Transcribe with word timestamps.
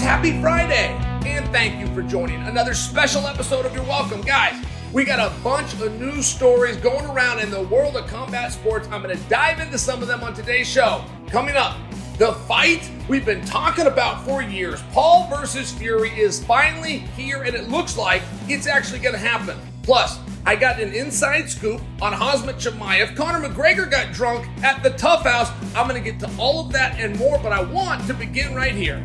Happy 0.00 0.40
Friday! 0.40 0.88
And 1.26 1.46
thank 1.48 1.78
you 1.78 1.92
for 1.94 2.02
joining 2.02 2.40
another 2.42 2.72
special 2.72 3.26
episode 3.26 3.66
of 3.66 3.74
You're 3.74 3.84
Welcome. 3.84 4.20
Guys, 4.22 4.64
we 4.92 5.04
got 5.04 5.18
a 5.18 5.34
bunch 5.42 5.74
of 5.74 6.00
news 6.00 6.26
stories 6.26 6.76
going 6.76 7.04
around 7.06 7.40
in 7.40 7.50
the 7.50 7.62
world 7.62 7.96
of 7.96 8.06
combat 8.06 8.52
sports. 8.52 8.88
I'm 8.90 9.02
going 9.02 9.16
to 9.16 9.22
dive 9.24 9.60
into 9.60 9.78
some 9.78 10.00
of 10.00 10.08
them 10.08 10.22
on 10.22 10.34
today's 10.34 10.68
show. 10.68 11.04
Coming 11.28 11.56
up, 11.56 11.76
the 12.18 12.32
fight 12.32 12.90
we've 13.08 13.24
been 13.24 13.44
talking 13.44 13.86
about 13.86 14.24
for 14.24 14.42
years, 14.42 14.82
Paul 14.92 15.28
versus 15.28 15.72
Fury, 15.72 16.10
is 16.10 16.44
finally 16.44 16.98
here, 16.98 17.42
and 17.42 17.54
it 17.54 17.68
looks 17.68 17.96
like 17.96 18.22
it's 18.48 18.66
actually 18.66 19.00
going 19.00 19.14
to 19.14 19.20
happen. 19.20 19.58
Plus, 19.82 20.18
I 20.46 20.56
got 20.56 20.80
an 20.80 20.92
inside 20.92 21.50
scoop 21.50 21.80
on 22.00 22.12
Khamzat 22.12 22.54
Chimaev. 22.54 23.16
Conor 23.16 23.48
McGregor 23.48 23.90
got 23.90 24.12
drunk 24.12 24.48
at 24.62 24.82
the 24.82 24.90
TUF 24.90 25.22
House. 25.22 25.50
I'm 25.74 25.88
going 25.88 26.02
to 26.02 26.10
get 26.10 26.20
to 26.20 26.30
all 26.38 26.64
of 26.64 26.72
that 26.72 26.98
and 26.98 27.16
more, 27.18 27.38
but 27.38 27.52
I 27.52 27.62
want 27.62 28.06
to 28.06 28.14
begin 28.14 28.54
right 28.54 28.74
here. 28.74 29.02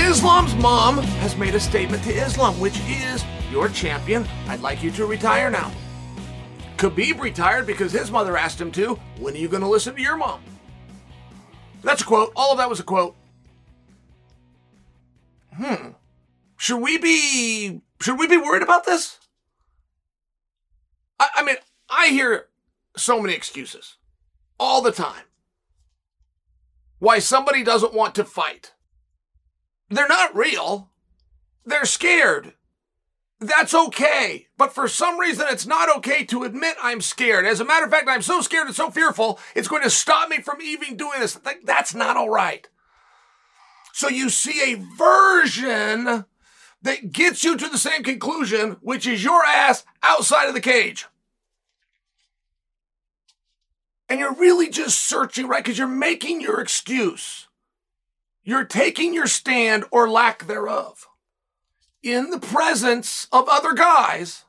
Islam's 0.00 0.54
mom 0.56 0.98
has 0.98 1.36
made 1.36 1.54
a 1.54 1.60
statement 1.60 2.02
to 2.04 2.10
Islam, 2.10 2.58
which 2.58 2.80
is 2.88 3.24
your 3.50 3.68
champion. 3.68 4.26
I'd 4.48 4.60
like 4.60 4.82
you 4.82 4.90
to 4.92 5.06
retire 5.06 5.50
now. 5.50 5.70
Khabib 6.76 7.20
retired 7.20 7.66
because 7.66 7.92
his 7.92 8.10
mother 8.10 8.36
asked 8.36 8.60
him 8.60 8.72
to. 8.72 8.94
When 9.18 9.34
are 9.34 9.38
you 9.38 9.48
going 9.48 9.62
to 9.62 9.68
listen 9.68 9.94
to 9.94 10.02
your 10.02 10.16
mom? 10.16 10.42
That's 11.82 12.02
a 12.02 12.04
quote. 12.04 12.32
All 12.34 12.52
of 12.52 12.58
that 12.58 12.68
was 12.68 12.80
a 12.80 12.84
quote. 12.84 13.14
Hmm. 15.54 15.90
Should 16.56 16.78
we 16.78 16.98
be 16.98 17.80
should 18.00 18.18
we 18.18 18.26
be 18.26 18.36
worried 18.36 18.62
about 18.62 18.86
this? 18.86 19.18
I, 21.18 21.28
I 21.36 21.44
mean, 21.44 21.56
I 21.88 22.08
hear 22.08 22.46
so 22.96 23.20
many 23.20 23.34
excuses 23.34 23.96
all 24.58 24.82
the 24.82 24.92
time. 24.92 25.24
Why 26.98 27.18
somebody 27.18 27.62
doesn't 27.62 27.94
want 27.94 28.14
to 28.16 28.24
fight. 28.24 28.72
They're 29.90 30.08
not 30.08 30.34
real. 30.34 30.90
They're 31.66 31.84
scared. 31.84 32.54
That's 33.40 33.74
okay. 33.74 34.48
But 34.56 34.74
for 34.74 34.86
some 34.86 35.18
reason, 35.18 35.46
it's 35.48 35.66
not 35.66 35.94
okay 35.98 36.24
to 36.26 36.44
admit 36.44 36.76
I'm 36.82 37.00
scared. 37.00 37.46
As 37.46 37.58
a 37.58 37.64
matter 37.64 37.86
of 37.86 37.90
fact, 37.90 38.08
I'm 38.08 38.22
so 38.22 38.40
scared 38.40 38.66
and 38.66 38.76
so 38.76 38.90
fearful, 38.90 39.38
it's 39.54 39.68
going 39.68 39.82
to 39.82 39.90
stop 39.90 40.28
me 40.28 40.40
from 40.40 40.60
even 40.60 40.96
doing 40.96 41.20
this. 41.20 41.40
That's 41.64 41.94
not 41.94 42.16
all 42.16 42.28
right. 42.28 42.68
So 43.92 44.08
you 44.08 44.28
see 44.30 44.72
a 44.72 44.84
version 44.96 46.24
that 46.82 47.12
gets 47.12 47.42
you 47.42 47.56
to 47.56 47.68
the 47.68 47.78
same 47.78 48.02
conclusion, 48.02 48.76
which 48.80 49.06
is 49.06 49.24
your 49.24 49.44
ass 49.44 49.84
outside 50.02 50.48
of 50.48 50.54
the 50.54 50.60
cage. 50.60 51.06
And 54.08 54.18
you're 54.18 54.34
really 54.34 54.70
just 54.70 54.98
searching, 54.98 55.46
right? 55.46 55.62
Because 55.62 55.78
you're 55.78 55.86
making 55.86 56.40
your 56.40 56.60
excuse. 56.60 57.48
You're 58.42 58.64
taking 58.64 59.14
your 59.14 59.26
stand 59.26 59.84
or 59.90 60.08
lack 60.08 60.46
thereof 60.46 61.06
in 62.02 62.30
the 62.30 62.40
presence 62.40 63.26
of 63.30 63.48
other 63.48 63.74
guys 63.74 64.44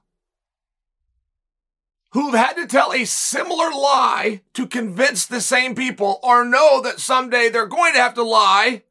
who've 2.12 2.34
had 2.34 2.54
to 2.54 2.68
tell 2.68 2.94
a 2.94 3.06
similar 3.06 3.70
lie 3.70 4.42
to 4.54 4.68
convince 4.68 5.26
the 5.26 5.42
same 5.42 5.76
people 5.76 6.20
or 6.24 6.46
know 6.46 6.82
that 6.82 7.00
someday 7.00 7.50
they're 7.50 7.68
going 7.68 7.94
to 7.94 8.00
have 8.00 8.14
to 8.14 8.24
lie 8.24 8.84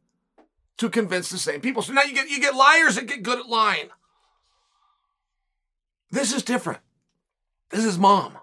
to 0.78 0.88
convince 0.88 1.28
the 1.28 1.38
same 1.38 1.60
people. 1.60 1.82
So 1.82 1.92
now 1.92 2.02
you 2.02 2.14
get 2.14 2.30
you 2.30 2.40
get 2.40 2.54
liars 2.54 2.94
that 2.94 3.06
get 3.06 3.22
good 3.22 3.38
at 3.38 3.48
lying. 3.48 3.90
This 6.10 6.32
is 6.32 6.42
different. 6.42 6.80
This 7.70 7.84
is 7.84 7.98
mom. 7.98 8.36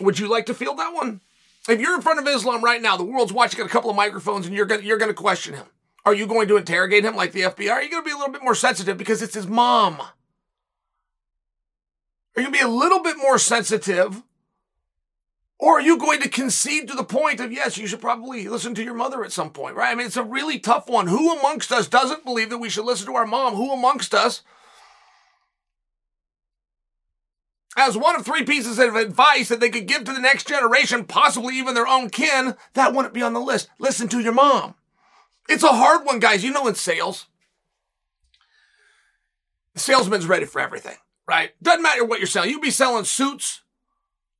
Would 0.00 0.18
you 0.18 0.28
like 0.28 0.46
to 0.46 0.54
feel 0.54 0.74
that 0.76 0.94
one? 0.94 1.20
If 1.68 1.80
you're 1.80 1.94
in 1.94 2.02
front 2.02 2.18
of 2.18 2.26
Islam 2.26 2.64
right 2.64 2.80
now, 2.80 2.96
the 2.96 3.04
world's 3.04 3.32
watching, 3.32 3.60
a 3.60 3.68
couple 3.68 3.90
of 3.90 3.96
microphones, 3.96 4.46
and 4.46 4.54
you're 4.54 4.66
gonna 4.66 4.82
you're 4.82 4.98
gonna 4.98 5.14
question 5.14 5.54
him. 5.54 5.66
Are 6.04 6.14
you 6.14 6.26
going 6.26 6.48
to 6.48 6.56
interrogate 6.56 7.04
him 7.04 7.14
like 7.14 7.32
the 7.32 7.42
FBI? 7.42 7.70
Are 7.70 7.82
you 7.82 7.90
going 7.90 8.02
to 8.02 8.08
be 8.08 8.12
a 8.12 8.16
little 8.16 8.32
bit 8.32 8.42
more 8.42 8.54
sensitive 8.54 8.96
because 8.96 9.20
it's 9.20 9.34
his 9.34 9.46
mom? 9.46 10.00
Are 10.00 10.10
you 12.36 12.44
going 12.44 12.52
to 12.54 12.58
be 12.58 12.64
a 12.64 12.68
little 12.68 13.02
bit 13.02 13.16
more 13.18 13.38
sensitive 13.38 14.22
or 15.58 15.74
are 15.74 15.82
you 15.82 15.98
going 15.98 16.22
to 16.22 16.28
concede 16.30 16.88
to 16.88 16.94
the 16.94 17.04
point 17.04 17.38
of, 17.38 17.52
yes, 17.52 17.76
you 17.76 17.86
should 17.86 18.00
probably 18.00 18.48
listen 18.48 18.74
to 18.76 18.82
your 18.82 18.94
mother 18.94 19.22
at 19.22 19.32
some 19.32 19.50
point, 19.50 19.76
right? 19.76 19.92
I 19.92 19.94
mean, 19.94 20.06
it's 20.06 20.16
a 20.16 20.22
really 20.22 20.58
tough 20.58 20.88
one. 20.88 21.06
Who 21.06 21.36
amongst 21.36 21.70
us 21.70 21.86
doesn't 21.86 22.24
believe 22.24 22.48
that 22.48 22.58
we 22.58 22.70
should 22.70 22.86
listen 22.86 23.06
to 23.06 23.14
our 23.14 23.26
mom? 23.26 23.56
Who 23.56 23.70
amongst 23.70 24.14
us 24.14 24.40
has 27.80 27.96
one 27.96 28.16
of 28.16 28.24
three 28.24 28.44
pieces 28.44 28.78
of 28.78 28.94
advice 28.94 29.48
that 29.48 29.60
they 29.60 29.70
could 29.70 29.86
give 29.86 30.04
to 30.04 30.12
the 30.12 30.20
next 30.20 30.46
generation, 30.46 31.04
possibly 31.04 31.56
even 31.58 31.74
their 31.74 31.86
own 31.86 32.10
kin? 32.10 32.54
That 32.74 32.94
wouldn't 32.94 33.14
be 33.14 33.22
on 33.22 33.32
the 33.32 33.40
list. 33.40 33.68
Listen 33.78 34.08
to 34.08 34.20
your 34.20 34.32
mom. 34.32 34.74
It's 35.48 35.64
a 35.64 35.68
hard 35.68 36.04
one, 36.06 36.20
guys. 36.20 36.44
You 36.44 36.52
know, 36.52 36.66
in 36.66 36.74
sales, 36.74 37.26
the 39.74 39.80
salesman's 39.80 40.26
ready 40.26 40.46
for 40.46 40.60
everything, 40.60 40.96
right? 41.26 41.50
Doesn't 41.62 41.82
matter 41.82 42.04
what 42.04 42.20
you're 42.20 42.26
selling. 42.26 42.50
You 42.50 42.56
could 42.56 42.64
be 42.64 42.70
selling 42.70 43.04
suits 43.04 43.62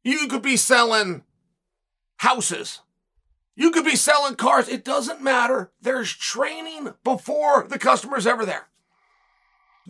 you 0.02 0.28
could 0.28 0.42
be 0.42 0.56
selling 0.56 1.24
houses. 2.18 2.80
You 3.54 3.70
could 3.70 3.84
be 3.84 3.96
selling 3.96 4.36
cars. 4.36 4.68
It 4.68 4.84
doesn't 4.84 5.22
matter. 5.22 5.72
There's 5.80 6.14
training 6.14 6.94
before 7.04 7.66
the 7.68 7.78
customer's 7.78 8.26
ever 8.26 8.46
there. 8.46 8.68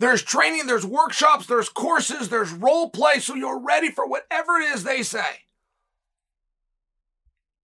There's 0.01 0.23
training, 0.23 0.65
there's 0.65 0.83
workshops, 0.83 1.45
there's 1.45 1.69
courses, 1.69 2.29
there's 2.29 2.51
role 2.51 2.89
play, 2.89 3.19
so 3.19 3.35
you're 3.35 3.59
ready 3.59 3.91
for 3.91 4.07
whatever 4.07 4.53
it 4.53 4.73
is 4.73 4.83
they 4.83 5.03
say. 5.03 5.43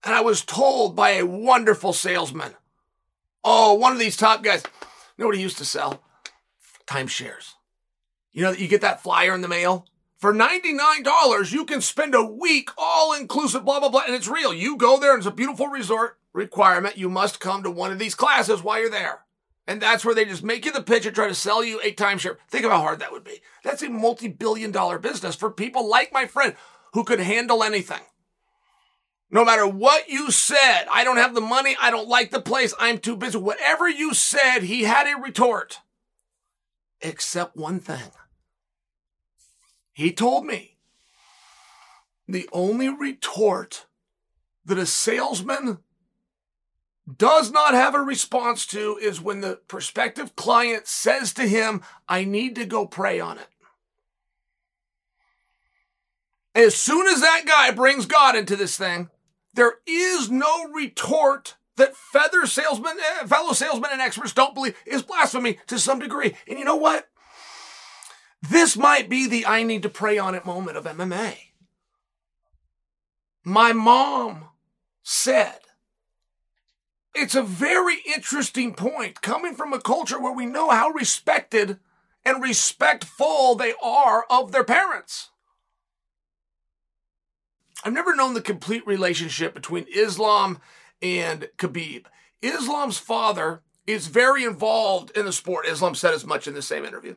And 0.04 0.14
I 0.14 0.20
was 0.20 0.44
told 0.44 0.94
by 0.94 1.10
a 1.10 1.26
wonderful 1.26 1.92
salesman. 1.92 2.54
Oh, 3.42 3.74
one 3.74 3.92
of 3.92 3.98
these 3.98 4.16
top 4.16 4.44
guys. 4.44 4.62
You 5.16 5.24
know 5.24 5.26
what 5.26 5.34
he 5.34 5.42
used 5.42 5.58
to 5.58 5.64
sell? 5.64 6.00
Timeshares. 6.86 7.54
You 8.30 8.42
know, 8.42 8.52
that 8.52 8.60
you 8.60 8.68
get 8.68 8.82
that 8.82 9.02
flyer 9.02 9.34
in 9.34 9.40
the 9.40 9.48
mail 9.48 9.84
for 10.18 10.32
$99, 10.32 11.50
you 11.50 11.64
can 11.64 11.80
spend 11.80 12.14
a 12.14 12.22
week 12.22 12.70
all 12.78 13.14
inclusive, 13.14 13.64
blah, 13.64 13.80
blah, 13.80 13.88
blah. 13.88 14.02
And 14.06 14.14
it's 14.14 14.28
real. 14.28 14.54
You 14.54 14.76
go 14.76 15.00
there 15.00 15.12
and 15.12 15.18
it's 15.18 15.26
a 15.26 15.32
beautiful 15.32 15.66
resort 15.66 16.18
requirement. 16.32 16.98
You 16.98 17.08
must 17.08 17.40
come 17.40 17.64
to 17.64 17.70
one 17.72 17.90
of 17.90 17.98
these 17.98 18.14
classes 18.14 18.62
while 18.62 18.78
you're 18.78 18.90
there. 18.90 19.24
And 19.68 19.82
that's 19.82 20.02
where 20.02 20.14
they 20.14 20.24
just 20.24 20.42
make 20.42 20.64
you 20.64 20.72
the 20.72 20.82
pitch 20.82 21.04
and 21.04 21.14
try 21.14 21.28
to 21.28 21.34
sell 21.34 21.62
you 21.62 21.78
a 21.84 21.92
timeshare. 21.92 22.38
Think 22.48 22.64
of 22.64 22.70
how 22.70 22.78
hard 22.78 23.00
that 23.00 23.12
would 23.12 23.22
be. 23.22 23.42
That's 23.62 23.82
a 23.82 23.90
multi 23.90 24.26
billion 24.26 24.72
dollar 24.72 24.98
business 24.98 25.36
for 25.36 25.50
people 25.50 25.86
like 25.86 26.10
my 26.10 26.24
friend 26.24 26.54
who 26.94 27.04
could 27.04 27.20
handle 27.20 27.62
anything. 27.62 28.00
No 29.30 29.44
matter 29.44 29.66
what 29.68 30.08
you 30.08 30.30
said, 30.30 30.86
I 30.90 31.04
don't 31.04 31.18
have 31.18 31.34
the 31.34 31.42
money, 31.42 31.76
I 31.78 31.90
don't 31.90 32.08
like 32.08 32.30
the 32.30 32.40
place, 32.40 32.72
I'm 32.78 32.96
too 32.96 33.14
busy. 33.14 33.36
Whatever 33.36 33.86
you 33.86 34.14
said, 34.14 34.60
he 34.60 34.84
had 34.84 35.06
a 35.06 35.20
retort. 35.20 35.80
Except 37.02 37.54
one 37.54 37.78
thing. 37.78 38.10
He 39.92 40.12
told 40.12 40.46
me 40.46 40.78
the 42.26 42.48
only 42.54 42.88
retort 42.88 43.84
that 44.64 44.78
a 44.78 44.86
salesman 44.86 45.80
does 47.16 47.50
not 47.50 47.74
have 47.74 47.94
a 47.94 48.00
response 48.00 48.66
to 48.66 48.98
is 49.00 49.20
when 49.20 49.40
the 49.40 49.60
prospective 49.68 50.36
client 50.36 50.86
says 50.86 51.32
to 51.34 51.46
him, 51.48 51.82
I 52.08 52.24
need 52.24 52.54
to 52.56 52.66
go 52.66 52.86
pray 52.86 53.18
on 53.20 53.38
it. 53.38 53.48
As 56.54 56.74
soon 56.74 57.06
as 57.06 57.20
that 57.20 57.44
guy 57.46 57.70
brings 57.70 58.04
God 58.04 58.34
into 58.34 58.56
this 58.56 58.76
thing, 58.76 59.10
there 59.54 59.74
is 59.86 60.30
no 60.30 60.64
retort 60.74 61.56
that 61.76 61.96
feather 61.96 62.46
salesmen, 62.46 62.98
eh, 62.98 63.26
fellow 63.26 63.52
salesmen 63.52 63.90
and 63.92 64.00
experts 64.00 64.32
don't 64.32 64.54
believe 64.54 64.76
is 64.84 65.02
blasphemy 65.02 65.58
to 65.68 65.78
some 65.78 66.00
degree. 66.00 66.34
And 66.48 66.58
you 66.58 66.64
know 66.64 66.76
what? 66.76 67.08
This 68.42 68.76
might 68.76 69.08
be 69.08 69.26
the 69.26 69.46
I 69.46 69.62
need 69.62 69.82
to 69.82 69.88
pray 69.88 70.18
on 70.18 70.34
it 70.34 70.44
moment 70.44 70.76
of 70.76 70.84
MMA. 70.84 71.36
My 73.44 73.72
mom 73.72 74.46
said, 75.02 75.60
it's 77.18 77.34
a 77.34 77.42
very 77.42 77.96
interesting 78.06 78.74
point 78.74 79.20
coming 79.20 79.54
from 79.54 79.72
a 79.72 79.80
culture 79.80 80.20
where 80.20 80.32
we 80.32 80.46
know 80.46 80.70
how 80.70 80.90
respected 80.90 81.78
and 82.24 82.42
respectful 82.42 83.54
they 83.54 83.74
are 83.82 84.24
of 84.30 84.52
their 84.52 84.64
parents. 84.64 85.30
I've 87.84 87.92
never 87.92 88.14
known 88.14 88.34
the 88.34 88.40
complete 88.40 88.86
relationship 88.86 89.54
between 89.54 89.86
Islam 89.92 90.60
and 91.00 91.48
Khabib. 91.58 92.06
Islam's 92.42 92.98
father 92.98 93.62
is 93.86 94.06
very 94.06 94.44
involved 94.44 95.10
in 95.16 95.24
the 95.24 95.32
sport. 95.32 95.66
Islam 95.66 95.94
said 95.94 96.14
as 96.14 96.26
much 96.26 96.46
in 96.46 96.54
the 96.54 96.62
same 96.62 96.84
interview. 96.84 97.16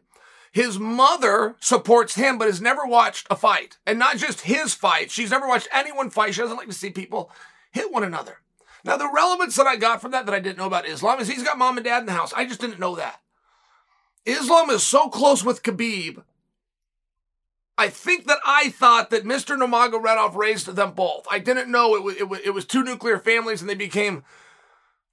His 0.52 0.78
mother 0.80 1.56
supports 1.60 2.16
him, 2.16 2.38
but 2.38 2.48
has 2.48 2.62
never 2.62 2.86
watched 2.86 3.28
a 3.30 3.36
fight. 3.36 3.78
And 3.86 3.98
not 3.98 4.18
just 4.18 4.42
his 4.42 4.74
fight. 4.74 5.10
She's 5.10 5.32
never 5.32 5.48
watched 5.48 5.70
anyone 5.72 6.10
fight. 6.10 6.34
She 6.34 6.42
doesn't 6.42 6.58
like 6.58 6.68
to 6.68 6.74
see 6.74 6.90
people 6.90 7.32
hit 7.72 7.92
one 7.92 8.04
another. 8.04 8.40
Now, 8.84 8.98
the 8.98 9.12
relevance 9.14 9.56
that 9.56 9.68
I 9.68 9.76
got 9.76 10.02
from 10.02 10.12
that 10.12 10.26
that 10.26 10.36
I 10.36 10.40
didn't 10.40 10.58
know 10.58 10.66
about 10.68 10.88
Islam 10.88 11.20
is 11.20 11.28
he's 11.28 11.44
got 11.44 11.58
mom 11.58 11.78
and 11.78 11.84
dad 11.84 12.00
in 12.00 12.06
the 12.08 12.14
house. 12.14 12.34
I 12.34 12.46
just 12.46 12.62
didn't 12.62 12.80
know 12.80 12.96
that. 12.96 13.22
Islam 14.26 14.70
is 14.70 14.84
so 14.84 15.10
close 15.10 15.44
with 15.44 15.64
Khabib. 15.64 16.24
I 17.78 17.90
think 17.90 18.28
that 18.28 18.40
I 18.46 18.70
thought 18.70 19.10
that 19.10 19.24
Mr. 19.24 19.58
Nurmagomedov 19.58 20.36
raised 20.36 20.68
them 20.68 20.92
both. 20.92 21.26
I 21.32 21.40
didn't 21.40 21.72
know 21.72 21.96
it 21.96 22.04
was, 22.04 22.16
it 22.16 22.30
was, 22.30 22.40
it 22.44 22.52
was 22.52 22.66
two 22.66 22.84
nuclear 22.84 23.18
families 23.18 23.62
and 23.62 23.70
they 23.70 23.76
became. 23.76 24.24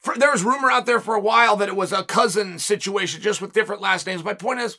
For, 0.00 0.14
there 0.16 0.30
was 0.30 0.44
rumor 0.44 0.70
out 0.70 0.86
there 0.86 1.00
for 1.00 1.14
a 1.14 1.20
while 1.20 1.56
that 1.56 1.68
it 1.68 1.76
was 1.76 1.92
a 1.92 2.04
cousin 2.04 2.58
situation 2.58 3.20
just 3.20 3.40
with 3.40 3.52
different 3.52 3.82
last 3.82 4.06
names. 4.06 4.22
My 4.22 4.34
point 4.34 4.60
is, 4.60 4.78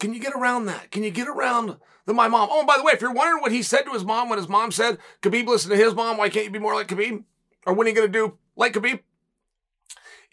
can 0.00 0.12
you 0.12 0.20
get 0.20 0.34
around 0.34 0.66
that? 0.66 0.90
Can 0.90 1.04
you 1.04 1.10
get 1.10 1.28
around 1.28 1.76
the 2.06 2.14
my 2.14 2.28
mom? 2.28 2.48
Oh, 2.50 2.66
by 2.66 2.76
the 2.76 2.82
way, 2.82 2.92
if 2.92 3.00
you're 3.00 3.12
wondering 3.12 3.40
what 3.42 3.52
he 3.52 3.62
said 3.62 3.82
to 3.82 3.92
his 3.92 4.04
mom 4.04 4.28
when 4.28 4.38
his 4.38 4.48
mom 4.48 4.72
said, 4.72 4.98
Khabib 5.22 5.46
listened 5.46 5.72
to 5.72 5.82
his 5.82 5.94
mom, 5.94 6.16
why 6.16 6.28
can't 6.28 6.46
you 6.46 6.50
be 6.50 6.58
more 6.58 6.74
like 6.74 6.88
Khabib? 6.88 7.24
Or 7.66 7.74
when 7.74 7.86
are 7.86 7.90
you 7.90 7.96
going 7.96 8.12
to 8.12 8.12
do 8.12 8.38
like 8.56 8.72
Khabib? 8.72 9.00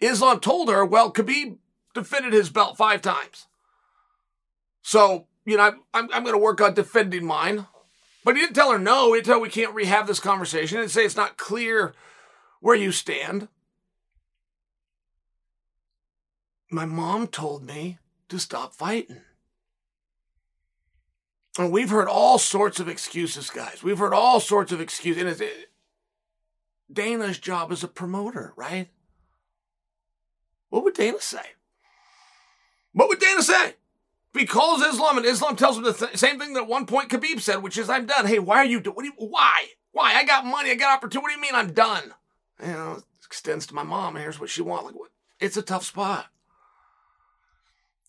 Islam 0.00 0.40
told 0.40 0.68
her, 0.68 0.84
well, 0.84 1.12
Khabib 1.12 1.58
defended 1.94 2.32
his 2.32 2.50
belt 2.50 2.76
five 2.76 3.02
times. 3.02 3.46
So, 4.82 5.26
you 5.44 5.56
know, 5.56 5.74
I'm, 5.94 6.08
I'm 6.12 6.24
going 6.24 6.34
to 6.34 6.38
work 6.38 6.60
on 6.60 6.74
defending 6.74 7.24
mine. 7.24 7.66
But 8.24 8.36
he 8.36 8.42
didn't 8.42 8.54
tell 8.54 8.72
her 8.72 8.78
no. 8.78 9.12
He 9.12 9.18
didn't 9.18 9.26
tell 9.26 9.34
her 9.36 9.40
we 9.40 9.48
can't 9.48 9.74
rehab 9.74 10.06
this 10.06 10.20
conversation. 10.20 10.78
Didn't 10.78 10.90
say 10.90 11.04
it's 11.04 11.16
not 11.16 11.36
clear 11.36 11.94
where 12.60 12.76
you 12.76 12.92
stand. 12.92 13.48
My 16.70 16.84
mom 16.84 17.26
told 17.26 17.64
me 17.64 17.98
to 18.28 18.38
stop 18.38 18.74
fighting. 18.74 19.22
And 21.58 21.72
we've 21.72 21.90
heard 21.90 22.08
all 22.08 22.38
sorts 22.38 22.78
of 22.80 22.88
excuses, 22.88 23.50
guys. 23.50 23.82
We've 23.82 23.98
heard 23.98 24.14
all 24.14 24.40
sorts 24.40 24.72
of 24.72 24.80
excuses. 24.80 25.20
And 25.22 25.30
it's, 25.30 25.42
Dana's 26.92 27.38
job 27.38 27.72
as 27.72 27.82
a 27.82 27.88
promoter, 27.88 28.52
right? 28.56 28.88
What 30.68 30.84
would 30.84 30.94
Dana 30.94 31.20
say? 31.20 31.42
What 32.92 33.08
would 33.08 33.18
Dana 33.18 33.42
say? 33.42 33.74
Calls 34.46 34.82
Islam, 34.82 35.18
and 35.18 35.26
Islam 35.26 35.56
tells 35.56 35.76
him 35.76 35.82
the 35.82 35.92
th- 35.92 36.16
same 36.16 36.38
thing 36.38 36.54
that 36.54 36.62
at 36.62 36.68
one 36.68 36.86
point 36.86 37.10
Khabib 37.10 37.40
said, 37.40 37.62
which 37.62 37.76
is, 37.76 37.90
"I'm 37.90 38.06
done." 38.06 38.26
Hey, 38.26 38.38
why 38.38 38.58
are 38.58 38.64
you 38.64 38.80
doing? 38.80 39.04
You, 39.04 39.12
why? 39.16 39.66
Why? 39.92 40.14
I 40.14 40.24
got 40.24 40.46
money. 40.46 40.70
I 40.70 40.76
got 40.76 40.96
opportunity. 40.96 41.22
What 41.22 41.30
do 41.30 41.34
you 41.34 41.42
mean 41.42 41.54
I'm 41.54 41.72
done? 41.72 42.14
You 42.62 42.68
know, 42.68 42.92
it 42.98 43.04
extends 43.26 43.66
to 43.66 43.74
my 43.74 43.82
mom. 43.82 44.16
Here's 44.16 44.40
what 44.40 44.48
she 44.48 44.62
wants. 44.62 44.86
Like, 44.86 44.94
what? 44.94 45.10
It's 45.40 45.56
a 45.56 45.62
tough 45.62 45.84
spot. 45.84 46.26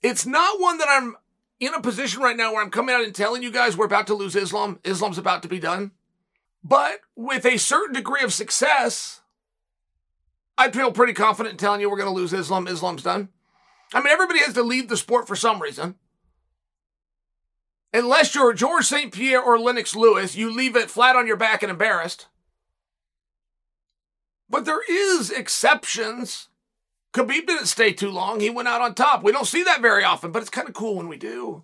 It's 0.03 0.25
not 0.25 0.61
one 0.61 0.77
that 0.77 0.87
I'm 0.89 1.15
in 1.61 1.75
a 1.75 1.79
position 1.79 2.21
right 2.21 2.35
now 2.35 2.51
where 2.51 2.61
I'm 2.61 2.71
coming 2.71 2.93
out 2.93 3.03
and 3.03 3.13
telling 3.13 3.43
you 3.43 3.51
guys 3.51 3.77
we're 3.77 3.85
about 3.85 4.07
to 4.07 4.15
lose 4.15 4.35
Islam. 4.35 4.79
Islam's 4.83 5.19
about 5.19 5.43
to 5.43 5.47
be 5.47 5.59
done. 5.59 5.91
But 6.63 7.01
with 7.15 7.45
a 7.45 7.57
certain 7.57 7.93
degree 7.93 8.23
of 8.23 8.33
success, 8.33 9.21
I 10.57 10.71
feel 10.71 10.91
pretty 10.91 11.13
confident 11.13 11.53
in 11.53 11.57
telling 11.57 11.79
you 11.79 11.89
we're 11.89 11.97
going 11.97 12.09
to 12.09 12.15
lose 12.15 12.33
Islam. 12.33 12.67
Islam's 12.67 13.03
done. 13.03 13.29
I 13.93 13.99
mean, 13.99 14.07
everybody 14.07 14.39
has 14.39 14.55
to 14.55 14.63
leave 14.63 14.89
the 14.89 14.97
sport 14.97 15.27
for 15.27 15.35
some 15.35 15.61
reason. 15.61 15.95
Unless 17.93 18.33
you're 18.33 18.53
George 18.53 18.85
St. 18.85 19.13
Pierre 19.13 19.41
or 19.41 19.59
Lennox 19.59 19.95
Lewis, 19.95 20.35
you 20.35 20.51
leave 20.51 20.75
it 20.75 20.89
flat 20.89 21.15
on 21.15 21.27
your 21.27 21.37
back 21.37 21.61
and 21.61 21.69
embarrassed. 21.69 22.27
But 24.49 24.65
there 24.65 24.81
is 24.89 25.29
exceptions 25.29 26.47
Khabib 27.13 27.45
didn't 27.45 27.65
stay 27.65 27.91
too 27.91 28.09
long. 28.09 28.39
He 28.39 28.49
went 28.49 28.67
out 28.67 28.81
on 28.81 28.95
top. 28.95 29.23
We 29.23 29.31
don't 29.31 29.47
see 29.47 29.63
that 29.63 29.81
very 29.81 30.03
often, 30.03 30.31
but 30.31 30.41
it's 30.41 30.49
kind 30.49 30.67
of 30.67 30.73
cool 30.73 30.95
when 30.95 31.09
we 31.09 31.17
do. 31.17 31.63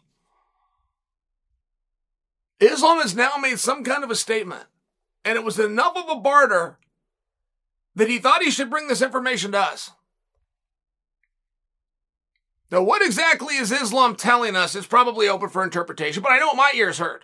Islam 2.60 3.00
has 3.00 3.16
now 3.16 3.34
made 3.40 3.60
some 3.60 3.84
kind 3.84 4.04
of 4.04 4.12
a 4.12 4.16
statement, 4.16 4.66
and 5.24 5.38
it 5.38 5.44
was 5.44 5.60
enough 5.60 5.96
of 5.96 6.10
a 6.10 6.20
barter 6.20 6.80
that 7.96 8.10
he 8.10 8.20
thought 8.20 8.44
he 8.44 8.52
should 8.52 8.70
bring 8.70 8.88
this 8.88 9.02
information 9.02 9.52
to 9.54 9.60
us. 9.60 9.92
Now, 12.70 12.84
what 12.84 13.02
exactly 13.02 13.56
is 13.56 13.72
Islam 13.72 14.16
telling 14.16 14.56
us 14.56 14.76
is 14.76 14.86
probably 14.86 15.30
open 15.30 15.50
for 15.50 15.64
interpretation, 15.64 16.22
but 16.22 16.32
I 16.32 16.40
know 16.40 16.48
what 16.48 16.58
my 16.58 16.74
ears 16.76 16.98
heard. 16.98 17.24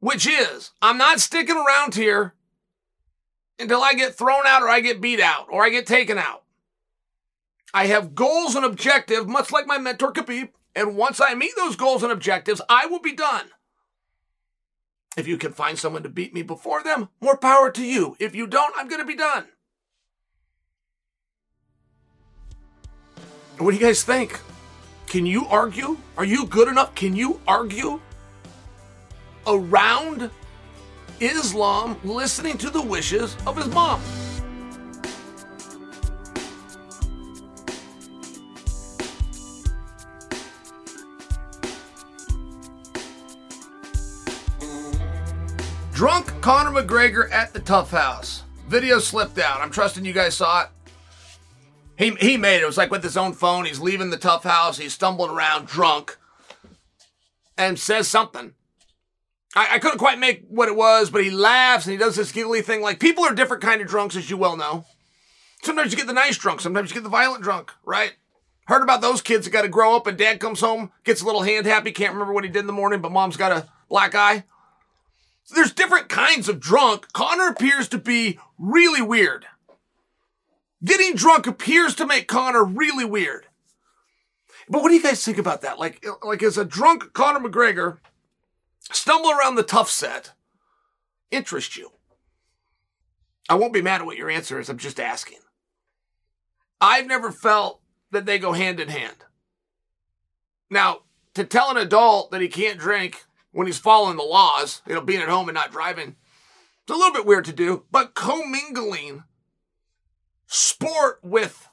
Which 0.00 0.26
is, 0.26 0.70
I'm 0.80 0.96
not 0.96 1.20
sticking 1.20 1.56
around 1.56 1.94
here 1.94 2.34
until 3.58 3.82
I 3.82 3.94
get 3.94 4.14
thrown 4.14 4.46
out 4.46 4.62
or 4.62 4.68
I 4.68 4.80
get 4.80 5.00
beat 5.00 5.20
out 5.20 5.46
or 5.50 5.64
I 5.64 5.70
get 5.70 5.86
taken 5.86 6.18
out. 6.18 6.44
I 7.74 7.86
have 7.86 8.14
goals 8.14 8.54
and 8.54 8.64
objectives, 8.64 9.26
much 9.26 9.52
like 9.52 9.66
my 9.66 9.78
mentor 9.78 10.12
Khabib, 10.12 10.50
and 10.74 10.96
once 10.96 11.20
I 11.20 11.34
meet 11.34 11.52
those 11.56 11.76
goals 11.76 12.02
and 12.02 12.12
objectives, 12.12 12.60
I 12.68 12.86
will 12.86 13.00
be 13.00 13.12
done. 13.12 13.46
If 15.16 15.26
you 15.26 15.36
can 15.36 15.52
find 15.52 15.78
someone 15.78 16.04
to 16.04 16.08
beat 16.08 16.32
me 16.32 16.42
before 16.42 16.82
them, 16.82 17.08
more 17.20 17.36
power 17.36 17.70
to 17.72 17.84
you. 17.84 18.16
If 18.20 18.34
you 18.34 18.46
don't, 18.46 18.74
I'm 18.76 18.88
going 18.88 19.00
to 19.00 19.06
be 19.06 19.16
done. 19.16 19.46
What 23.58 23.72
do 23.72 23.76
you 23.76 23.82
guys 23.82 24.04
think? 24.04 24.38
Can 25.08 25.26
you 25.26 25.46
argue? 25.46 25.98
Are 26.16 26.24
you 26.24 26.46
good 26.46 26.68
enough? 26.68 26.94
Can 26.94 27.16
you 27.16 27.40
argue 27.48 28.00
around 29.46 30.30
Islam 31.20 31.98
listening 32.04 32.58
to 32.58 32.70
the 32.70 32.82
wishes 32.82 33.36
of 33.46 33.56
his 33.56 33.66
mom. 33.68 34.00
Drunk 45.92 46.40
Conor 46.40 46.70
McGregor 46.70 47.28
at 47.32 47.52
the 47.52 47.58
TUF 47.58 47.90
House. 47.90 48.44
Video 48.68 49.00
slipped 49.00 49.38
out. 49.38 49.60
I'm 49.60 49.70
trusting 49.70 50.04
you 50.04 50.12
guys 50.12 50.36
saw 50.36 50.62
it. 50.62 50.68
He, 51.96 52.14
he 52.20 52.36
made 52.36 52.58
it. 52.58 52.62
It 52.62 52.66
was 52.66 52.76
like 52.76 52.92
with 52.92 53.02
his 53.02 53.16
own 53.16 53.32
phone. 53.32 53.64
He's 53.64 53.80
leaving 53.80 54.10
the 54.10 54.16
TUF 54.16 54.44
House. 54.44 54.78
He's 54.78 54.92
stumbling 54.92 55.32
around 55.32 55.66
drunk 55.66 56.16
and 57.56 57.76
says 57.76 58.06
something. 58.06 58.54
I, 59.58 59.74
I 59.74 59.78
couldn't 59.80 59.98
quite 59.98 60.20
make 60.20 60.44
what 60.48 60.68
it 60.68 60.76
was, 60.76 61.10
but 61.10 61.24
he 61.24 61.30
laughs 61.30 61.84
and 61.84 61.92
he 61.92 61.98
does 61.98 62.14
this 62.14 62.30
giggly 62.30 62.62
thing. 62.62 62.80
Like 62.80 63.00
people 63.00 63.24
are 63.24 63.34
different 63.34 63.60
kind 63.60 63.80
of 63.82 63.88
drunks, 63.88 64.14
as 64.14 64.30
you 64.30 64.36
well 64.36 64.56
know. 64.56 64.84
Sometimes 65.64 65.90
you 65.90 65.98
get 65.98 66.06
the 66.06 66.12
nice 66.12 66.38
drunk, 66.38 66.60
sometimes 66.60 66.90
you 66.90 66.94
get 66.94 67.02
the 67.02 67.08
violent 67.08 67.42
drunk, 67.42 67.72
right? 67.84 68.12
Heard 68.66 68.84
about 68.84 69.00
those 69.00 69.20
kids 69.20 69.46
that 69.46 69.50
got 69.50 69.62
to 69.62 69.68
grow 69.68 69.96
up 69.96 70.06
and 70.06 70.16
dad 70.16 70.38
comes 70.38 70.60
home, 70.60 70.92
gets 71.02 71.22
a 71.22 71.26
little 71.26 71.42
hand 71.42 71.66
happy, 71.66 71.90
can't 71.90 72.12
remember 72.12 72.32
what 72.32 72.44
he 72.44 72.50
did 72.50 72.60
in 72.60 72.66
the 72.68 72.72
morning, 72.72 73.00
but 73.00 73.10
mom's 73.10 73.36
got 73.36 73.50
a 73.50 73.68
black 73.88 74.14
eye. 74.14 74.44
So 75.42 75.56
there's 75.56 75.72
different 75.72 76.08
kinds 76.08 76.48
of 76.48 76.60
drunk. 76.60 77.12
Conor 77.12 77.48
appears 77.48 77.88
to 77.88 77.98
be 77.98 78.38
really 78.58 79.02
weird. 79.02 79.46
Getting 80.84 81.16
drunk 81.16 81.48
appears 81.48 81.96
to 81.96 82.06
make 82.06 82.28
Conor 82.28 82.62
really 82.62 83.04
weird. 83.04 83.46
But 84.68 84.82
what 84.82 84.90
do 84.90 84.94
you 84.94 85.02
guys 85.02 85.24
think 85.24 85.38
about 85.38 85.62
that? 85.62 85.80
Like, 85.80 86.06
like 86.22 86.44
as 86.44 86.58
a 86.58 86.64
drunk 86.64 87.12
Conor 87.12 87.40
McGregor, 87.40 87.98
stumble 88.92 89.30
around 89.30 89.54
the 89.54 89.62
tough 89.62 89.90
set 89.90 90.32
interest 91.30 91.76
you? 91.76 91.92
I 93.48 93.54
won't 93.54 93.72
be 93.72 93.82
mad 93.82 94.00
at 94.00 94.06
what 94.06 94.16
your 94.16 94.30
answer 94.30 94.58
is. 94.60 94.68
I'm 94.68 94.78
just 94.78 95.00
asking. 95.00 95.38
I've 96.80 97.06
never 97.06 97.32
felt 97.32 97.80
that 98.10 98.26
they 98.26 98.38
go 98.38 98.52
hand 98.52 98.78
in 98.80 98.88
hand. 98.88 99.16
Now, 100.70 101.00
to 101.34 101.44
tell 101.44 101.70
an 101.70 101.76
adult 101.76 102.30
that 102.30 102.40
he 102.40 102.48
can't 102.48 102.78
drink 102.78 103.24
when 103.52 103.66
he's 103.66 103.78
following 103.78 104.16
the 104.16 104.22
laws, 104.22 104.82
you 104.86 104.94
know, 104.94 105.00
being 105.00 105.22
at 105.22 105.28
home 105.28 105.48
and 105.48 105.54
not 105.54 105.72
driving, 105.72 106.16
It's 106.82 106.94
a 106.94 106.96
little 106.96 107.12
bit 107.12 107.26
weird 107.26 107.44
to 107.46 107.52
do, 107.52 107.84
but 107.90 108.14
commingling 108.14 109.24
sport 110.46 111.20
with 111.22 111.67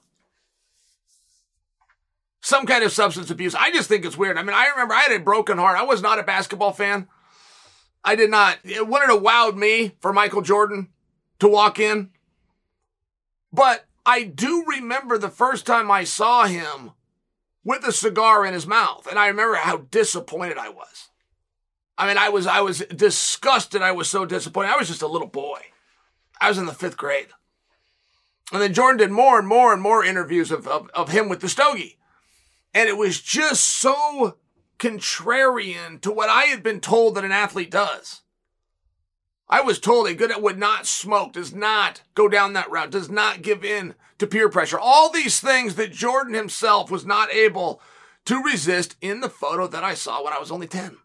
some 2.46 2.68
kind 2.68 2.84
of 2.84 2.92
substance 2.92 3.32
abuse. 3.32 3.56
I 3.56 3.72
just 3.72 3.90
think 3.90 4.06
it's 4.06 4.18
weird. 4.18 4.38
I 4.38 4.44
mean, 4.44 4.54
I 4.54 4.68
remember 4.68 4.94
I 4.94 5.02
had 5.02 5.20
a 5.20 5.20
broken 5.20 5.58
heart. 5.58 5.80
I 5.80 5.84
was 5.84 6.04
not 6.04 6.20
a 6.20 6.24
basketball 6.24 6.74
fan. 6.74 7.08
I 8.04 8.16
did 8.16 8.30
not. 8.30 8.60
It 8.64 8.88
wouldn't 8.88 9.12
have 9.12 9.24
wowed 9.24 9.56
me 9.58 9.96
for 10.00 10.14
Michael 10.14 10.44
Jordan 10.44 10.90
to 11.40 11.48
walk 11.48 11.80
in. 11.80 12.12
But 13.52 13.86
I 14.06 14.22
do 14.22 14.64
remember 14.68 15.18
the 15.18 15.30
first 15.30 15.66
time 15.66 15.90
I 15.90 16.04
saw 16.04 16.46
him 16.46 16.92
with 17.64 17.84
a 17.84 17.92
cigar 17.92 18.46
in 18.46 18.54
his 18.54 18.68
mouth. 18.68 19.08
And 19.10 19.18
I 19.18 19.26
remember 19.26 19.56
how 19.56 19.78
disappointed 19.78 20.60
I 20.60 20.70
was. 20.70 21.10
I 21.98 22.08
mean, 22.08 22.20
I 22.20 22.30
was, 22.30 22.46
I 22.46 22.62
was 22.62 22.84
disgusted. 22.96 23.82
I 23.82 23.92
was 23.92 24.08
so 24.08 24.24
disappointed. 24.24 24.70
I 24.70 24.78
was 24.78 24.88
just 24.88 25.02
a 25.02 25.08
little 25.08 25.28
boy. 25.28 25.62
I 26.40 26.50
was 26.50 26.60
in 26.60 26.68
the 26.68 26.74
fifth 26.74 26.96
grade. 26.96 27.30
And 28.54 28.62
then 28.62 28.76
Jordan 28.76 29.00
did 29.00 29.10
more 29.10 29.40
and 29.40 29.48
more 29.48 29.74
and 29.74 29.82
more 29.82 30.06
interviews 30.06 30.52
of, 30.52 30.68
of, 30.68 30.92
of 30.94 31.10
him 31.10 31.28
with 31.28 31.40
the 31.40 31.50
stogie. 31.50 31.98
And 32.76 32.90
it 32.90 32.98
was 32.98 33.22
just 33.22 33.66
so 33.66 34.38
contrarian 34.78 36.02
to 36.02 36.12
what 36.12 36.30
I 36.30 36.44
had 36.44 36.62
been 36.62 36.82
told 36.82 37.16
that 37.16 37.24
an 37.24 37.32
athlete 37.32 37.72
does. 37.72 38.22
I 39.48 39.62
was 39.62 39.80
told 39.80 40.08
a 40.08 40.14
good 40.14 40.30
athlete 40.32 40.44
would 40.44 40.60
not 40.60 40.86
smoke, 40.86 41.34
does 41.34 41.54
not 41.54 42.02
go 42.16 42.28
down 42.28 42.52
that 42.54 42.70
route, 42.70 42.92
does 42.92 43.10
not 43.10 43.42
give 43.42 43.64
in 43.64 43.96
to 44.18 44.28
peer 44.28 44.50
pressure. 44.50 44.78
All 44.78 45.10
these 45.10 45.40
things 45.40 45.76
that 45.76 45.94
Jordan 45.94 46.34
himself 46.34 46.92
was 46.92 47.06
not 47.06 47.32
able 47.32 47.80
to 48.26 48.44
resist 48.44 48.98
in 49.00 49.22
the 49.22 49.30
photo 49.30 49.68
that 49.68 49.84
I 49.84 49.94
saw 49.94 50.22
when 50.22 50.34
I 50.34 50.40
was 50.40 50.52
only 50.52 50.68
10. 50.68 50.98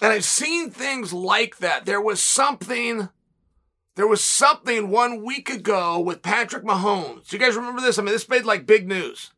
And 0.00 0.12
I've 0.12 0.24
seen 0.24 0.70
things 0.70 1.12
like 1.12 1.58
that. 1.58 1.84
There 1.84 2.00
was 2.00 2.22
something, 2.22 3.10
there 3.96 4.06
was 4.06 4.22
something 4.22 4.88
one 4.88 5.22
week 5.22 5.50
ago 5.50 6.00
with 6.00 6.22
Patrick 6.22 6.64
Mahomes. 6.64 7.28
Do 7.28 7.36
you 7.36 7.42
guys 7.42 7.56
remember 7.56 7.82
this? 7.82 7.98
I 7.98 8.02
mean, 8.02 8.12
this 8.12 8.28
made 8.28 8.44
like 8.44 8.64
big 8.64 8.88
news. 8.88 9.32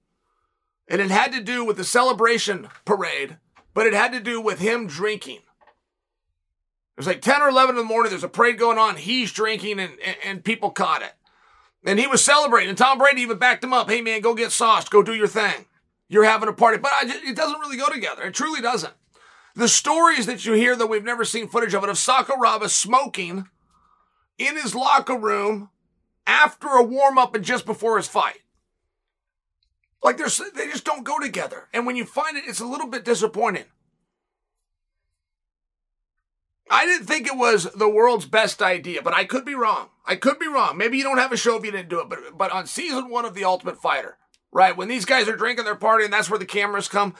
And 0.88 1.00
it 1.00 1.10
had 1.10 1.32
to 1.32 1.42
do 1.42 1.64
with 1.64 1.76
the 1.76 1.84
celebration 1.84 2.68
parade, 2.84 3.36
but 3.74 3.86
it 3.86 3.92
had 3.92 4.12
to 4.12 4.20
do 4.20 4.40
with 4.40 4.58
him 4.58 4.86
drinking. 4.86 5.36
It 5.36 5.42
was 6.96 7.06
like 7.06 7.20
10 7.20 7.42
or 7.42 7.48
11 7.50 7.76
in 7.76 7.82
the 7.82 7.84
morning. 7.84 8.10
There's 8.10 8.24
a 8.24 8.28
parade 8.28 8.58
going 8.58 8.78
on. 8.78 8.96
He's 8.96 9.30
drinking 9.30 9.78
and, 9.78 9.92
and, 10.04 10.16
and 10.24 10.44
people 10.44 10.70
caught 10.70 11.02
it. 11.02 11.12
And 11.84 11.98
he 11.98 12.08
was 12.08 12.24
celebrating. 12.24 12.70
And 12.70 12.78
Tom 12.78 12.98
Brady 12.98 13.20
even 13.20 13.38
backed 13.38 13.62
him 13.62 13.72
up. 13.72 13.88
Hey, 13.88 14.00
man, 14.00 14.20
go 14.20 14.34
get 14.34 14.50
sauced. 14.50 14.90
Go 14.90 15.02
do 15.02 15.14
your 15.14 15.28
thing. 15.28 15.66
You're 16.08 16.24
having 16.24 16.48
a 16.48 16.52
party. 16.52 16.78
But 16.78 16.90
it 17.04 17.36
doesn't 17.36 17.60
really 17.60 17.76
go 17.76 17.88
together. 17.88 18.22
It 18.22 18.34
truly 18.34 18.60
doesn't. 18.60 18.94
The 19.54 19.68
stories 19.68 20.26
that 20.26 20.44
you 20.44 20.54
hear, 20.54 20.74
though 20.74 20.86
we've 20.86 21.04
never 21.04 21.24
seen 21.24 21.48
footage 21.48 21.74
of 21.74 21.84
it, 21.84 21.90
of 21.90 21.96
Sakuraba 21.96 22.68
smoking 22.68 23.48
in 24.38 24.56
his 24.56 24.74
locker 24.74 25.16
room 25.16 25.70
after 26.26 26.68
a 26.68 26.82
warm 26.82 27.18
up 27.18 27.34
and 27.34 27.44
just 27.44 27.66
before 27.66 27.96
his 27.96 28.08
fight. 28.08 28.40
Like 30.02 30.16
they're, 30.16 30.28
they 30.54 30.66
just 30.66 30.84
don't 30.84 31.04
go 31.04 31.18
together. 31.18 31.68
And 31.72 31.86
when 31.86 31.96
you 31.96 32.04
find 32.04 32.36
it, 32.36 32.44
it's 32.46 32.60
a 32.60 32.66
little 32.66 32.86
bit 32.86 33.04
disappointing. 33.04 33.64
I 36.70 36.84
didn't 36.84 37.06
think 37.06 37.26
it 37.26 37.36
was 37.36 37.64
the 37.72 37.88
world's 37.88 38.26
best 38.26 38.60
idea, 38.60 39.02
but 39.02 39.14
I 39.14 39.24
could 39.24 39.44
be 39.44 39.54
wrong. 39.54 39.88
I 40.06 40.16
could 40.16 40.38
be 40.38 40.48
wrong. 40.48 40.76
Maybe 40.76 40.98
you 40.98 41.04
don't 41.04 41.18
have 41.18 41.32
a 41.32 41.36
show 41.36 41.56
if 41.56 41.64
you 41.64 41.70
didn't 41.70 41.88
do 41.88 42.00
it, 42.00 42.08
but 42.08 42.36
but 42.36 42.52
on 42.52 42.66
season 42.66 43.08
one 43.08 43.24
of 43.24 43.34
The 43.34 43.44
Ultimate 43.44 43.80
Fighter, 43.80 44.18
right 44.52 44.76
when 44.76 44.88
these 44.88 45.04
guys 45.04 45.28
are 45.28 45.36
drinking 45.36 45.64
their 45.64 45.74
party 45.74 46.04
and 46.04 46.12
that's 46.12 46.28
where 46.28 46.38
the 46.38 46.44
cameras 46.44 46.88
come, 46.88 47.14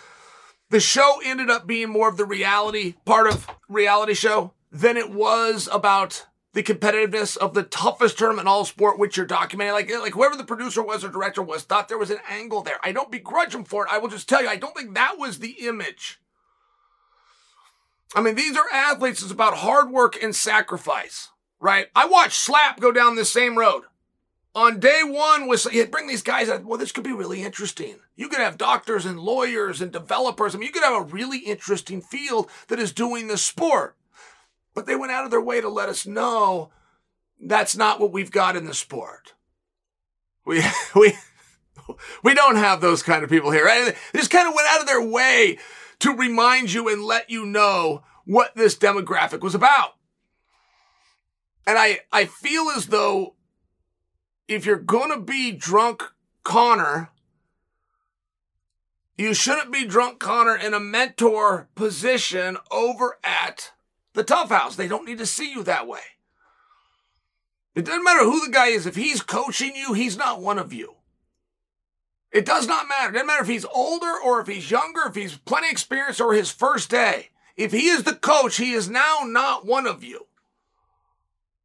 the 0.71 0.81
show 0.81 1.21
ended 1.25 1.49
up 1.49 1.67
being 1.67 1.89
more 1.89 2.09
of 2.09 2.19
the 2.19 2.27
reality 2.27 2.95
part 3.05 3.27
of 3.27 3.49
reality 3.69 4.15
show 4.15 4.53
than 4.71 4.97
it 4.97 5.11
was 5.11 5.69
about 5.73 6.27
the 6.59 6.75
competitiveness 6.75 7.37
of 7.37 7.55
the 7.55 7.63
toughest 7.63 8.19
tournament 8.19 8.47
in 8.47 8.49
all 8.49 8.65
sport, 8.65 8.99
which 8.99 9.17
you're 9.17 9.25
documenting. 9.25 9.73
Like, 9.73 9.91
like 9.91 10.15
whoever 10.15 10.35
the 10.35 10.43
producer 10.43 10.83
was 10.83 11.05
or 11.05 11.09
director 11.09 11.41
was 11.41 11.63
thought 11.63 11.89
there 11.89 11.97
was 11.97 12.11
an 12.11 12.19
angle 12.29 12.63
there. 12.63 12.79
I 12.83 12.91
don't 12.91 13.13
begrudge 13.13 13.55
him 13.55 13.65
for 13.65 13.85
it. 13.85 13.93
I 13.93 13.99
will 13.99 14.09
just 14.09 14.29
tell 14.29 14.43
you, 14.43 14.49
I 14.49 14.57
don't 14.57 14.77
think 14.77 14.95
that 14.95 15.19
was 15.19 15.39
the 15.39 15.57
image 15.67 16.19
I 18.15 18.23
mean, 18.23 18.35
these 18.35 18.57
are 18.57 18.71
athletes. 18.73 19.23
It's 19.23 19.31
about 19.31 19.59
hard 19.59 19.91
work 19.91 20.21
and 20.23 20.35
sacrifice, 20.35 21.29
right? 21.61 21.89
I 21.95 22.07
watched 22.07 22.41
Slap 22.41 22.81
go 22.81 22.91
down 22.91 23.17
this 23.17 23.33
same 23.33 23.59
road. 23.59 23.83
On 24.55 24.81
day 24.81 25.03
one, 25.05 25.47
was 25.47 25.65
he'd 25.65 25.91
bring 25.91 26.09
these 26.09 26.23
guys 26.23 26.49
out. 26.49 26.65
Well, 26.65 26.79
this 26.79 26.91
could 26.91 27.05
be 27.05 27.13
really 27.13 27.43
interesting. 27.43 27.97
You 28.17 28.29
could 28.29 28.41
have 28.41 28.59
doctors 28.59 29.05
and 29.05 29.21
lawyers 29.21 29.81
and 29.81 29.93
developers. 29.93 30.55
I 30.55 30.59
mean, 30.59 30.67
you 30.67 30.73
could 30.73 30.83
have 30.83 31.03
a 31.03 31.05
really 31.05 31.41
interesting 31.41 32.01
field 32.01 32.51
that 32.69 32.81
is 32.81 32.93
doing 32.93 33.29
the 33.29 33.39
sport. 33.39 33.95
But 34.79 34.87
they 34.87 34.95
went 34.95 35.11
out 35.11 35.25
of 35.25 35.33
their 35.33 35.41
way 35.41 35.61
to 35.61 35.69
let 35.69 35.89
us 35.89 36.07
know 36.07 36.71
that's 37.41 37.77
not 37.77 37.99
what 37.99 38.13
we've 38.13 38.31
got 38.31 38.55
in 38.55 38.65
the 38.65 38.73
sport. 38.73 39.35
We 40.47 40.63
we 40.95 41.15
we 42.23 42.33
don't 42.33 42.55
have 42.55 42.81
those 42.81 43.03
kind 43.03 43.25
of 43.25 43.29
people 43.29 43.51
here. 43.51 43.65
They 43.65 43.97
just 44.15 44.31
kind 44.31 44.47
of 44.47 44.55
went 44.55 44.69
out 44.71 44.81
of 44.81 44.87
their 44.87 45.03
way 45.03 45.59
to 45.99 46.15
remind 46.15 46.73
you 46.73 46.89
and 46.89 47.03
let 47.03 47.29
you 47.29 47.45
know 47.45 48.05
what 48.25 48.55
this 48.55 48.77
demographic 48.79 49.41
was 49.41 49.57
about. 49.57 49.97
And 51.67 51.77
I, 51.77 51.99
I 52.13 52.27
feel 52.27 52.69
as 52.77 52.87
though 52.87 53.35
if 54.47 54.65
you're 54.65 54.77
going 54.77 55.11
to 55.11 55.21
be 55.21 55.51
drunk 55.51 56.05
Conor, 56.45 57.11
you 59.17 59.35
shouldn't 59.35 59.73
be 59.73 59.85
drunk 59.85 60.21
Conor 60.21 60.55
in 60.55 60.73
a 60.73 60.79
mentor 60.79 61.69
position 61.75 62.59
over 62.71 63.19
at 63.25 63.73
the 64.19 64.25
TUF 64.25 64.51
House. 64.51 64.77
They 64.77 64.89
don't 64.89 65.07
need 65.07 65.19
to 65.19 65.27
see 65.27 65.51
you 65.51 65.63
that 65.63 65.87
way. 65.87 66.01
It 67.75 67.85
doesn't 67.85 68.05
matter 68.05 68.25
who 68.25 68.45
the 68.45 68.53
guy 68.53 68.67
is. 68.67 68.87
If 68.87 68.97
he's 68.97 69.23
coaching 69.23 69.75
you, 69.77 69.95
he's 69.95 70.17
not 70.17 70.43
one 70.43 70.59
of 70.59 70.73
you. 70.73 70.97
It 72.31 72.45
does 72.45 72.67
not 72.67 72.89
matter. 72.89 73.11
It 73.11 73.13
doesn't 73.13 73.27
matter 73.27 73.43
if 73.43 73.49
he's 73.49 73.65
older 73.65 74.13
or 74.23 74.41
if 74.41 74.49
he's 74.49 74.71
younger, 74.71 75.03
if 75.07 75.15
he's 75.15 75.39
plenty 75.39 75.71
experienced 75.71 76.21
or 76.21 76.35
his 76.35 76.51
first 76.51 76.91
day. 76.91 77.31
If 77.57 77.73
he 77.73 77.89
is 77.89 78.03
the 78.03 78.15
coach, 78.15 78.57
he 78.57 78.73
is 78.73 78.91
now 78.91 79.21
not 79.25 79.65
one 79.65 79.87
of 79.87 80.05
you. 80.05 80.27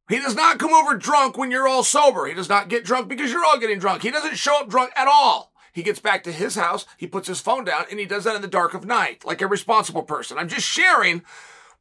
He 0.08 0.18
does 0.18 0.34
not 0.34 0.58
come 0.58 0.72
over 0.72 0.96
drunk 0.96 1.36
when 1.36 1.50
you're 1.50 1.68
all 1.68 1.82
sober. 1.82 2.26
He 2.26 2.34
does 2.34 2.48
not 2.48 2.68
get 2.68 2.84
drunk 2.84 3.08
because 3.08 3.30
you're 3.32 3.44
all 3.44 3.58
getting 3.58 3.78
drunk. 3.78 4.02
He 4.02 4.10
doesn't 4.10 4.36
show 4.36 4.60
up 4.60 4.68
drunk 4.68 4.92
at 4.96 5.08
all. 5.08 5.52
He 5.72 5.82
gets 5.82 5.98
back 5.98 6.22
to 6.24 6.32
his 6.32 6.54
house, 6.54 6.86
he 6.96 7.08
puts 7.08 7.26
his 7.26 7.40
phone 7.40 7.64
down, 7.64 7.86
and 7.90 7.98
he 7.98 8.06
does 8.06 8.22
that 8.22 8.36
in 8.36 8.42
the 8.42 8.48
dark 8.48 8.74
of 8.74 8.86
night, 8.86 9.24
like 9.24 9.42
a 9.42 9.48
responsible 9.48 10.04
person. 10.04 10.38
I'm 10.38 10.48
just 10.48 10.66
sharing 10.66 11.22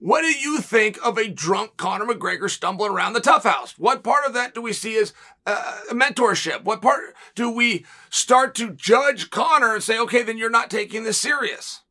what 0.03 0.19
do 0.19 0.27
you 0.27 0.59
think 0.59 0.99
of 1.01 1.17
a 1.17 1.29
drunk 1.29 1.77
Conor 1.77 2.03
McGregor 2.03 2.49
stumbling 2.49 2.91
around 2.91 3.13
the 3.13 3.21
TUF 3.21 3.43
house? 3.43 3.79
What 3.79 4.03
part 4.03 4.25
of 4.25 4.33
that 4.33 4.53
do 4.53 4.61
we 4.61 4.73
see 4.73 4.97
as 4.97 5.13
uh, 5.45 5.79
mentorship? 5.91 6.65
What 6.65 6.81
part 6.81 7.15
do 7.35 7.49
we 7.49 7.85
start 8.09 8.53
to 8.55 8.73
judge 8.73 9.29
Conor 9.29 9.75
and 9.75 9.81
say, 9.81 9.97
okay, 9.97 10.21
then 10.21 10.37
you're 10.37 10.49
not 10.49 10.69
taking 10.69 11.05
this 11.05 11.17
serious? 11.17 11.83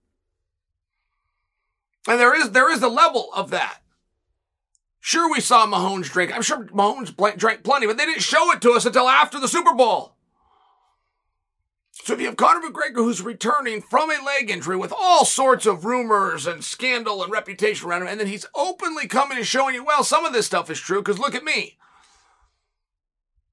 And 2.07 2.21
there 2.21 2.38
is 2.38 2.50
there 2.50 2.71
is 2.71 2.83
a 2.83 2.88
level 2.88 3.31
of 3.35 3.49
that. 3.49 3.78
Sure, 5.00 5.33
we 5.33 5.40
saw 5.40 5.66
Mahomes 5.66 6.11
drink. 6.11 6.35
I'm 6.35 6.42
sure 6.42 6.66
Mahomes 6.66 7.16
drank 7.38 7.64
plenty, 7.64 7.87
but 7.87 7.97
they 7.97 8.04
didn't 8.04 8.21
show 8.21 8.52
it 8.52 8.61
to 8.61 8.73
us 8.73 8.85
until 8.85 9.09
after 9.09 9.40
the 9.40 9.49
Super 9.49 9.73
Bowl. 9.73 10.12
So 11.92 12.14
if 12.14 12.20
you 12.20 12.26
have 12.26 12.37
Conor 12.37 12.66
McGregor 12.66 12.96
who's 12.96 13.22
returning 13.22 13.82
from 13.82 14.11
a 14.11 14.25
leg 14.25 14.50
injury 14.50 14.76
with 14.76 14.92
all 14.99 15.25
sorts 15.25 15.66
of 15.66 15.84
rumors 15.84 16.46
and 16.46 16.64
scandal 16.64 17.22
and 17.22 17.30
reputation 17.30 17.88
around 17.88 18.02
him, 18.02 18.08
and 18.08 18.18
then 18.18 18.26
he's 18.26 18.46
openly 18.54 19.06
coming 19.06 19.37
and 19.37 19.46
showing 19.46 19.75
you, 19.75 19.84
well, 19.84 20.02
some 20.02 20.25
of 20.25 20.32
this 20.32 20.46
stuff 20.46 20.70
is 20.70 20.80
true, 20.80 21.00
because 21.00 21.18
look 21.18 21.34
at 21.34 21.44
me. 21.44 21.76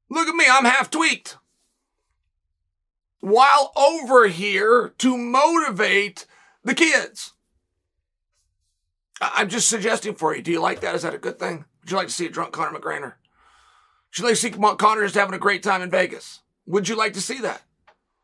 Look 0.10 0.28
at 0.28 0.36
me, 0.36 0.46
I'm 0.50 0.66
half 0.66 0.90
tweaked. 0.90 1.38
While 3.20 3.74
over 3.76 4.28
here 4.28 4.94
to 4.98 5.18
motivate 5.18 6.26
the 6.64 6.74
kids. 6.74 7.34
I'm 9.22 9.50
just 9.50 9.68
suggesting 9.68 10.16
for 10.16 10.34
you. 10.34 10.42
Do 10.42 10.52
you 10.52 10.62
like 10.62 10.80
that? 10.80 10.96
Is 10.96 11.02
that 11.02 11.14
a 11.14 11.20
good 11.20 11.38
thing? 11.38 11.66
Would 11.82 11.92
you 11.92 11.98
like 11.98 12.08
to 12.08 12.14
see 12.14 12.26
a 12.26 12.30
drunk 12.30 12.54
Conor 12.54 12.80
McGregor? 12.80 13.14
Would 14.12 14.18
you 14.18 14.24
like 14.24 14.36
to 14.36 14.40
see 14.40 14.50
Conor 14.52 15.04
just 15.04 15.16
having 15.16 15.36
a 15.36 15.40
great 15.40 15.62
time 15.62 15.82
in 15.82 15.90
Vegas? 15.90 16.40
Would 16.66 16.88
you 16.88 16.96
like 16.96 17.14
to 17.14 17.22
see 17.22 17.40
that? 17.42 17.64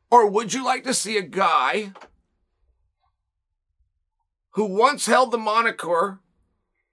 Or 0.09 0.29
would 0.29 0.53
you 0.53 0.63
like 0.63 0.83
to 0.83 0.93
see 0.93 1.17
a 1.17 1.21
guy 1.21 1.91
who 4.51 4.65
once 4.65 5.05
held 5.05 5.31
the 5.31 5.37
moniker 5.37 6.19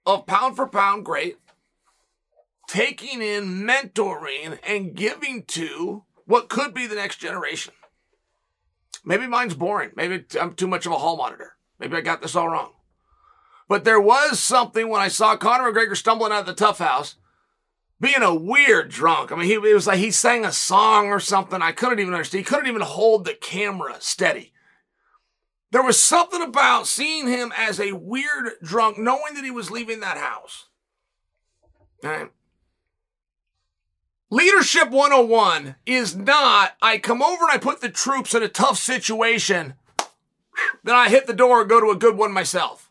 of 0.05 0.25
pound 0.25 0.55
for 0.55 0.67
pound 0.67 1.05
great, 1.05 1.37
taking 2.67 3.21
in 3.21 3.65
mentoring 3.65 4.59
and 4.67 4.95
giving 4.95 5.43
to 5.43 6.03
what 6.25 6.49
could 6.49 6.73
be 6.73 6.87
the 6.87 6.95
next 6.95 7.17
generation? 7.17 7.73
Maybe 9.05 9.27
mine's 9.27 9.53
boring. 9.53 9.91
Maybe 9.95 10.25
I'm 10.39 10.53
too 10.53 10.67
much 10.67 10.85
of 10.85 10.91
a 10.91 10.97
hall 10.97 11.17
monitor. 11.17 11.53
Maybe 11.79 11.95
I 11.95 12.01
got 12.01 12.21
this 12.21 12.35
all 12.35 12.49
wrong. 12.49 12.71
But 13.67 13.83
there 13.83 13.99
was 13.99 14.39
something 14.39 14.89
when 14.89 15.01
I 15.01 15.07
saw 15.07 15.35
Conor 15.35 15.71
McGregor 15.71 15.97
stumbling 15.97 16.31
out 16.31 16.41
of 16.41 16.45
the 16.45 16.53
TUF 16.53 16.79
house 16.79 17.15
being 18.03 18.21
a 18.21 18.35
weird 18.35 18.89
drunk. 18.89 19.31
I 19.31 19.35
mean, 19.35 19.45
he 19.45 19.53
it 19.53 19.73
was 19.73 19.87
like 19.87 19.97
he 19.97 20.11
sang 20.11 20.43
a 20.43 20.51
song 20.51 21.07
or 21.07 21.21
something. 21.21 21.61
I 21.61 21.71
couldn't 21.71 22.01
even 22.01 22.13
understand. 22.13 22.39
He 22.39 22.43
couldn't 22.43 22.67
even 22.67 22.81
hold 22.81 23.23
the 23.23 23.33
camera 23.33 23.95
steady. 23.99 24.51
There 25.71 25.81
was 25.81 26.03
something 26.03 26.41
about 26.41 26.85
seeing 26.85 27.29
him 27.29 27.53
as 27.57 27.79
a 27.79 27.93
weird 27.93 28.55
drunk, 28.61 28.97
knowing 28.97 29.35
that 29.35 29.45
he 29.45 29.51
was 29.51 29.71
leaving 29.71 30.01
that 30.01 30.17
house. 30.17 30.65
All 32.03 32.09
right. 32.09 32.29
Leadership 34.29 34.89
101 34.89 35.77
is 35.85 36.13
not 36.13 36.73
I 36.81 36.97
come 36.97 37.23
over 37.23 37.43
and 37.43 37.51
I 37.51 37.57
put 37.57 37.79
the 37.79 37.89
troops 37.89 38.35
in 38.35 38.43
a 38.43 38.49
tough 38.49 38.77
situation, 38.77 39.75
then 40.83 40.95
I 40.95 41.07
hit 41.07 41.25
the 41.25 41.33
door 41.33 41.61
and 41.61 41.69
go 41.69 41.79
to 41.79 41.91
a 41.91 41.95
good 41.95 42.17
one 42.17 42.33
myself. 42.33 42.89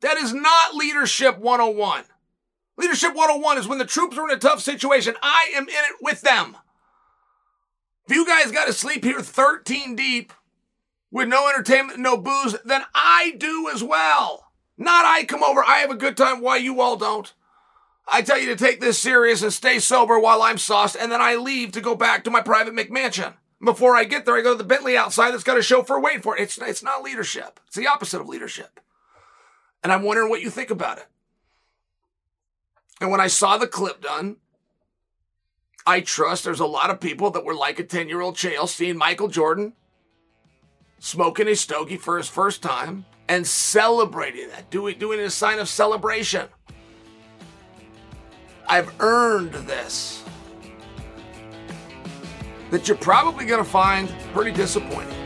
That 0.00 0.18
is 0.18 0.34
not 0.34 0.74
leadership 0.74 1.38
101. 1.38 2.04
Leadership 2.76 3.14
101 3.14 3.58
is 3.58 3.68
when 3.68 3.78
the 3.78 3.84
troops 3.84 4.18
are 4.18 4.28
in 4.28 4.36
a 4.36 4.38
tough 4.38 4.60
situation, 4.60 5.14
I 5.22 5.52
am 5.54 5.64
in 5.64 5.74
it 5.74 5.96
with 6.00 6.22
them. 6.22 6.56
If 8.08 8.16
you 8.16 8.26
guys 8.26 8.50
got 8.50 8.66
to 8.66 8.72
sleep 8.72 9.04
here 9.04 9.20
13 9.20 9.96
deep 9.96 10.32
with 11.10 11.28
no 11.28 11.48
entertainment, 11.48 12.00
no 12.00 12.16
booze, 12.16 12.56
then 12.64 12.82
I 12.94 13.34
do 13.38 13.70
as 13.72 13.82
well. 13.82 14.48
Not 14.76 15.04
I 15.04 15.24
come 15.24 15.44
over, 15.44 15.62
I 15.64 15.78
have 15.78 15.90
a 15.90 15.96
good 15.96 16.16
time, 16.16 16.40
why 16.40 16.56
you 16.56 16.80
all 16.80 16.96
don't. 16.96 17.32
I 18.06 18.20
tell 18.22 18.38
you 18.38 18.46
to 18.46 18.56
take 18.56 18.80
this 18.80 18.98
serious 18.98 19.42
and 19.42 19.52
stay 19.52 19.78
sober 19.78 20.18
while 20.18 20.42
I'm 20.42 20.58
sauced, 20.58 20.96
and 20.96 21.10
then 21.10 21.22
I 21.22 21.36
leave 21.36 21.72
to 21.72 21.80
go 21.80 21.94
back 21.94 22.24
to 22.24 22.30
my 22.30 22.40
private 22.40 22.74
McMansion. 22.74 23.34
Before 23.62 23.96
I 23.96 24.04
get 24.04 24.26
there, 24.26 24.36
I 24.36 24.42
go 24.42 24.52
to 24.52 24.58
the 24.58 24.64
Bentley 24.64 24.96
outside 24.96 25.30
that's 25.30 25.44
got 25.44 25.56
a 25.56 25.62
chauffeur 25.62 25.98
waiting 25.98 26.20
for 26.20 26.36
it. 26.36 26.42
It's, 26.42 26.58
it's 26.58 26.82
not 26.82 27.02
leadership. 27.02 27.60
It's 27.66 27.76
the 27.76 27.86
opposite 27.86 28.20
of 28.20 28.28
leadership. 28.28 28.80
And 29.82 29.90
I'm 29.92 30.02
wondering 30.02 30.28
what 30.28 30.42
you 30.42 30.50
think 30.50 30.70
about 30.70 30.98
it. 30.98 31.06
And 33.00 33.10
when 33.10 33.20
I 33.20 33.26
saw 33.26 33.58
the 33.58 33.66
clip 33.66 34.02
done, 34.02 34.36
I 35.86 36.00
trust 36.00 36.44
there's 36.44 36.60
a 36.60 36.66
lot 36.66 36.90
of 36.90 37.00
people 37.00 37.30
that 37.32 37.44
were 37.44 37.54
like 37.54 37.78
a 37.78 37.84
10 37.84 38.08
year 38.08 38.20
old 38.20 38.36
Chael 38.36 38.68
seeing 38.68 38.96
Michael 38.96 39.28
Jordan 39.28 39.74
smoking 40.98 41.48
a 41.48 41.54
stogie 41.54 41.98
for 41.98 42.16
his 42.16 42.28
first 42.28 42.62
time 42.62 43.04
and 43.28 43.46
celebrating 43.46 44.48
that, 44.48 44.70
doing, 44.70 44.98
doing 44.98 45.20
a 45.20 45.30
sign 45.30 45.58
of 45.58 45.68
celebration. 45.68 46.48
I've 48.66 48.92
earned 49.00 49.52
this. 49.52 50.22
That 52.70 52.88
you're 52.88 52.96
probably 52.96 53.44
going 53.44 53.62
to 53.62 53.70
find 53.70 54.12
pretty 54.32 54.52
disappointing. 54.52 55.23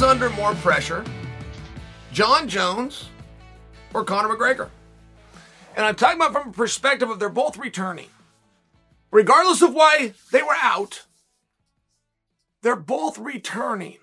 Who 0.00 0.06
is 0.06 0.12
under 0.12 0.30
more 0.30 0.54
pressure, 0.54 1.04
Jon 2.10 2.48
Jones 2.48 3.10
or 3.92 4.02
Conor 4.02 4.34
McGregor? 4.34 4.70
And 5.76 5.84
I'm 5.84 5.94
talking 5.94 6.16
about 6.16 6.32
from 6.32 6.48
a 6.48 6.52
perspective 6.52 7.10
of 7.10 7.18
they're 7.18 7.28
both 7.28 7.58
returning. 7.58 8.08
Regardless 9.10 9.60
of 9.60 9.74
why 9.74 10.14
they 10.32 10.40
were 10.42 10.56
out, 10.62 11.04
they're 12.62 12.76
both 12.76 13.18
returning. 13.18 13.98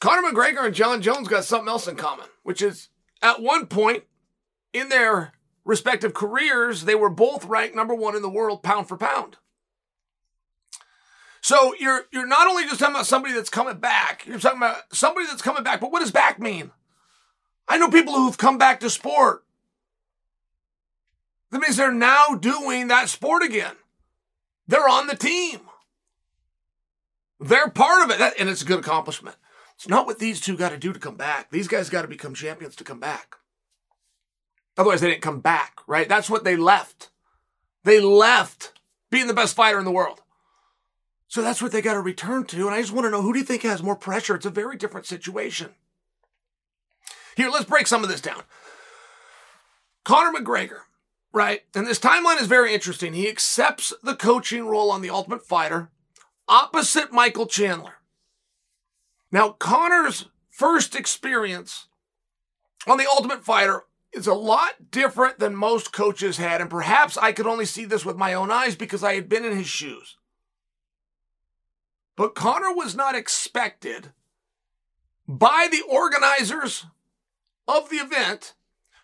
Conor 0.00 0.28
McGregor 0.28 0.66
and 0.66 0.74
Jon 0.74 1.00
Jones 1.00 1.28
got 1.28 1.44
something 1.44 1.68
else 1.68 1.86
in 1.86 1.94
common, 1.94 2.26
which 2.42 2.60
is 2.60 2.88
at 3.22 3.40
one 3.40 3.66
point 3.66 4.02
in 4.72 4.88
their 4.88 5.34
respective 5.64 6.14
careers, 6.14 6.84
they 6.84 6.96
were 6.96 7.10
both 7.10 7.44
ranked 7.44 7.76
number 7.76 7.94
one 7.94 8.16
in 8.16 8.22
the 8.22 8.28
world 8.28 8.64
pound 8.64 8.88
for 8.88 8.96
pound. 8.96 9.36
So 11.46 11.76
you're 11.78 12.06
you're 12.10 12.26
not 12.26 12.48
only 12.48 12.64
just 12.64 12.80
talking 12.80 12.96
about 12.96 13.06
somebody 13.06 13.32
that's 13.32 13.50
coming 13.50 13.78
back, 13.78 14.26
you're 14.26 14.40
talking 14.40 14.58
about 14.58 14.78
somebody 14.92 15.28
that's 15.28 15.42
coming 15.42 15.62
back, 15.62 15.80
but 15.80 15.92
what 15.92 16.00
does 16.00 16.10
back 16.10 16.40
mean? 16.40 16.72
I 17.68 17.78
know 17.78 17.88
people 17.88 18.14
who've 18.14 18.36
come 18.36 18.58
back 18.58 18.80
to 18.80 18.90
sport. 18.90 19.44
That 21.52 21.60
means 21.60 21.76
they're 21.76 21.92
now 21.92 22.34
doing 22.34 22.88
that 22.88 23.10
sport 23.10 23.44
again. 23.44 23.76
They're 24.66 24.88
on 24.88 25.06
the 25.06 25.14
team. 25.14 25.60
They're 27.38 27.70
part 27.70 28.02
of 28.02 28.10
it, 28.10 28.34
and 28.40 28.48
it's 28.48 28.62
a 28.62 28.66
good 28.66 28.80
accomplishment. 28.80 29.36
It's 29.76 29.88
not 29.88 30.04
what 30.04 30.18
these 30.18 30.40
two 30.40 30.56
got 30.56 30.70
to 30.70 30.76
do 30.76 30.92
to 30.92 30.98
come 30.98 31.14
back. 31.14 31.52
These 31.52 31.68
guys 31.68 31.90
got 31.90 32.02
to 32.02 32.08
become 32.08 32.34
champions 32.34 32.74
to 32.74 32.82
come 32.82 32.98
back. 32.98 33.36
Otherwise, 34.76 35.00
they 35.00 35.10
didn't 35.10 35.22
come 35.22 35.38
back, 35.38 35.78
right? 35.86 36.08
That's 36.08 36.28
what 36.28 36.42
they 36.42 36.56
left. 36.56 37.10
They 37.84 38.00
left 38.00 38.72
being 39.12 39.28
the 39.28 39.32
best 39.32 39.54
fighter 39.54 39.78
in 39.78 39.84
the 39.84 39.92
world. 39.92 40.22
So 41.28 41.42
that's 41.42 41.60
what 41.60 41.72
they 41.72 41.82
got 41.82 41.94
to 41.94 42.00
return 42.00 42.44
to. 42.46 42.66
And 42.66 42.74
I 42.74 42.80
just 42.80 42.92
want 42.92 43.04
to 43.06 43.10
know 43.10 43.22
who 43.22 43.32
do 43.32 43.38
you 43.38 43.44
think 43.44 43.62
has 43.62 43.82
more 43.82 43.96
pressure? 43.96 44.34
It's 44.36 44.46
a 44.46 44.50
very 44.50 44.76
different 44.76 45.06
situation. 45.06 45.70
Here, 47.36 47.50
let's 47.50 47.66
break 47.66 47.86
some 47.86 48.02
of 48.02 48.08
this 48.08 48.20
down. 48.20 48.42
Conor 50.04 50.38
McGregor, 50.38 50.80
right? 51.32 51.62
And 51.74 51.86
this 51.86 51.98
timeline 51.98 52.40
is 52.40 52.46
very 52.46 52.72
interesting. 52.72 53.12
He 53.12 53.28
accepts 53.28 53.92
the 54.02 54.14
coaching 54.14 54.66
role 54.66 54.90
on 54.90 55.02
The 55.02 55.10
Ultimate 55.10 55.44
Fighter 55.44 55.90
opposite 56.48 57.12
Michael 57.12 57.46
Chandler. 57.46 57.94
Now, 59.32 59.50
Conor's 59.50 60.26
first 60.48 60.94
experience 60.94 61.88
on 62.86 62.98
The 62.98 63.08
Ultimate 63.08 63.44
Fighter 63.44 63.82
is 64.12 64.26
a 64.26 64.34
lot 64.34 64.90
different 64.90 65.38
than 65.38 65.56
most 65.56 65.92
coaches 65.92 66.38
had, 66.38 66.60
and 66.60 66.70
perhaps 66.70 67.18
I 67.18 67.32
could 67.32 67.46
only 67.46 67.66
see 67.66 67.84
this 67.84 68.04
with 68.04 68.16
my 68.16 68.32
own 68.32 68.50
eyes 68.50 68.76
because 68.76 69.04
I 69.04 69.14
had 69.14 69.28
been 69.28 69.44
in 69.44 69.56
his 69.56 69.66
shoes. 69.66 70.16
But 72.16 72.34
Conor 72.34 72.74
was 72.74 72.96
not 72.96 73.14
expected 73.14 74.12
by 75.28 75.68
the 75.70 75.82
organizers 75.82 76.86
of 77.68 77.90
the 77.90 77.96
event 77.96 78.54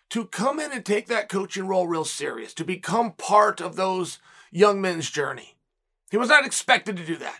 to 0.09 0.25
come 0.25 0.59
in 0.59 0.71
and 0.71 0.85
take 0.85 1.07
that 1.07 1.29
coaching 1.29 1.67
role 1.67 1.87
real 1.87 2.05
serious, 2.05 2.53
to 2.55 2.63
become 2.63 3.13
part 3.13 3.61
of 3.61 3.75
those 3.75 4.19
young 4.51 4.81
men's 4.81 5.09
journey. 5.09 5.55
He 6.11 6.17
was 6.17 6.29
not 6.29 6.45
expected 6.45 6.97
to 6.97 7.05
do 7.05 7.17
that. 7.17 7.39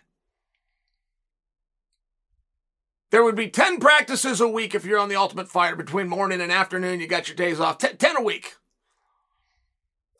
There 3.11 3.23
would 3.23 3.35
be 3.35 3.47
10 3.47 3.79
practices 3.79 4.41
a 4.41 4.47
week 4.47 4.73
if 4.73 4.85
you're 4.85 4.97
on 4.97 5.09
the 5.09 5.15
Ultimate 5.15 5.47
Fighter 5.47 5.75
between 5.75 6.09
morning 6.09 6.41
and 6.41 6.51
afternoon. 6.51 6.99
You 6.99 7.05
got 7.05 7.27
your 7.27 7.35
days 7.35 7.59
off. 7.59 7.77
10, 7.77 7.97
10 7.97 8.17
a 8.17 8.23
week. 8.23 8.55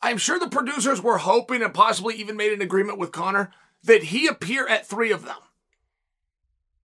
I'm 0.00 0.16
sure 0.16 0.38
the 0.38 0.48
producers 0.48 1.02
were 1.02 1.18
hoping 1.18 1.60
and 1.60 1.74
possibly 1.74 2.14
even 2.14 2.36
made 2.36 2.52
an 2.52 2.62
agreement 2.62 2.98
with 2.98 3.10
Conor 3.10 3.50
that 3.84 4.04
he 4.04 4.26
appear 4.26 4.66
at 4.66 4.86
three 4.86 5.12
of 5.12 5.24
them. 5.24 5.36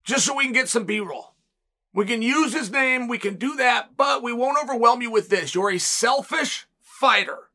Just 0.03 0.25
so 0.25 0.35
we 0.35 0.45
can 0.45 0.53
get 0.53 0.69
some 0.69 0.85
B 0.85 0.99
roll. 0.99 1.35
We 1.93 2.05
can 2.05 2.21
use 2.21 2.53
his 2.53 2.71
name, 2.71 3.07
we 3.07 3.17
can 3.17 3.35
do 3.35 3.57
that, 3.57 3.97
but 3.97 4.23
we 4.23 4.31
won't 4.31 4.57
overwhelm 4.63 5.01
you 5.01 5.11
with 5.11 5.29
this. 5.29 5.53
You're 5.53 5.71
a 5.71 5.77
selfish 5.77 6.65
fighter. 6.79 7.49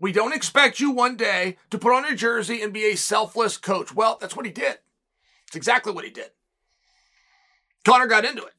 We 0.00 0.12
don't 0.12 0.34
expect 0.34 0.80
you 0.80 0.90
one 0.90 1.16
day 1.16 1.58
to 1.70 1.78
put 1.78 1.94
on 1.94 2.04
a 2.04 2.16
jersey 2.16 2.62
and 2.62 2.72
be 2.72 2.84
a 2.86 2.96
selfless 2.96 3.56
coach. 3.58 3.94
Well, 3.94 4.18
that's 4.20 4.34
what 4.34 4.46
he 4.46 4.52
did. 4.52 4.78
It's 5.46 5.56
exactly 5.56 5.92
what 5.92 6.04
he 6.04 6.10
did. 6.10 6.30
Conor 7.84 8.06
got 8.06 8.24
into 8.24 8.44
it. 8.44 8.54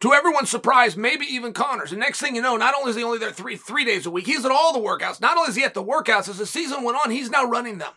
To 0.00 0.14
everyone's 0.14 0.48
surprise, 0.48 0.96
maybe 0.96 1.26
even 1.26 1.52
Conor's. 1.52 1.92
And 1.92 2.00
next 2.00 2.20
thing 2.20 2.34
you 2.34 2.40
know, 2.40 2.56
not 2.56 2.74
only 2.74 2.90
is 2.90 2.96
he 2.96 3.04
only 3.04 3.18
there 3.18 3.30
three 3.30 3.56
three 3.56 3.84
days 3.84 4.06
a 4.06 4.10
week, 4.10 4.26
he's 4.26 4.46
at 4.46 4.50
all 4.50 4.72
the 4.72 4.78
workouts. 4.78 5.20
Not 5.20 5.36
only 5.36 5.50
is 5.50 5.56
he 5.56 5.62
at 5.62 5.74
the 5.74 5.84
workouts, 5.84 6.28
as 6.28 6.38
the 6.38 6.46
season 6.46 6.82
went 6.82 6.96
on, 7.04 7.10
he's 7.10 7.30
now 7.30 7.44
running 7.44 7.76
them. 7.78 7.92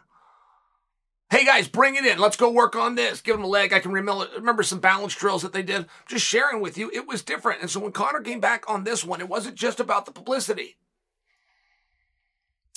Hey 1.34 1.46
guys, 1.46 1.68
bring 1.68 1.96
it 1.96 2.06
in. 2.06 2.20
Let's 2.20 2.38
go 2.38 2.52
work 2.52 2.76
on 2.76 2.94
this. 2.94 3.20
Give 3.20 3.36
him 3.36 3.44
a 3.44 3.48
leg. 3.48 3.74
I 3.74 3.80
can 3.80 3.92
remember 3.92 4.62
some 4.62 4.80
balance 4.80 5.16
drills 5.16 5.42
that 5.42 5.52
they 5.52 5.64
did. 5.64 5.88
Just 6.06 6.24
sharing 6.24 6.62
with 6.62 6.78
you, 6.78 6.92
it 6.94 7.08
was 7.08 7.24
different. 7.24 7.62
And 7.62 7.72
so 7.72 7.80
when 7.80 7.92
Conor 7.92 8.22
came 8.22 8.40
back 8.40 8.70
on 8.70 8.84
this 8.84 9.04
one, 9.04 9.20
it 9.20 9.28
wasn't 9.28 9.56
just 9.56 9.80
about 9.80 10.06
the 10.06 10.12
publicity. 10.12 10.78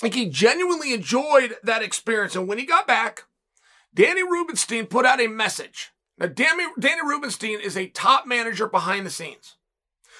Like 0.01 0.15
he 0.15 0.27
genuinely 0.27 0.91
enjoyed 0.91 1.57
that 1.61 1.83
experience. 1.83 2.35
And 2.35 2.47
when 2.47 2.57
he 2.57 2.65
got 2.65 2.87
back, 2.87 3.25
Danny 3.93 4.23
Rubenstein 4.23 4.87
put 4.87 5.05
out 5.05 5.21
a 5.21 5.27
message. 5.27 5.91
Now, 6.17 6.25
Danny, 6.25 6.63
Danny 6.79 7.03
Rubenstein 7.03 7.59
is 7.59 7.77
a 7.77 7.89
top 7.89 8.25
manager 8.25 8.67
behind 8.67 9.05
the 9.05 9.11
scenes. 9.11 9.57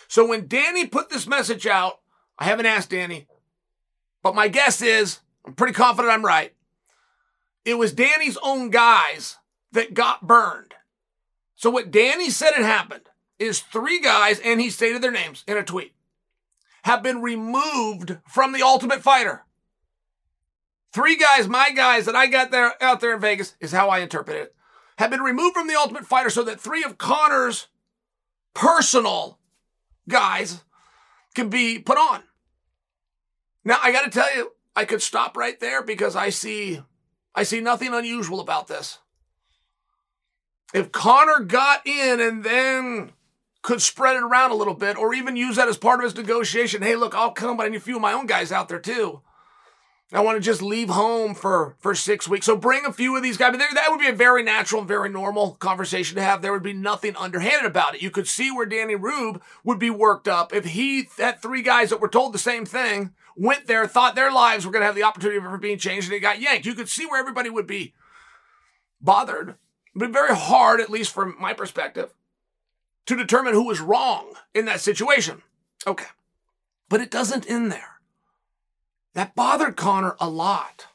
So 0.08 0.28
when 0.28 0.47
Danny 0.47 0.86
put 0.86 1.10
this 1.10 1.26
message 1.26 1.65
out, 1.65 2.02
I 2.38 2.43
haven't 2.43 2.67
asked 2.67 2.91
Danny, 2.91 3.26
but 4.21 4.36
my 4.36 4.47
guess 4.47 4.80
is 4.84 5.21
I'm 5.43 5.56
pretty 5.56 5.73
confident 5.73 6.13
I'm 6.13 6.23
right. 6.23 6.54
It 7.68 7.78
was 7.78 7.92
Danny's 7.92 8.38
own 8.42 8.70
guys 8.70 9.40
that 9.74 9.94
got 9.94 10.26
burned. 10.26 10.74
So 11.58 11.70
what 11.70 11.92
Danny 11.92 12.30
said 12.30 12.54
had 12.54 12.64
happened 12.64 13.10
is 13.40 13.60
three 13.60 14.00
guys, 14.00 14.40
and 14.40 14.62
he 14.62 14.70
stated 14.70 15.02
their 15.02 15.12
names 15.12 15.44
in 15.50 15.58
a 15.58 15.64
tweet, 15.64 15.94
have 16.84 17.04
been 17.04 17.22
removed 17.22 18.20
from 18.26 18.54
the 18.54 18.62
Ultimate 18.62 19.02
Fighter. 19.02 19.44
Three 20.94 21.18
guys, 21.18 21.50
my 21.50 21.72
guys 21.72 22.06
that 22.06 22.16
I 22.16 22.28
got 22.28 22.52
there 22.52 22.82
out 22.82 23.02
there 23.02 23.14
in 23.14 23.20
Vegas 23.20 23.58
is 23.60 23.74
how 23.74 23.90
I 23.90 24.00
interpret 24.00 24.38
it, 24.38 24.56
have 24.98 25.12
been 25.12 25.20
removed 25.20 25.54
from 25.54 25.68
the 25.68 25.76
Ultimate 25.76 26.06
Fighter 26.06 26.30
so 26.30 26.44
that 26.44 26.62
three 26.62 26.86
of 26.86 26.98
Conor's 26.98 27.68
personal 28.54 29.40
guys 30.08 30.64
can 31.36 31.50
be 31.50 31.80
put 31.80 31.98
on. 31.98 32.24
Now 33.66 33.78
I 33.84 33.92
got 33.92 34.06
to 34.06 34.10
tell 34.10 34.34
you, 34.34 34.54
I 34.74 34.86
could 34.86 35.02
stop 35.02 35.36
right 35.36 35.60
there 35.60 35.84
because 35.84 36.16
I 36.16 36.30
see 36.30 36.82
I 37.38 37.43
see 37.43 37.62
nothing 37.62 37.93
unusual 37.93 38.39
about 38.39 38.67
this. 38.67 38.97
If 40.73 40.91
Conor 40.91 41.41
got 41.41 41.86
in 41.86 42.19
and 42.19 42.43
then 42.43 43.12
could 43.62 43.80
spread 43.80 44.15
it 44.15 44.23
around 44.23 44.50
a 44.50 44.56
little 44.56 44.73
bit 44.73 44.97
or 44.97 45.13
even 45.13 45.36
use 45.36 45.56
that 45.56 45.67
as 45.67 45.78
part 45.78 46.00
of 46.00 46.06
his 46.06 46.15
negotiation, 46.15 46.82
hey, 46.82 46.95
look, 46.95 47.13
I'll 47.13 47.32
come, 47.32 47.56
but 47.56 47.67
I 47.67 47.69
need 47.69 47.78
a 47.78 47.80
few 47.80 47.97
of 47.97 48.02
my 48.02 48.12
own 48.12 48.26
guys 48.26 48.52
out 48.52 48.69
there 48.69 48.80
too. 48.80 49.21
I 50.12 50.21
want 50.21 50.38
to 50.38 50.41
just 50.41 50.63
leave 50.63 50.89
home 50.89 51.36
for, 51.36 51.76
for 51.80 51.93
six 51.93 52.28
weeks. 52.28 52.47
So 52.47 52.56
bring 52.56 52.86
a 52.86 52.93
few 52.93 53.15
of 53.15 53.21
these 53.21 53.38
guys. 53.38 53.56
That 53.56 53.88
would 53.89 54.00
be 54.00 54.08
a 54.08 54.13
very 54.13 54.41
natural 54.41 54.82
and 54.82 54.88
very 54.88 55.10
normal 55.10 55.52
conversation 55.56 56.15
to 56.15 56.23
have. 56.23 56.41
There 56.41 56.54
would 56.54 56.63
be 56.63 56.73
nothing 56.73 57.15
underhanded 57.17 57.65
about 57.65 57.93
it. 57.93 58.02
You 58.02 58.10
could 58.10 58.28
see 58.28 58.50
where 58.50 58.65
Danny 58.65 58.95
Rube 58.95 59.43
would 59.63 59.78
be 59.78 59.91
worked 59.91 60.28
up 60.28 60.56
if 60.56 60.65
he 60.65 61.08
had 61.17 61.41
three 61.41 61.62
guys 61.62 61.91
that 61.91 62.02
were 62.02 62.08
told 62.10 62.34
the 62.34 62.39
same 62.39 62.65
thing, 62.65 63.13
went 63.38 63.67
there, 63.67 63.88
thought 63.88 64.15
their 64.15 64.32
lives 64.32 64.65
were 64.65 64.71
going 64.71 64.82
to 64.82 64.88
have 64.88 64.95
the 64.95 65.04
opportunity 65.04 65.39
for 65.39 65.58
being 65.58 65.78
changed, 65.78 66.08
and 66.08 66.13
they 66.13 66.19
got 66.19 66.41
yanked. 66.41 66.65
You 66.65 66.73
could 66.73 66.89
see 66.89 67.06
where 67.06 67.19
everybody 67.19 67.50
would 67.50 67.67
be 67.67 67.93
bothered. 69.00 69.56
But 69.95 70.12
very 70.12 70.36
hard, 70.36 70.82
at 70.82 70.89
least 70.89 71.13
from 71.13 71.36
my 71.39 71.54
perspective, 71.54 72.13
to 73.06 73.15
determine 73.15 73.54
who 73.54 73.65
was 73.65 73.80
wrong 73.80 74.34
in 74.54 74.65
that 74.65 74.82
situation. 74.82 75.41
Okay. 75.86 76.06
But 76.89 77.02
it 77.02 77.12
doesn't 77.12 77.50
end 77.50 77.71
there. 77.71 78.00
That 79.13 79.36
bothered 79.36 79.76
Conor 79.76 80.15
a 80.19 80.30
lot. 80.30 80.88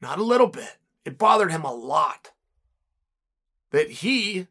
Not 0.00 0.18
a 0.18 0.24
little 0.24 0.46
bit. 0.46 0.76
It 1.04 1.18
bothered 1.18 1.50
him 1.50 1.64
a 1.64 1.74
lot. 1.74 2.32
That 3.70 3.90
he 3.90 4.46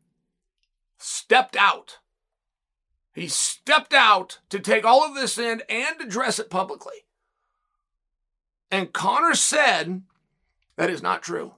stepped 0.98 1.56
out. 1.56 2.00
He 3.14 3.28
stepped 3.28 3.94
out 3.94 4.40
to 4.50 4.60
take 4.60 4.86
all 4.86 5.04
of 5.04 5.16
this 5.16 5.38
in 5.38 5.62
and 5.70 6.02
address 6.02 6.38
it 6.40 6.50
publicly. 6.50 7.06
And 8.70 8.94
Conor 8.94 9.36
said, 9.36 10.02
that 10.76 10.90
is 10.90 11.02
not 11.02 11.24
true. 11.24 11.54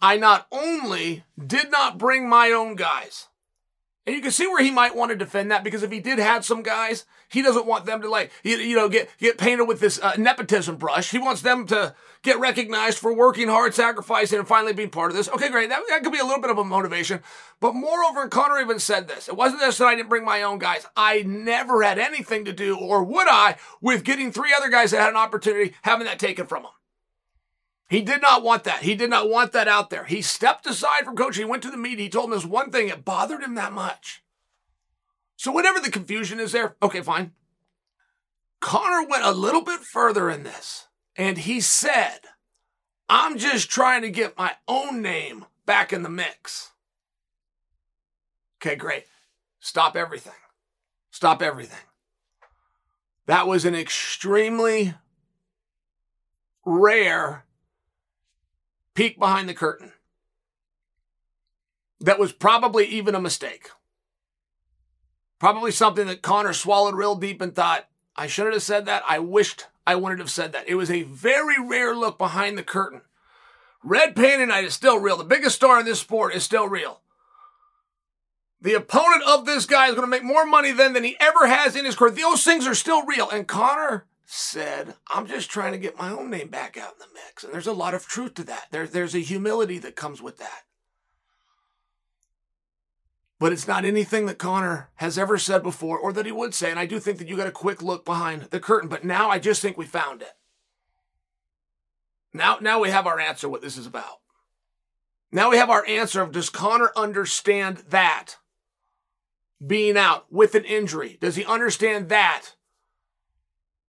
I 0.00 0.16
not 0.16 0.46
only 0.50 1.24
did 1.38 1.70
not 1.70 1.98
bring 1.98 2.28
my 2.28 2.50
own 2.50 2.74
guys, 2.74 3.28
and 4.04 4.16
you 4.16 4.22
can 4.22 4.32
see 4.32 4.48
where 4.48 4.62
he 4.62 4.70
might 4.70 4.96
want 4.96 5.10
to 5.10 5.16
defend 5.16 5.50
that 5.52 5.62
because 5.62 5.84
if 5.84 5.92
he 5.92 6.00
did 6.00 6.18
have 6.18 6.44
some 6.44 6.62
guys, 6.62 7.04
he 7.28 7.40
doesn't 7.40 7.66
want 7.66 7.86
them 7.86 8.02
to 8.02 8.10
like, 8.10 8.32
you, 8.42 8.56
you 8.56 8.74
know, 8.74 8.88
get, 8.88 9.08
get 9.18 9.38
painted 9.38 9.68
with 9.68 9.78
this 9.78 10.00
uh, 10.00 10.14
nepotism 10.18 10.76
brush. 10.76 11.12
He 11.12 11.18
wants 11.18 11.42
them 11.42 11.66
to 11.68 11.94
get 12.22 12.40
recognized 12.40 12.98
for 12.98 13.14
working 13.14 13.48
hard, 13.48 13.74
sacrificing, 13.74 14.40
and 14.40 14.48
finally 14.48 14.72
being 14.72 14.90
part 14.90 15.12
of 15.12 15.16
this. 15.16 15.28
Okay, 15.28 15.50
great. 15.50 15.68
That, 15.68 15.82
that 15.88 16.02
could 16.02 16.12
be 16.12 16.18
a 16.18 16.24
little 16.24 16.42
bit 16.42 16.50
of 16.50 16.58
a 16.58 16.64
motivation. 16.64 17.20
But 17.60 17.76
moreover, 17.76 18.26
Conor 18.26 18.60
even 18.60 18.80
said 18.80 19.06
this. 19.06 19.28
It 19.28 19.36
wasn't 19.36 19.60
just 19.60 19.78
that 19.78 19.86
I 19.86 19.94
didn't 19.94 20.08
bring 20.08 20.24
my 20.24 20.42
own 20.42 20.58
guys. 20.58 20.84
I 20.96 21.22
never 21.22 21.82
had 21.82 22.00
anything 22.00 22.44
to 22.46 22.52
do, 22.52 22.76
or 22.76 23.04
would 23.04 23.28
I, 23.28 23.56
with 23.80 24.02
getting 24.02 24.32
three 24.32 24.52
other 24.56 24.68
guys 24.68 24.90
that 24.90 25.00
had 25.00 25.10
an 25.10 25.16
opportunity, 25.16 25.74
having 25.82 26.06
that 26.06 26.18
taken 26.18 26.46
from 26.46 26.64
them. 26.64 26.72
He 27.92 28.00
did 28.00 28.22
not 28.22 28.42
want 28.42 28.64
that. 28.64 28.84
He 28.84 28.94
did 28.94 29.10
not 29.10 29.28
want 29.28 29.52
that 29.52 29.68
out 29.68 29.90
there. 29.90 30.04
He 30.04 30.22
stepped 30.22 30.66
aside 30.66 31.04
from 31.04 31.14
coaching. 31.14 31.44
He 31.44 31.50
went 31.50 31.62
to 31.64 31.70
the 31.70 31.76
meeting. 31.76 32.04
He 32.04 32.08
told 32.08 32.24
him 32.24 32.30
this 32.30 32.46
one 32.46 32.70
thing. 32.70 32.88
It 32.88 33.04
bothered 33.04 33.42
him 33.42 33.54
that 33.56 33.74
much. 33.74 34.22
So 35.36 35.52
whatever 35.52 35.78
the 35.78 35.90
confusion 35.90 36.40
is 36.40 36.52
there, 36.52 36.74
okay, 36.82 37.02
fine. 37.02 37.32
Conor 38.62 39.06
went 39.06 39.26
a 39.26 39.32
little 39.32 39.60
bit 39.60 39.80
further 39.80 40.30
in 40.30 40.42
this 40.42 40.86
and 41.16 41.36
he 41.36 41.60
said, 41.60 42.20
I'm 43.10 43.36
just 43.36 43.68
trying 43.68 44.00
to 44.00 44.10
get 44.10 44.38
my 44.38 44.52
own 44.66 45.02
name 45.02 45.44
back 45.66 45.92
in 45.92 46.02
the 46.02 46.08
mix. 46.08 46.70
Okay, 48.56 48.74
great. 48.74 49.04
Stop 49.60 49.96
everything. 49.96 50.32
Stop 51.10 51.42
everything. 51.42 51.84
That 53.26 53.46
was 53.46 53.66
an 53.66 53.74
extremely 53.74 54.94
rare 56.64 57.44
peek 58.94 59.18
behind 59.18 59.48
the 59.48 59.54
curtain. 59.54 59.92
That 62.00 62.18
was 62.18 62.32
probably 62.32 62.86
even 62.86 63.14
a 63.14 63.20
mistake. 63.20 63.70
Probably 65.38 65.72
something 65.72 66.06
that 66.06 66.22
Conor 66.22 66.52
swallowed 66.52 66.94
real 66.94 67.14
deep 67.14 67.40
and 67.40 67.54
thought, 67.54 67.88
I 68.16 68.26
shouldn't 68.26 68.54
have 68.54 68.62
said 68.62 68.86
that. 68.86 69.02
I 69.08 69.18
wished 69.18 69.66
I 69.86 69.96
wouldn't 69.96 70.20
have 70.20 70.30
said 70.30 70.52
that. 70.52 70.68
It 70.68 70.76
was 70.76 70.90
a 70.90 71.02
very 71.02 71.56
rare 71.60 71.94
look 71.94 72.18
behind 72.18 72.56
the 72.56 72.62
curtain. 72.62 73.02
Red 73.82 74.14
Panty 74.14 74.46
Night 74.46 74.64
is 74.64 74.74
still 74.74 74.98
real. 74.98 75.16
The 75.16 75.24
biggest 75.24 75.56
star 75.56 75.80
in 75.80 75.86
this 75.86 76.00
sport 76.00 76.34
is 76.34 76.44
still 76.44 76.68
real. 76.68 77.00
The 78.60 78.74
opponent 78.74 79.24
of 79.26 79.44
this 79.44 79.66
guy 79.66 79.88
is 79.88 79.94
going 79.94 80.06
to 80.06 80.10
make 80.10 80.22
more 80.22 80.46
money 80.46 80.70
than, 80.70 80.92
than 80.92 81.02
he 81.02 81.16
ever 81.18 81.48
has 81.48 81.74
in 81.74 81.84
his 81.84 81.96
career. 81.96 82.12
Those 82.12 82.44
things 82.44 82.64
are 82.66 82.76
still 82.76 83.04
real. 83.04 83.28
And 83.28 83.48
Conor 83.48 84.06
said, 84.24 84.94
I'm 85.12 85.26
just 85.26 85.50
trying 85.50 85.72
to 85.72 85.78
get 85.78 85.98
my 85.98 86.10
own 86.10 86.30
name 86.30 86.48
back 86.48 86.76
out 86.76 86.94
in 86.94 86.98
the 86.98 87.14
mix. 87.14 87.44
And 87.44 87.52
there's 87.52 87.66
a 87.66 87.72
lot 87.72 87.94
of 87.94 88.06
truth 88.06 88.34
to 88.34 88.44
that. 88.44 88.68
There, 88.70 88.86
there's 88.86 89.14
a 89.14 89.20
humility 89.20 89.78
that 89.78 89.96
comes 89.96 90.22
with 90.22 90.38
that. 90.38 90.62
But 93.38 93.52
it's 93.52 93.66
not 93.66 93.84
anything 93.84 94.26
that 94.26 94.38
Conor 94.38 94.90
has 94.96 95.18
ever 95.18 95.36
said 95.36 95.62
before 95.62 95.98
or 95.98 96.12
that 96.12 96.26
he 96.26 96.32
would 96.32 96.54
say. 96.54 96.70
And 96.70 96.78
I 96.78 96.86
do 96.86 97.00
think 97.00 97.18
that 97.18 97.28
you 97.28 97.36
got 97.36 97.48
a 97.48 97.52
quick 97.52 97.82
look 97.82 98.04
behind 98.04 98.42
the 98.42 98.60
curtain. 98.60 98.88
But 98.88 99.04
now 99.04 99.28
I 99.30 99.38
just 99.38 99.60
think 99.60 99.76
we 99.76 99.84
found 99.84 100.22
it. 100.22 100.32
Now, 102.32 102.58
now 102.60 102.78
we 102.78 102.90
have 102.90 103.06
our 103.06 103.18
answer 103.18 103.48
what 103.48 103.60
this 103.60 103.76
is 103.76 103.86
about. 103.86 104.20
Now 105.32 105.50
we 105.50 105.56
have 105.56 105.70
our 105.70 105.84
answer 105.86 106.22
of 106.22 106.30
does 106.32 106.50
Conor 106.50 106.92
understand 106.94 107.78
that? 107.88 108.36
Being 109.64 109.96
out 109.96 110.26
with 110.30 110.54
an 110.54 110.64
injury. 110.64 111.18
Does 111.20 111.36
he 111.36 111.44
understand 111.44 112.08
that? 112.10 112.54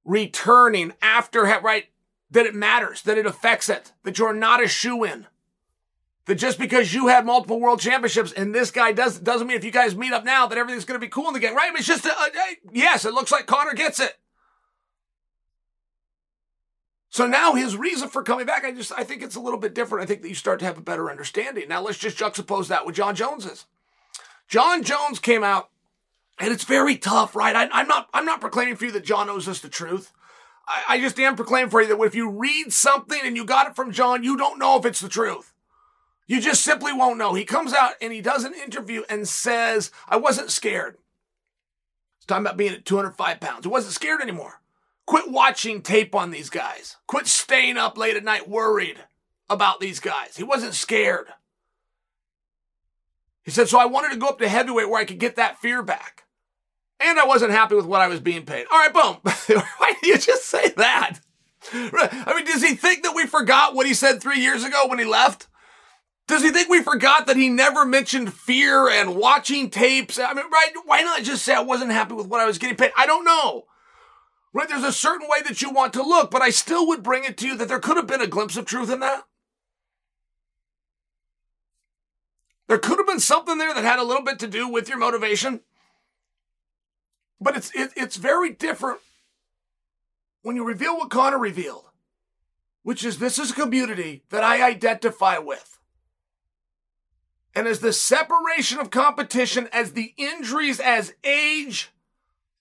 Returning 0.06 0.94
after, 1.02 1.44
right, 1.44 1.86
that 2.32 2.46
it 2.46 2.56
matters, 2.56 3.02
that 3.04 3.18
it 3.18 3.26
affects 3.26 3.70
it, 3.70 3.94
that 4.04 4.18
you're 4.18 4.34
not 4.34 4.63
a 4.63 4.68
shoe 4.68 5.04
in. 5.04 5.28
That 6.26 6.36
just 6.36 6.58
because 6.58 6.94
you 6.94 7.08
had 7.08 7.26
multiple 7.26 7.60
world 7.60 7.82
championships 7.82 8.32
and 8.32 8.56
this 8.56 8.72
guy 8.72 8.92
does, 8.92 9.20
doesn't 9.20 9.48
mean 9.48 9.58
if 9.58 9.63
you 9.63 9.72
guys 9.72 9.96
meet 9.96 10.13
up 10.13 10.24
now 10.24 10.48
that 10.48 10.58
everything's 10.58 10.86
going 10.86 11.00
to 11.00 11.06
be 11.06 11.10
cool 11.10 11.28
in 11.28 11.34
the 11.34 11.39
game, 11.39 11.56
right? 11.56 11.72
It's 11.76 11.86
just, 11.86 12.06
a, 12.06 12.12
a, 12.12 12.32
yes, 12.72 13.06
it 13.06 13.13
looks 13.13 13.32
like 13.32 13.46
Conor 13.46 13.74
gets 13.74 14.00
it. 14.00 14.18
So 17.10 17.28
now 17.28 17.54
his 17.54 17.78
reason 17.78 18.10
for 18.10 18.24
coming 18.24 18.46
back, 18.46 18.66
I 18.66 18.72
just, 18.72 18.92
I 18.92 19.04
think 19.04 19.22
it's 19.22 19.36
a 19.36 19.39
little 19.39 19.60
bit 19.60 19.76
different. 19.76 20.04
I 20.04 20.08
think 20.08 20.24
that 20.24 20.30
you 20.30 20.36
start 20.36 20.60
to 20.60 20.66
have 20.66 20.78
a 20.78 20.82
better 20.82 21.12
understanding. 21.12 21.68
Now 21.68 21.82
let's 21.82 22.00
just 22.00 22.18
juxtapose 22.18 22.70
that 22.70 22.86
with 22.86 22.96
Jon 22.96 23.16
Jones's. 23.16 23.66
Jon 24.48 24.82
Jones 24.82 25.20
came 25.20 25.44
out 25.44 25.70
and 26.39 26.52
it's 26.52 26.63
very 26.63 26.98
tough, 26.98 27.36
right? 27.36 27.56
I, 27.56 27.82
am 27.82 27.88
not, 27.88 28.10
I'm 28.13 28.26
not 28.26 28.41
proclaiming 28.41 28.76
for 28.76 28.86
you 28.86 28.91
that 28.91 29.06
Jon 29.06 29.30
owes 29.30 29.48
us 29.48 29.60
the 29.60 29.69
truth. 29.69 30.12
I, 30.67 30.96
I 30.96 31.00
just 31.00 31.19
am 31.19 31.36
proclaiming 31.36 31.69
for 31.69 31.82
you 31.82 31.88
that 31.88 32.02
if 32.04 32.15
you 32.15 32.30
read 32.30 32.74
something 32.74 33.19
and 33.24 33.36
you 33.36 33.46
got 33.46 33.67
it 33.67 33.76
from 33.76 33.91
Jon, 33.91 34.24
you 34.24 34.38
don't 34.38 34.60
know 34.60 34.78
if 34.78 34.86
it's 34.86 35.02
the 35.02 35.10
truth. 35.10 35.54
You 36.26 36.39
just 36.39 36.63
simply 36.63 36.93
won't 36.93 37.17
know. 37.17 37.34
He 37.34 37.46
comes 37.46 37.74
out 37.74 37.93
and 38.02 38.13
he 38.13 38.22
does 38.22 38.46
an 38.46 38.54
interview 38.54 39.04
and 39.10 39.28
says, 39.28 39.91
I 40.08 40.17
wasn't 40.17 40.52
scared. 40.52 40.98
He's 42.17 42.26
talking 42.26 42.46
about 42.46 42.58
being 42.58 42.74
at 42.74 42.86
205 42.86 43.39
pounds. 43.39 43.65
I 43.65 43.69
wasn't 43.69 43.93
scared 43.93 44.22
anymore. 44.22 44.62
Quit 45.06 45.30
watching 45.30 45.82
tape 45.82 46.15
on 46.15 46.32
these 46.32 46.50
guys. 46.50 46.96
Quit 47.08 47.28
staying 47.28 47.78
up 47.78 47.98
late 47.98 48.15
at 48.15 48.24
night 48.24 48.48
worried 48.50 49.04
about 49.50 49.82
these 49.82 50.00
guys. 50.00 50.38
He 50.38 50.43
wasn't 50.43 50.74
scared. 50.74 51.28
He 53.43 53.51
said, 53.51 53.67
so 53.67 53.79
I 53.79 53.86
wanted 53.86 54.12
to 54.12 54.19
go 54.19 54.27
up 54.27 54.39
to 54.39 54.47
heavyweight 54.47 54.89
where 54.89 55.01
I 55.01 55.06
could 55.06 55.19
get 55.19 55.36
that 55.36 55.60
fear 55.60 55.84
back 55.84 56.23
and 56.99 57.19
I 57.19 57.25
wasn't 57.25 57.51
happy 57.51 57.75
with 57.75 57.86
what 57.86 58.01
I 58.01 58.08
was 58.08 58.19
being 58.19 58.45
paid. 58.45 58.65
All 58.71 58.79
right, 58.79 58.93
boom. 58.93 59.17
Why 59.77 59.93
did 60.01 60.08
you 60.08 60.17
just 60.17 60.45
say 60.45 60.69
that? 60.77 61.19
I 61.73 62.34
mean, 62.36 62.45
does 62.45 62.63
he 62.63 62.75
think 62.75 63.03
that 63.03 63.15
we 63.15 63.25
forgot 63.25 63.73
what 63.73 63.86
he 63.86 63.93
said 63.93 64.21
three 64.21 64.39
years 64.39 64.63
ago 64.63 64.84
when 64.88 64.99
he 64.99 65.06
left? 65.06 65.47
Does 66.27 66.43
he 66.43 66.51
think 66.51 66.69
we 66.69 66.82
forgot 66.82 67.27
that 67.27 67.36
he 67.36 67.49
never 67.49 67.86
mentioned 67.86 68.34
fear 68.34 68.88
and 68.88 69.15
watching 69.15 69.69
tapes? 69.69 70.17
I 70.17 70.34
mean, 70.34 70.45
right? 70.51 70.71
Why 70.86 71.01
not 71.01 71.23
just 71.23 71.43
say 71.43 71.53
I 71.53 71.62
wasn't 71.62 71.91
happy 71.91 72.13
with 72.13 72.27
what 72.27 72.39
I 72.39 72.45
was 72.45 72.58
getting 72.58 72.77
paid? 72.77 72.91
I 72.97 73.06
don't 73.06 73.25
know. 73.25 73.63
Right? 74.53 74.69
There's 74.69 74.84
a 74.84 74.91
certain 74.91 75.27
way 75.27 75.41
that 75.45 75.62
you 75.62 75.71
want 75.71 75.93
to 75.93 76.03
look, 76.03 76.32
but 76.32 76.41
I 76.41 76.49
still 76.49 76.88
would 76.88 77.03
bring 77.03 77.23
it 77.23 77.38
to 77.39 77.47
you 77.47 77.58
that 77.58 77.67
there 77.67 77.79
could 77.79 77.97
have 77.97 78.08
been 78.08 78.21
a 78.21 78.27
glimpse 78.27 78.56
of 78.56 78.65
truth 78.65 78.89
in 78.89 78.99
that. 78.99 79.23
There 82.74 82.80
could 82.80 82.98
have 82.98 83.06
been 83.06 83.20
something 83.20 83.60
there 83.60 83.72
that 83.72 83.84
had 83.84 84.00
a 84.00 84.04
little 84.04 84.24
bit 84.24 84.40
to 84.40 84.48
do 84.48 84.68
with 84.68 84.90
your 84.90 84.98
motivation. 84.98 85.60
But 87.40 87.56
it's 87.56 87.70
it, 87.76 87.92
it's 87.96 88.16
very 88.16 88.50
different 88.50 89.00
when 90.42 90.56
you 90.56 90.64
reveal 90.64 90.98
what 90.98 91.12
Conor 91.12 91.38
revealed, 91.38 91.86
which 92.82 93.06
is 93.06 93.20
this 93.20 93.38
is 93.38 93.52
a 93.52 93.54
community 93.54 94.24
that 94.32 94.44
I 94.44 94.68
identify 94.68 95.38
with. 95.38 95.78
And 97.54 97.68
as 97.68 97.80
the 97.80 97.94
separation 97.94 98.80
of 98.80 98.90
competition, 98.90 99.70
as 99.72 99.94
the 99.94 100.16
injuries, 100.18 100.80
as 100.80 101.14
age, 101.24 101.92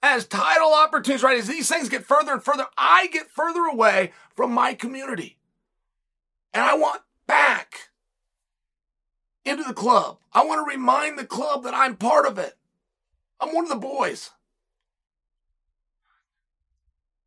as 0.02 0.26
title 0.26 0.74
opportunities, 0.74 1.22
right? 1.22 1.38
As 1.38 1.48
these 1.48 1.70
things 1.70 1.88
get 1.88 2.04
further 2.04 2.32
and 2.34 2.44
further, 2.44 2.66
I 2.76 3.06
get 3.06 3.30
further 3.30 3.62
away 3.62 4.12
from 4.36 4.52
my 4.52 4.74
community. 4.74 5.38
And 6.52 6.62
I 6.62 6.74
want 6.74 7.00
back 7.26 7.91
into 9.44 9.64
the 9.64 9.74
club. 9.74 10.18
I 10.32 10.44
want 10.44 10.66
to 10.66 10.72
remind 10.72 11.18
the 11.18 11.26
club 11.26 11.64
that 11.64 11.74
I'm 11.74 11.96
part 11.96 12.26
of 12.26 12.38
it. 12.38 12.56
I'm 13.40 13.54
one 13.54 13.64
of 13.64 13.70
the 13.70 13.76
boys. 13.76 14.30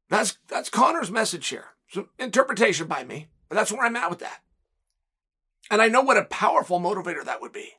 That's 0.10 0.38
that's 0.47 0.69
Conor's 0.69 1.12
message 1.12 1.47
here. 1.47 1.65
So 1.89 2.10
interpretation 2.19 2.88
by 2.88 3.04
me, 3.04 3.28
but 3.49 3.56
that's 3.56 3.71
where 3.71 3.86
I'm 3.86 3.95
at 3.95 4.10
with 4.10 4.19
that. 4.19 4.41
And 5.69 5.82
I 5.82 5.88
know 5.88 6.01
what 6.01 6.17
a 6.17 6.25
powerful 6.25 6.80
motivator 6.80 7.23
that 7.25 7.41
would 7.41 7.51
be. 7.51 7.73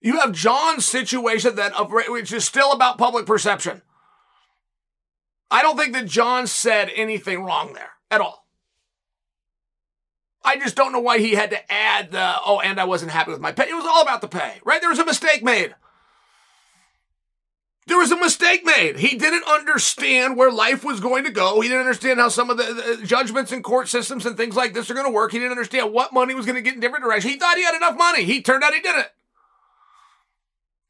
You 0.00 0.18
have 0.20 0.32
Jon's 0.32 0.86
situation 0.86 1.56
that 1.56 1.72
which 2.08 2.32
is 2.32 2.44
still 2.44 2.72
about 2.72 2.98
public 2.98 3.26
perception. 3.26 3.82
I 5.50 5.62
don't 5.62 5.76
think 5.76 5.92
that 5.94 6.06
Jon 6.06 6.46
said 6.46 6.90
anything 6.94 7.42
wrong 7.42 7.72
there 7.74 7.90
at 8.10 8.20
all. 8.20 8.46
I 10.42 10.56
just 10.58 10.76
don't 10.76 10.92
know 10.92 11.00
why 11.00 11.18
he 11.18 11.32
had 11.32 11.50
to 11.50 11.72
add 11.72 12.12
the, 12.12 12.34
oh, 12.44 12.60
and 12.60 12.80
I 12.80 12.84
wasn't 12.84 13.12
happy 13.12 13.30
with 13.30 13.40
my 13.40 13.52
pay. 13.52 13.68
It 13.68 13.74
was 13.74 13.84
all 13.84 14.02
about 14.02 14.20
the 14.20 14.28
pay, 14.28 14.54
right? 14.64 14.80
There 14.80 14.90
was 14.90 14.98
a 14.98 15.04
mistake 15.04 15.42
made. 15.42 15.74
There 17.86 17.98
was 17.98 18.12
a 18.12 18.16
mistake 18.16 18.64
made. 18.64 18.98
He 18.98 19.16
didn't 19.16 19.44
understand 19.48 20.36
where 20.36 20.50
life 20.50 20.84
was 20.84 21.00
going 21.00 21.24
to 21.24 21.30
go. 21.30 21.60
He 21.60 21.68
didn't 21.68 21.80
understand 21.80 22.20
how 22.20 22.28
some 22.28 22.48
of 22.48 22.56
the, 22.56 22.96
the 22.98 23.06
judgments 23.06 23.52
and 23.52 23.64
court 23.64 23.88
systems 23.88 24.24
and 24.24 24.36
things 24.36 24.54
like 24.54 24.74
this 24.74 24.90
are 24.90 24.94
going 24.94 25.06
to 25.06 25.12
work. 25.12 25.32
He 25.32 25.38
didn't 25.38 25.50
understand 25.52 25.92
what 25.92 26.12
money 26.12 26.34
was 26.34 26.46
going 26.46 26.56
to 26.56 26.62
get 26.62 26.74
in 26.74 26.80
different 26.80 27.04
directions. 27.04 27.32
He 27.32 27.38
thought 27.38 27.56
he 27.56 27.64
had 27.64 27.74
enough 27.74 27.96
money. 27.98 28.24
He 28.24 28.42
turned 28.42 28.62
out 28.62 28.74
he 28.74 28.80
didn't. 28.80 29.08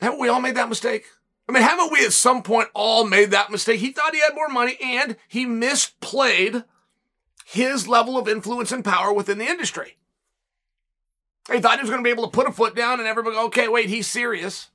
Haven't 0.01 0.21
we 0.21 0.29
all 0.29 0.41
made 0.41 0.57
that 0.57 0.69
mistake? 0.69 1.05
I 1.49 1.53
mean, 1.53 1.63
haven't 1.63 1.91
we 1.91 2.05
at 2.05 2.13
some 2.13 2.43
point 2.43 2.69
all 2.75 3.05
made 3.05 3.31
that 3.31 3.51
mistake? 3.51 3.81
He 3.81 3.93
thought 3.93 4.15
he 4.15 4.21
had 4.21 4.35
more 4.35 4.49
money 4.49 4.77
and 4.83 5.17
he 5.27 5.47
misplayed 5.47 6.65
his 7.51 7.89
level 7.89 8.17
of 8.17 8.29
influence 8.29 8.71
and 8.71 8.85
power 8.85 9.13
within 9.13 9.39
the 9.39 9.45
industry. 9.45 9.97
He 11.51 11.61
thought 11.61 11.79
he 11.79 11.83
was 11.83 11.91
going 11.91 12.01
to 12.01 12.07
be 12.07 12.11
able 12.11 12.31
to 12.31 12.31
put 12.31 12.47
a 12.47 12.53
foot 12.53 12.77
down 12.77 13.01
and 13.01 13.09
everybody 13.09 13.35
go, 13.35 13.47
okay, 13.47 13.67
wait, 13.67 13.89
he's 13.89 14.07
serious. 14.07 14.71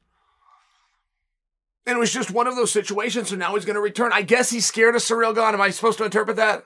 And 1.86 1.96
it 1.96 2.00
was 2.00 2.12
just 2.12 2.32
one 2.32 2.48
of 2.48 2.58
those 2.58 2.74
situations. 2.74 3.30
So 3.30 3.38
now 3.38 3.56
he's 3.56 3.64
going 3.64 3.76
to 3.76 3.82
return. 3.82 4.12
I 4.14 4.24
guess 4.24 4.50
he's 4.50 4.66
scared 4.66 4.94
of 4.94 5.02
Ciryl 5.02 5.34
Gane. 5.34 5.54
Am 5.54 5.62
I 5.62 5.70
supposed 5.70 6.00
to 6.00 6.04
interpret 6.04 6.36
that? 6.36 6.66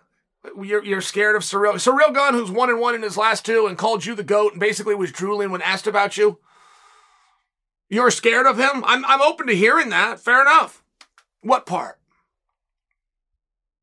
You're, 0.59 0.83
you're 0.83 1.01
scared 1.01 1.35
of 1.35 1.43
Surreal. 1.43 1.73
Ciryl 1.73 2.15
Gane, 2.15 2.33
who's 2.33 2.49
one 2.49 2.71
and 2.71 2.79
one 2.79 2.95
in 2.95 3.03
his 3.03 3.17
last 3.17 3.45
two 3.45 3.67
and 3.67 3.77
called 3.77 4.03
you 4.03 4.15
the 4.15 4.23
GOAT 4.23 4.53
and 4.53 4.59
basically 4.59 4.95
was 4.95 5.11
drooling 5.11 5.51
when 5.51 5.61
asked 5.61 5.85
about 5.85 6.17
you. 6.17 6.39
You're 7.87 8.09
scared 8.09 8.47
of 8.47 8.57
him? 8.57 8.83
I'm, 8.83 9.05
I'm 9.05 9.21
open 9.21 9.45
to 9.45 9.55
hearing 9.55 9.89
that. 9.89 10.19
Fair 10.19 10.41
enough. 10.41 10.83
What 11.41 11.67
part? 11.67 11.98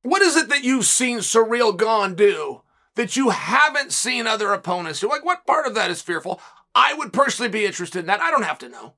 What 0.06 0.22
is 0.22 0.36
it 0.36 0.48
that 0.50 0.62
you've 0.62 0.84
seen 0.84 1.18
Ciryl 1.18 1.76
Gane 1.76 2.14
do 2.14 2.62
that 2.94 3.16
you 3.16 3.30
haven't 3.30 3.92
seen 3.92 4.28
other 4.28 4.52
opponents 4.52 5.00
do? 5.00 5.08
Like, 5.08 5.24
what 5.24 5.44
part 5.44 5.66
of 5.66 5.74
that 5.74 5.90
is 5.90 6.00
fearful? 6.00 6.40
I 6.76 6.94
would 6.94 7.12
personally 7.12 7.50
be 7.50 7.66
interested 7.66 7.98
in 7.98 8.06
that. 8.06 8.20
I 8.20 8.30
don't 8.30 8.44
have 8.44 8.60
to 8.60 8.68
know. 8.68 8.94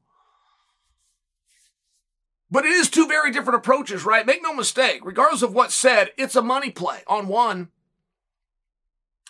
But 2.51 2.67
it 2.67 2.73
is 2.73 2.91
two 2.91 3.09
very 3.09 3.31
different 3.31 3.57
approaches, 3.57 4.05
right? 4.05 4.27
Make 4.27 4.43
no 4.43 4.53
mistake, 4.53 5.01
regardless 5.03 5.41
of 5.41 5.55
what's 5.55 5.75
said, 5.75 6.11
it's 6.19 6.37
a 6.37 6.43
money 6.43 6.71
play 6.71 7.01
on 7.07 7.27
one. 7.27 7.69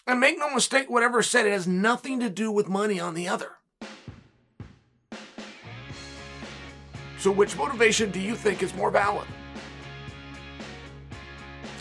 And 0.05 0.19
make 0.19 0.37
no 0.37 0.53
mistake, 0.53 0.91
whatever 0.91 1.23
said, 1.23 1.47
it 1.47 1.53
has 1.53 1.69
nothing 1.69 2.19
to 2.19 2.29
do 2.29 2.51
with 2.51 2.69
money 2.69 2.99
on 2.99 3.15
the 3.15 3.29
other. 3.29 3.53
So, 7.21 7.31
which 7.31 7.57
motivation 7.57 8.11
do 8.11 8.19
you 8.19 8.35
think 8.35 8.65
is 8.65 8.75
more 8.75 8.91
valid? 8.91 9.29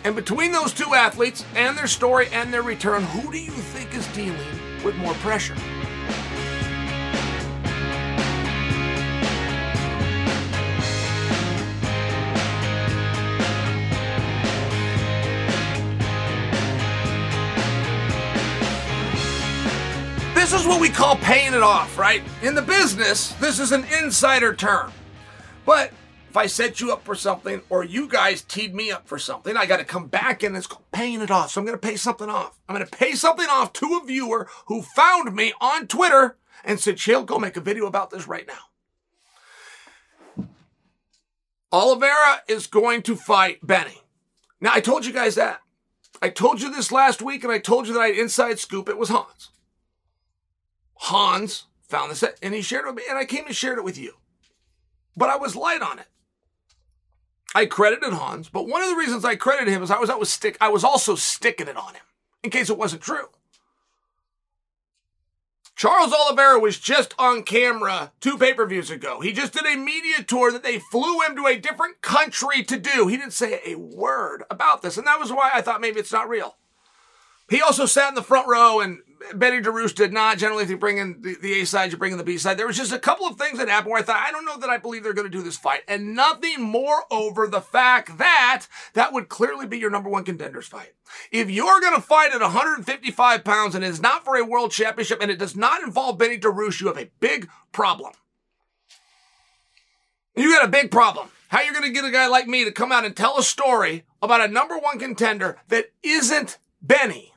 And 0.08 0.16
between 0.16 0.54
those 0.54 0.72
two 0.72 0.94
athletes 0.94 1.44
and 1.54 1.78
their 1.78 1.86
story 1.86 2.30
and 2.32 2.54
their 2.54 2.62
return, 2.62 3.04
who 3.04 3.30
do 3.30 3.38
you 3.38 3.52
think 3.52 3.94
is 3.94 4.08
dealing 4.16 4.40
with 4.82 4.96
more 4.96 5.14
pressure? 5.16 5.54
This 20.34 20.54
is 20.54 20.66
what 20.66 20.80
we 20.80 20.88
call 20.88 21.18
paying 21.18 21.54
it 21.54 21.62
off, 21.62 21.98
right? 21.98 22.24
In 22.42 22.56
the 22.56 22.62
business, 22.62 23.34
this 23.42 23.60
is 23.60 23.74
an 23.74 23.84
insider 24.02 24.56
term. 24.56 24.94
But 25.66 25.92
if 26.38 26.44
I 26.44 26.46
set 26.46 26.80
you 26.80 26.92
up 26.92 27.04
for 27.04 27.16
something 27.16 27.64
or 27.68 27.84
you 27.84 28.08
guys 28.08 28.44
teed 28.44 28.76
me 28.76 28.92
up 28.92 29.08
for 29.08 29.18
something, 29.18 29.58
I 29.58 29.66
got 29.66 29.78
to 29.78 29.84
come 29.84 30.06
back 30.06 30.44
and 30.44 30.56
it's 30.56 30.68
paying 30.92 31.22
it 31.22 31.32
off. 31.32 31.50
So 31.50 31.60
I'm 31.60 31.66
going 31.66 31.80
to 31.80 31.88
pay 31.88 31.96
something 31.96 32.30
off. 32.30 32.60
I'm 32.70 32.76
going 32.76 32.88
to 32.88 32.96
pay 32.96 33.14
something 33.14 33.48
off 33.50 33.74
to 33.74 34.00
a 34.00 34.06
viewer 34.06 34.48
who 34.68 34.84
found 34.84 35.36
me 35.36 35.54
on 35.60 35.88
Twitter 35.88 36.38
and 36.64 36.80
said, 36.80 36.98
Chael, 36.98 37.26
go 37.26 37.40
make 37.40 37.58
a 37.58 37.62
video 37.62 37.88
about 37.88 38.12
this 38.12 38.28
right 38.28 38.48
now. 38.48 40.46
Oliveira 41.72 42.44
is 42.48 42.68
going 42.68 43.02
to 43.02 43.16
fight 43.16 43.66
Benny. 43.66 44.04
Now, 44.62 44.74
I 44.74 44.80
told 44.80 45.08
you 45.08 45.14
guys 45.14 45.34
that. 45.36 45.62
I 46.22 46.30
told 46.30 46.62
you 46.62 46.72
this 46.72 46.92
last 46.92 47.20
week 47.20 47.44
and 47.44 47.52
I 47.52 47.58
told 47.58 47.88
you 47.88 47.94
that 47.94 48.00
I 48.00 48.08
had 48.10 48.18
inside 48.18 48.60
scoop. 48.60 48.88
It 48.90 48.98
was 49.00 49.10
Hans. 49.10 49.50
Hans 50.94 51.66
found 51.88 52.12
this 52.12 52.24
and 52.44 52.54
he 52.54 52.62
shared 52.62 52.86
it 52.86 52.90
with 52.90 52.98
me 52.98 53.04
and 53.10 53.18
I 53.18 53.26
came 53.26 53.46
and 53.48 53.56
shared 53.56 53.80
it 53.80 53.84
with 53.84 53.98
you 53.98 54.14
but 55.18 55.30
I 55.30 55.36
was 55.36 55.56
light 55.56 55.82
on 55.82 56.00
it. 56.00 56.06
I 57.56 57.66
credited 57.66 58.14
Hans, 58.14 58.50
but 58.50 58.68
one 58.68 58.84
of 58.84 58.90
the 58.90 58.96
reasons 58.96 59.26
I 59.26 59.36
credited 59.36 59.74
him 59.74 59.84
is 59.84 59.92
I 59.92 60.00
was, 60.00 60.10
I 60.10 60.16
was 60.16 60.32
stick 60.32 60.58
I 60.62 60.70
was 60.70 60.84
also 60.84 61.16
sticking 61.16 61.68
it 61.68 61.78
on 61.78 61.94
him 61.94 62.04
in 62.44 62.50
case 62.50 62.70
it 62.70 62.78
wasn't 62.78 63.02
true. 63.02 63.30
Charles 65.76 66.12
Oliveira 66.12 66.60
was 66.60 66.80
just 66.80 67.14
on 67.20 67.44
camera 67.44 68.12
two 68.20 68.36
pay-per-views 68.36 68.90
ago. 68.90 69.22
He 69.22 69.32
just 69.32 69.54
did 69.54 69.66
a 69.66 69.78
media 69.78 70.24
tour 70.24 70.52
that 70.52 70.64
they 70.64 70.80
flew 70.80 71.22
him 71.22 71.36
to 71.36 71.46
a 71.46 71.56
different 71.56 72.02
country 72.02 72.64
to 72.64 72.80
do. 72.80 73.08
He 73.08 73.16
didn't 73.16 73.34
say 73.34 73.62
a 73.64 73.76
word 73.76 74.44
about 74.50 74.82
this, 74.82 74.98
and 74.98 75.06
that 75.06 75.20
was 75.20 75.32
why 75.32 75.52
I 75.54 75.62
thought 75.62 75.80
maybe 75.80 76.00
it's 76.00 76.12
not 76.12 76.30
real. 76.30 76.56
He 77.48 77.62
also 77.62 77.86
sat 77.86 78.10
in 78.10 78.16
the 78.16 78.24
front 78.24 78.48
row 78.48 78.80
and 78.80 79.02
Benny 79.34 79.62
Dariush 79.62 79.96
did 79.96 80.14
not. 80.14 80.38
Generally, 80.38 80.64
if 80.64 80.70
you 80.70 80.78
bring 80.78 80.98
in 80.98 81.22
the, 81.22 81.36
the 81.42 81.62
A 81.62 81.66
side, 81.66 81.92
you 81.92 81.98
bring 81.98 82.12
in 82.12 82.18
the 82.18 82.24
B 82.24 82.38
side. 82.38 82.58
There 82.58 82.68
was 82.68 82.78
just 82.78 82.92
a 82.92 83.00
couple 83.00 83.26
of 83.26 83.38
things 83.38 83.58
that 83.58 83.70
happened 83.70 83.92
where 83.92 84.02
I 84.02 84.04
thought, 84.04 84.24
I 84.26 84.32
don't 84.32 84.46
know 84.46 84.58
that 84.58 84.70
I 84.70 84.78
believe 84.78 85.04
they're 85.04 85.14
going 85.14 85.30
to 85.30 85.38
do 85.38 85.44
this 85.44 85.58
fight. 85.58 85.82
And 85.88 86.16
nothing 86.16 86.62
more 86.62 87.04
over 87.12 87.48
the 87.48 87.62
fact 87.62 88.18
that 88.18 88.66
that 88.94 89.14
would 89.14 89.30
clearly 89.30 89.68
be 89.68 89.78
your 89.78 89.90
number 89.90 90.10
one 90.10 90.24
contenders 90.24 90.68
fight. 90.68 90.94
If 91.32 91.50
you're 91.50 91.80
going 91.80 91.96
to 91.96 92.02
fight 92.02 92.34
at 92.34 92.42
155 92.42 93.44
pounds 93.44 93.76
and 93.76 93.84
it's 93.84 94.02
not 94.02 94.26
for 94.26 94.36
a 94.36 94.46
world 94.46 94.72
championship 94.72 95.22
and 95.22 95.32
it 95.32 95.40
does 95.40 95.56
not 95.56 95.82
involve 95.82 96.18
Benny 96.18 96.38
Dariush, 96.38 96.82
you 96.82 96.88
have 96.88 96.98
a 96.98 97.12
big 97.20 97.50
problem. 97.72 98.14
You 100.36 100.52
got 100.52 100.66
a 100.66 100.72
big 100.72 100.92
problem. 100.92 101.30
How 101.50 101.62
you're 101.62 101.74
going 101.74 101.86
to 101.86 101.92
get 101.92 102.06
a 102.06 102.12
guy 102.12 102.28
like 102.28 102.48
me 102.48 102.66
to 102.66 102.72
come 102.72 102.92
out 102.92 103.06
and 103.06 103.16
tell 103.16 103.38
a 103.38 103.44
story 103.44 104.04
about 104.22 104.42
a 104.42 104.52
number 104.52 104.78
one 104.78 105.00
contender 105.00 105.58
that 105.70 105.92
isn't 106.04 106.58
Benny. 106.82 107.34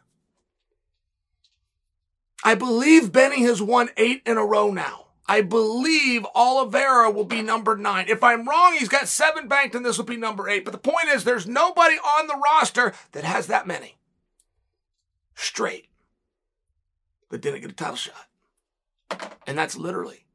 I 2.43 2.55
believe 2.55 3.13
Benny 3.13 3.43
has 3.43 3.61
won 3.61 3.91
eight 3.97 4.23
in 4.25 4.39
a 4.39 4.45
row 4.45 4.71
now. 4.71 5.07
I 5.29 5.43
believe 5.43 6.27
Oliveira 6.35 7.11
will 7.11 7.25
be 7.25 7.41
number 7.41 7.77
nine. 7.77 8.07
If 8.09 8.25
I'm 8.25 8.49
wrong, 8.49 8.75
he's 8.77 8.89
got 8.89 9.07
seven 9.07 9.47
banked 9.47 9.77
and 9.77 9.87
this 9.87 9.97
will 9.97 10.05
be 10.05 10.17
number 10.17 10.49
eight. 10.49 10.65
But 10.65 10.73
the 10.73 10.79
point 10.79 11.09
is, 11.09 11.23
there's 11.23 11.47
nobody 11.47 11.95
on 11.97 12.27
the 12.27 12.41
roster 12.43 12.95
that 13.13 13.23
has 13.23 13.47
that 13.47 13.67
many. 13.67 13.97
Straight. 15.35 15.87
That 17.31 17.43
didn't 17.43 17.61
get 17.61 17.71
a 17.71 17.75
title 17.75 17.95
shot. 17.95 18.27
And 19.47 19.57
that's 19.57 19.77
literally. 19.77 20.27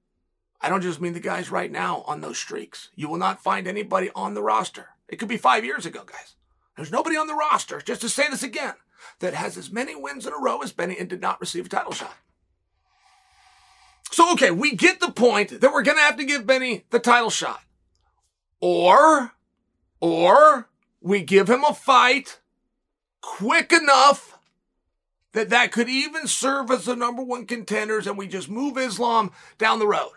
I 0.62 0.70
don't 0.70 0.82
just 0.82 1.02
mean 1.02 1.14
the 1.14 1.20
guys 1.20 1.52
right 1.52 1.72
now 1.72 2.04
on 2.08 2.22
those 2.22 2.38
streaks. 2.38 2.90
You 2.96 3.10
will 3.10 3.18
not 3.18 3.44
find 3.44 3.68
anybody 3.68 4.10
on 4.16 4.34
the 4.34 4.42
roster. 4.42 4.90
It 5.10 5.18
could 5.18 5.28
be 5.28 5.38
five 5.38 5.66
years 5.66 5.86
ago, 5.86 6.04
guys. 6.06 6.36
There's 6.76 6.92
nobody 6.92 7.18
on 7.18 7.28
the 7.28 7.36
roster, 7.36 7.82
just 7.82 8.02
to 8.02 8.10
say 8.10 8.30
this 8.30 8.44
again, 8.44 8.74
that 9.20 9.34
has 9.34 9.58
as 9.58 9.72
many 9.72 9.96
wins 9.96 10.26
in 10.26 10.34
a 10.34 10.40
row 10.40 10.62
as 10.62 10.72
Benny 10.72 10.98
and 10.98 11.10
did 11.10 11.22
not 11.22 11.40
receive 11.40 11.66
a 11.66 11.70
title 11.70 11.94
shot. 11.94 12.16
So, 14.12 14.32
okay, 14.34 14.52
we 14.52 14.76
get 14.76 15.00
the 15.00 15.12
point 15.12 15.60
that 15.60 15.74
we're 15.74 15.84
going 15.84 15.98
to 15.98 16.04
have 16.04 16.18
to 16.18 16.26
give 16.26 16.48
Benny 16.48 16.86
the 16.90 17.00
title 17.00 17.30
shot. 17.30 17.62
Or, 18.62 19.34
or 20.00 20.70
we 21.02 21.22
give 21.22 21.50
him 21.50 21.64
a 21.64 21.74
fight 21.74 22.40
quick 23.22 23.74
enough 23.74 24.38
that 25.34 25.50
that 25.50 25.72
could 25.72 25.90
even 25.90 26.28
serve 26.28 26.72
as 26.72 26.86
the 26.86 26.96
number 26.96 27.22
one 27.22 27.46
contenders 27.46 28.08
and 28.08 28.18
we 28.18 28.28
just 28.28 28.50
move 28.50 28.78
Islam 28.78 29.32
down 29.58 29.80
the 29.80 29.88
road. 29.88 30.14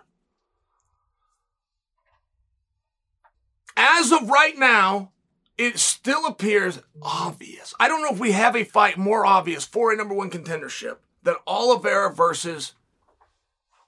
As 3.77 4.13
of 4.13 4.29
right 4.29 4.57
now, 4.57 5.11
it 5.59 5.79
still 5.79 6.25
appears 6.25 6.81
obvious. 7.03 7.75
I 7.79 7.89
don't 7.89 8.03
know 8.03 8.13
if 8.13 8.21
we 8.21 8.33
have 8.33 8.57
a 8.57 8.65
fight 8.65 8.97
more 8.97 9.27
obvious 9.27 9.65
for 9.65 9.93
a 9.93 9.97
number 9.97 10.15
one 10.15 10.31
contendership 10.31 10.99
than 11.25 11.35
Oliveira 11.47 12.15
versus 12.15 12.75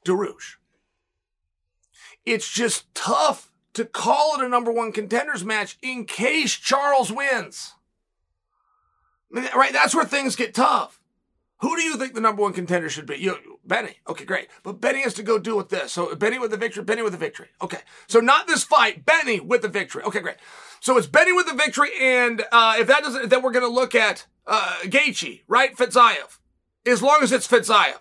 Dariush. 0.04 0.56
It's 2.26 2.50
just 2.50 2.92
tough 2.94 3.50
to 3.74 3.85
call 3.85 4.35
it 4.35 4.44
a 4.44 4.48
number 4.48 4.72
one 4.72 4.90
contenders 4.90 5.44
match 5.44 5.78
in 5.80 6.04
case 6.04 6.54
Charles 6.54 7.12
wins. 7.12 7.74
Right? 9.30 9.72
That's 9.72 9.94
where 9.94 10.04
things 10.04 10.35
get 10.35 10.54
tough. 10.54 11.00
Who 11.61 11.76
do 11.76 11.83
you 11.83 11.96
think 11.96 12.14
the 12.14 12.20
number 12.20 12.42
one 12.42 12.54
contender 12.54 12.88
should 12.88 13.06
be? 13.06 13.16
You, 13.16 13.37
Benny. 13.64 13.96
Okay, 14.09 14.24
great. 14.24 14.48
But 14.62 14.80
Benny 14.80 15.02
has 15.02 15.14
to 15.14 15.22
go 15.22 15.38
deal 15.38 15.59
with 15.59 15.68
this. 15.68 15.92
So 15.92 16.14
Benny 16.16 16.38
with 16.38 16.50
the 16.50 16.56
victory, 16.56 16.83
Benny 16.83 17.02
with 17.02 17.12
the 17.12 17.18
victory. 17.18 17.48
Okay. 17.61 17.80
So 18.06 18.18
not 18.18 18.46
this 18.46 18.64
fight, 18.64 19.04
Benny 19.04 19.40
with 19.40 19.62
the 19.62 19.68
victory. 19.68 20.02
Okay, 20.02 20.20
great. 20.20 20.37
So 20.81 20.97
it's 20.97 21.07
Benny 21.07 21.33
with 21.33 21.47
the 21.47 21.55
victory, 21.55 21.90
and 22.01 22.43
uh, 22.51 22.77
if 22.79 22.87
that 22.87 23.03
doesn't, 23.03 23.29
then 23.29 23.43
we're 23.43 23.53
going 23.53 23.66
to 23.66 23.73
look 23.73 23.95
at 23.95 24.27
uh, 24.47 24.79
Gaethje, 24.85 25.43
right? 25.47 25.77
Fiziev, 25.77 26.38
as 26.87 27.03
long 27.03 27.23
as 27.23 27.33
it's 27.33 27.47
Fiziev. 27.47 27.99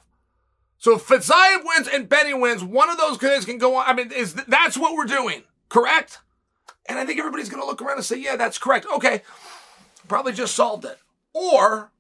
So 0.78 0.96
if 0.96 1.06
Fiziev 1.06 1.60
wins 1.66 1.90
and 1.90 2.08
Benny 2.08 2.34
wins, 2.34 2.64
one 2.64 2.90
of 2.90 2.98
those 2.98 3.18
guys 3.18 3.44
can 3.44 3.58
go 3.58 3.76
on. 3.76 3.86
I 3.86 3.94
mean, 3.94 4.12
is 4.14 4.34
that's 4.34 4.78
what 4.78 4.96
we're 4.96 5.06
doing, 5.06 5.44
correct? 5.68 6.20
And 6.86 6.98
I 6.98 7.06
think 7.06 7.20
everybody's 7.20 7.50
going 7.50 7.62
to 7.62 7.68
look 7.68 7.82
around 7.82 7.98
and 7.98 8.06
say, 8.06 8.18
yeah, 8.18 8.38
that's 8.38 8.58
correct. 8.58 8.86
Okay, 8.96 9.24
probably 10.08 10.32
just 10.32 10.56
solved 10.56 10.86
it. 10.86 10.98
Or 11.34 11.92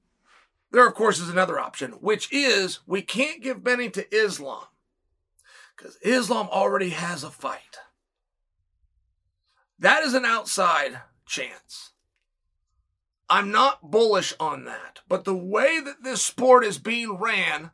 there, 0.71 0.87
of 0.87 0.95
course, 0.95 1.19
is 1.19 1.29
another 1.29 1.59
option, 1.59 1.91
which 1.93 2.31
is 2.31 2.79
we 2.87 3.01
can't 3.01 3.43
give 3.43 3.63
Benny 3.63 3.89
to 3.89 4.15
Islam 4.15 4.63
because 5.75 5.97
Islam 5.97 6.47
already 6.49 6.89
has 6.89 7.23
a 7.23 7.29
fight. 7.29 7.79
That 9.79 10.03
is 10.03 10.13
an 10.13 10.25
outside 10.25 10.99
chance. 11.25 11.91
I'm 13.29 13.51
not 13.51 13.91
bullish 13.91 14.33
on 14.39 14.65
that. 14.65 14.99
But 15.07 15.23
the 15.23 15.35
way 15.35 15.79
that 15.79 16.03
this 16.03 16.21
sport 16.21 16.65
is 16.65 16.77
being 16.77 17.17
ran 17.17 17.71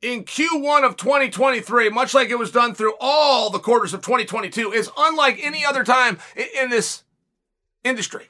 in 0.00 0.24
Q1 0.24 0.84
of 0.84 0.96
2023, 0.96 1.90
much 1.90 2.14
like 2.14 2.30
it 2.30 2.38
was 2.38 2.50
done 2.50 2.74
through 2.74 2.94
all 3.00 3.50
the 3.50 3.58
quarters 3.58 3.92
of 3.92 4.02
2022, 4.02 4.72
is 4.72 4.90
unlike 4.96 5.38
any 5.42 5.64
other 5.64 5.84
time 5.84 6.18
in 6.36 6.70
this 6.70 7.02
industry. 7.82 8.28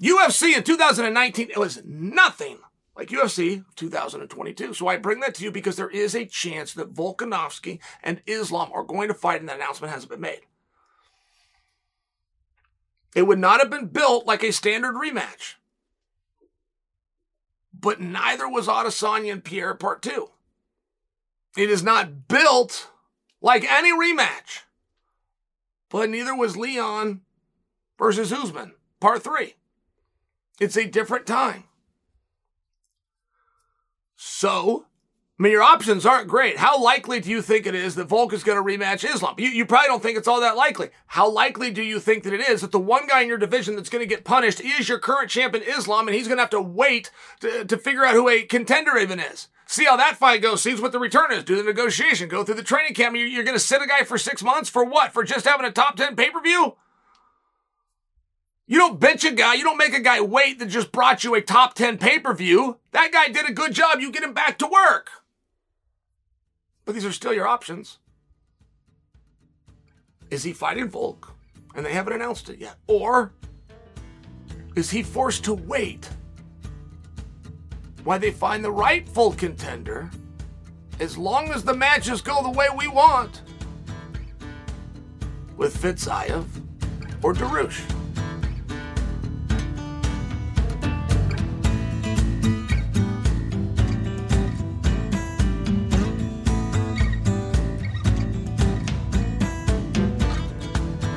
UFC 0.00 0.56
in 0.56 0.64
2019, 0.64 1.50
it 1.50 1.58
was 1.58 1.82
nothing 1.84 2.58
like 3.00 3.08
UFC 3.08 3.64
2022. 3.76 4.74
So 4.74 4.86
I 4.86 4.98
bring 4.98 5.20
that 5.20 5.34
to 5.36 5.44
you 5.44 5.50
because 5.50 5.76
there 5.76 5.88
is 5.88 6.14
a 6.14 6.26
chance 6.26 6.74
that 6.74 6.92
Volkanovski 6.92 7.78
and 8.02 8.20
Islam 8.26 8.70
are 8.74 8.84
going 8.84 9.08
to 9.08 9.14
fight, 9.14 9.40
and 9.40 9.48
that 9.48 9.56
announcement 9.56 9.90
hasn't 9.90 10.10
been 10.10 10.20
made. 10.20 10.42
It 13.14 13.22
would 13.22 13.38
not 13.38 13.60
have 13.60 13.70
been 13.70 13.86
built 13.86 14.26
like 14.26 14.42
a 14.42 14.52
standard 14.52 14.96
rematch. 14.96 15.54
But 17.72 18.02
neither 18.02 18.46
was 18.46 18.66
Adesanya 18.66 19.32
and 19.32 19.44
Pereira 19.44 19.76
Part 19.76 20.02
2. 20.02 20.28
It 21.56 21.70
is 21.70 21.82
not 21.82 22.28
built 22.28 22.90
like 23.40 23.64
any 23.64 23.92
rematch. 23.92 24.64
But 25.88 26.10
neither 26.10 26.36
was 26.36 26.54
Leon 26.54 27.22
versus 27.98 28.30
Usman 28.30 28.74
Part 29.00 29.24
3. 29.24 29.54
It's 30.60 30.76
a 30.76 30.84
different 30.84 31.26
time. 31.26 31.64
So, 34.22 34.84
I 35.38 35.42
mean, 35.42 35.52
your 35.52 35.62
options 35.62 36.04
aren't 36.04 36.28
great. 36.28 36.58
How 36.58 36.78
likely 36.78 37.20
do 37.20 37.30
you 37.30 37.40
think 37.40 37.64
it 37.64 37.74
is 37.74 37.94
that 37.94 38.08
Volk 38.08 38.34
is 38.34 38.44
going 38.44 38.58
to 38.58 38.62
rematch 38.62 39.02
Islam? 39.02 39.34
You, 39.38 39.48
you 39.48 39.64
probably 39.64 39.88
don't 39.88 40.02
think 40.02 40.18
it's 40.18 40.28
all 40.28 40.42
that 40.42 40.58
likely. 40.58 40.90
How 41.06 41.26
likely 41.30 41.70
do 41.70 41.82
you 41.82 41.98
think 41.98 42.24
that 42.24 42.34
it 42.34 42.42
is 42.42 42.60
that 42.60 42.70
the 42.70 42.78
one 42.78 43.06
guy 43.06 43.22
in 43.22 43.28
your 43.28 43.38
division 43.38 43.76
that's 43.76 43.88
going 43.88 44.02
to 44.02 44.14
get 44.14 44.24
punished 44.24 44.60
is 44.60 44.90
your 44.90 44.98
current 44.98 45.30
champion 45.30 45.64
Islam 45.66 46.06
and 46.06 46.14
he's 46.14 46.28
going 46.28 46.36
to 46.36 46.42
have 46.42 46.50
to 46.50 46.60
wait 46.60 47.10
to, 47.40 47.64
to 47.64 47.78
figure 47.78 48.04
out 48.04 48.12
who 48.12 48.28
a 48.28 48.42
contender 48.42 48.98
even 48.98 49.18
is? 49.18 49.48
See 49.64 49.86
how 49.86 49.96
that 49.96 50.18
fight 50.18 50.42
goes. 50.42 50.60
See 50.60 50.74
what 50.74 50.92
the 50.92 50.98
return 50.98 51.32
is. 51.32 51.42
Do 51.42 51.56
the 51.56 51.62
negotiation. 51.62 52.28
Go 52.28 52.44
through 52.44 52.56
the 52.56 52.62
training 52.62 52.92
camp. 52.92 53.16
You're, 53.16 53.26
you're 53.26 53.44
going 53.44 53.56
to 53.56 53.58
sit 53.58 53.80
a 53.80 53.86
guy 53.86 54.04
for 54.04 54.18
six 54.18 54.42
months 54.42 54.68
for 54.68 54.84
what? 54.84 55.14
For 55.14 55.24
just 55.24 55.46
having 55.46 55.64
a 55.64 55.72
top 55.72 55.96
10 55.96 56.14
pay 56.14 56.28
per 56.28 56.42
view? 56.42 56.76
You 58.70 58.78
don't 58.78 59.00
bench 59.00 59.24
a 59.24 59.32
guy. 59.32 59.54
You 59.54 59.64
don't 59.64 59.78
make 59.78 59.94
a 59.94 60.00
guy 60.00 60.20
wait 60.20 60.60
that 60.60 60.66
just 60.66 60.92
brought 60.92 61.24
you 61.24 61.34
a 61.34 61.42
top 61.42 61.74
10 61.74 61.98
pay 61.98 62.20
per 62.20 62.32
view. 62.32 62.78
That 62.92 63.10
guy 63.10 63.26
did 63.26 63.50
a 63.50 63.52
good 63.52 63.74
job. 63.74 63.98
You 63.98 64.12
get 64.12 64.22
him 64.22 64.32
back 64.32 64.60
to 64.60 64.66
work. 64.68 65.10
But 66.84 66.94
these 66.94 67.04
are 67.04 67.10
still 67.10 67.34
your 67.34 67.48
options. 67.48 67.98
Is 70.30 70.44
he 70.44 70.52
fighting 70.52 70.88
Volk? 70.88 71.34
And 71.74 71.84
they 71.84 71.92
haven't 71.92 72.12
announced 72.12 72.48
it 72.48 72.60
yet. 72.60 72.76
Or 72.86 73.32
is 74.76 74.88
he 74.88 75.02
forced 75.02 75.42
to 75.46 75.54
wait 75.54 76.08
while 78.04 78.20
they 78.20 78.30
find 78.30 78.64
the 78.64 78.70
rightful 78.70 79.32
contender 79.32 80.08
as 81.00 81.18
long 81.18 81.50
as 81.50 81.64
the 81.64 81.74
matches 81.74 82.22
go 82.22 82.40
the 82.40 82.50
way 82.50 82.68
we 82.78 82.86
want 82.86 83.42
with 85.56 85.76
Fiziev 85.76 86.44
or 87.20 87.34
Dariush? 87.34 87.99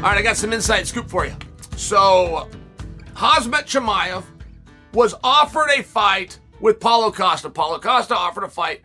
All 0.03 0.09
right, 0.09 0.17
I 0.17 0.21
got 0.21 0.35
some 0.35 0.51
inside 0.51 0.85
scoop 0.85 1.09
for 1.09 1.25
you. 1.25 1.33
So, 1.77 2.49
Khamzat 3.15 3.67
Chimaev 3.67 4.25
was 4.91 5.15
offered 5.23 5.69
a 5.69 5.81
fight 5.81 6.39
with 6.59 6.81
Paulo 6.81 7.09
Costa. 7.09 7.49
Paulo 7.49 7.79
Costa 7.79 8.13
offered 8.13 8.43
a 8.43 8.49
fight 8.49 8.81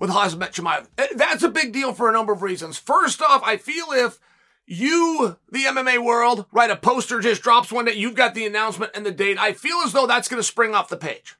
with 0.00 0.10
Khamzat 0.10 0.50
Chimaev. 0.50 0.88
That's 1.14 1.44
a 1.44 1.50
big 1.50 1.72
deal 1.72 1.92
for 1.94 2.08
a 2.08 2.12
number 2.12 2.32
of 2.32 2.42
reasons. 2.42 2.78
First 2.78 3.22
off, 3.22 3.44
I 3.44 3.58
feel 3.58 3.92
if 3.92 4.18
you, 4.66 5.36
the 5.52 5.66
MMA 5.66 6.04
world, 6.04 6.46
write 6.50 6.72
a 6.72 6.76
poster 6.76 7.20
just 7.20 7.42
drops 7.42 7.70
one 7.70 7.84
day, 7.84 7.94
you've 7.94 8.16
got 8.16 8.34
the 8.34 8.44
announcement 8.44 8.90
and 8.92 9.06
the 9.06 9.12
date. 9.12 9.38
I 9.38 9.52
feel 9.52 9.76
as 9.84 9.92
though 9.92 10.08
that's 10.08 10.26
going 10.26 10.40
to 10.40 10.48
spring 10.48 10.74
off 10.74 10.88
the 10.88 10.96
page. 10.96 11.36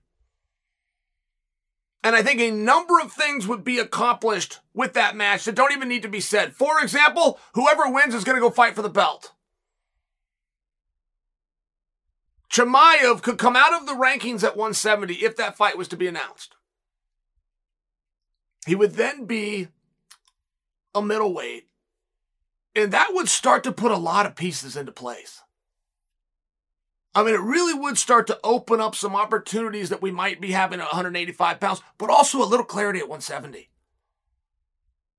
And 2.07 2.15
I 2.15 2.23
think 2.23 2.41
a 2.41 2.53
number 2.53 3.01
of 3.01 3.13
things 3.13 3.49
would 3.49 3.65
be 3.65 3.81
accomplished 3.81 4.61
with 4.73 4.93
that 4.93 5.17
match 5.17 5.45
that 5.45 5.57
don't 5.57 5.73
even 5.73 5.89
need 5.89 6.03
to 6.03 6.09
be 6.09 6.21
said. 6.21 6.55
For 6.55 6.81
example, 6.81 7.41
whoever 7.55 7.91
wins 7.91 8.15
is 8.15 8.23
going 8.23 8.37
to 8.37 8.41
go 8.41 8.49
fight 8.49 8.77
for 8.77 8.83
the 8.83 8.89
belt. 8.89 9.33
Chimaev 12.49 13.23
could 13.23 13.39
come 13.39 13.57
out 13.57 13.75
of 13.75 13.87
the 13.87 13.95
rankings 13.95 14.45
at 14.45 14.57
170 14.57 15.15
if 15.15 15.35
that 15.35 15.57
fight 15.57 15.77
was 15.77 15.89
to 15.89 15.97
be 15.97 16.07
announced. 16.07 16.55
He 18.69 18.77
would 18.77 18.93
then 18.93 19.25
be 19.25 19.67
a 20.95 21.03
middleweight. 21.03 21.67
And 22.77 22.93
that 22.93 23.15
would 23.15 23.29
start 23.29 23.65
to 23.65 23.73
put 23.73 23.91
a 23.91 23.97
lot 23.97 24.27
of 24.27 24.37
pieces 24.37 24.77
into 24.77 24.93
place. 24.93 25.43
I 27.17 27.23
mean, 27.23 27.35
it 27.35 27.41
really 27.41 27.73
would 27.73 27.97
start 27.97 28.27
to 28.27 28.39
open 28.45 28.79
up 28.79 28.95
some 28.95 29.17
opportunities 29.17 29.89
that 29.89 30.03
we 30.03 30.11
might 30.11 30.39
be 30.39 30.53
having 30.53 30.81
at 30.81 30.87
185 30.89 31.59
pounds, 31.59 31.81
but 31.97 32.11
also 32.11 32.43
a 32.43 32.45
little 32.45 32.67
clarity 32.67 32.99
at 32.99 33.09
170. 33.09 33.71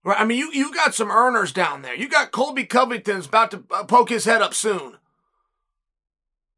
Right? 0.03 0.21
I 0.21 0.23
mean, 0.23 0.37
you, 0.37 0.51
you 0.53 0.71
got 0.71 0.93
some 0.93 1.09
earners 1.09 1.51
down 1.51 1.81
there. 1.81 1.95
You 1.95 2.07
got 2.07 2.31
Colby 2.31 2.65
Covington's 2.65 3.25
about 3.25 3.49
to 3.49 3.63
uh, 3.71 3.83
poke 3.85 4.09
his 4.09 4.25
head 4.25 4.43
up 4.43 4.53
soon. 4.53 4.97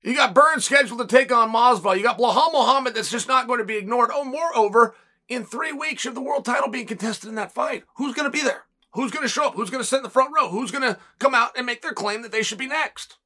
You 0.01 0.13
got 0.13 0.33
Burns 0.35 0.65
scheduled 0.65 0.99
to 0.99 1.07
take 1.07 1.31
on 1.31 1.53
Masvidal. 1.53 1.95
You 1.95 2.03
got 2.03 2.17
Belal 2.17 2.51
Muhammad 2.51 2.93
that's 2.93 3.09
just 3.09 3.29
not 3.29 3.47
going 3.47 3.59
to 3.59 3.65
be 3.65 3.77
ignored. 3.77 4.09
Oh, 4.13 4.25
moreover, 4.25 4.93
in 5.29 5.45
three 5.45 5.71
weeks, 5.71 6.03
you 6.03 6.09
have 6.09 6.15
the 6.15 6.21
world 6.21 6.43
title 6.43 6.69
being 6.69 6.85
contested 6.85 7.29
in 7.29 7.35
that 7.35 7.53
fight. 7.53 7.85
Who's 7.95 8.13
going 8.13 8.29
to 8.29 8.37
be 8.37 8.43
there? 8.43 8.65
Who's 8.91 9.11
going 9.11 9.23
to 9.23 9.29
show 9.29 9.47
up? 9.47 9.55
Who's 9.55 9.69
going 9.69 9.81
to 9.81 9.87
sit 9.87 9.97
in 9.97 10.03
the 10.03 10.09
front 10.09 10.33
row? 10.35 10.49
Who's 10.49 10.71
going 10.71 10.83
to 10.83 10.99
come 11.17 11.33
out 11.33 11.51
and 11.55 11.65
make 11.65 11.81
their 11.81 11.93
claim 11.93 12.23
that 12.23 12.33
they 12.33 12.43
should 12.43 12.57
be 12.57 12.67
next? 12.67 13.19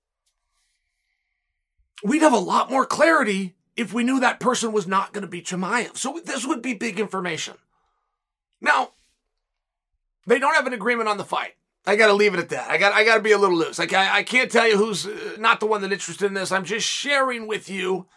We'd 2.04 2.22
have 2.22 2.34
a 2.34 2.38
lot 2.38 2.70
more 2.70 2.86
clarity 2.86 3.56
if 3.76 3.94
we 3.94 4.04
knew 4.04 4.20
that 4.20 4.39
person 4.39 4.72
was 4.72 4.88
not 4.88 5.13
going 5.13 5.24
to 5.24 5.28
be 5.28 5.42
Chimaev. 5.42 5.98
So 5.98 6.22
this 6.24 6.46
would 6.46 6.62
be 6.62 6.74
big 6.74 7.00
information. 7.00 7.56
Now, 8.62 8.92
they 10.26 10.39
don't 10.39 10.56
have 10.56 10.68
an 10.68 10.74
agreement 10.74 11.10
on 11.10 11.18
the 11.18 11.26
fight. 11.26 11.54
I 11.86 11.96
got 11.96 12.08
to 12.08 12.13
leave 12.13 12.34
it 12.34 12.39
at 12.39 12.50
that. 12.50 12.70
I 12.70 12.78
got 12.78 12.94
I 12.94 13.04
got 13.04 13.16
to 13.16 13.22
be 13.22 13.34
a 13.34 13.38
little 13.38 13.58
loose. 13.58 13.78
Like 13.78 13.94
I, 13.94 14.20
I 14.20 14.24
can't 14.24 14.50
tell 14.50 14.68
you 14.68 14.78
who's 14.78 15.06
uh, 15.06 15.36
not 15.38 15.60
the 15.60 15.66
one 15.66 15.82
that's 15.82 15.92
interested 15.92 16.26
in 16.26 16.34
this. 16.34 16.52
I'm 16.52 16.63
just 16.63 16.88
sharing 16.88 17.46
with 17.46 17.70
you. 17.70 18.08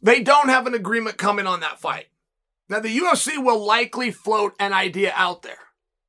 They 0.00 0.22
don't 0.22 0.48
have 0.48 0.66
an 0.66 0.74
agreement 0.74 1.18
coming 1.18 1.46
on 1.46 1.60
that 1.60 1.78
fight. 1.78 2.06
Now 2.70 2.80
the 2.80 2.96
UFC 2.96 3.42
will 3.42 3.62
likely 3.64 4.10
float 4.10 4.54
an 4.58 4.72
idea 4.72 5.12
out 5.14 5.42
there. 5.42 5.58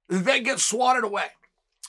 They 0.07 0.39
get 0.39 0.59
swatted 0.59 1.03
away. 1.03 1.27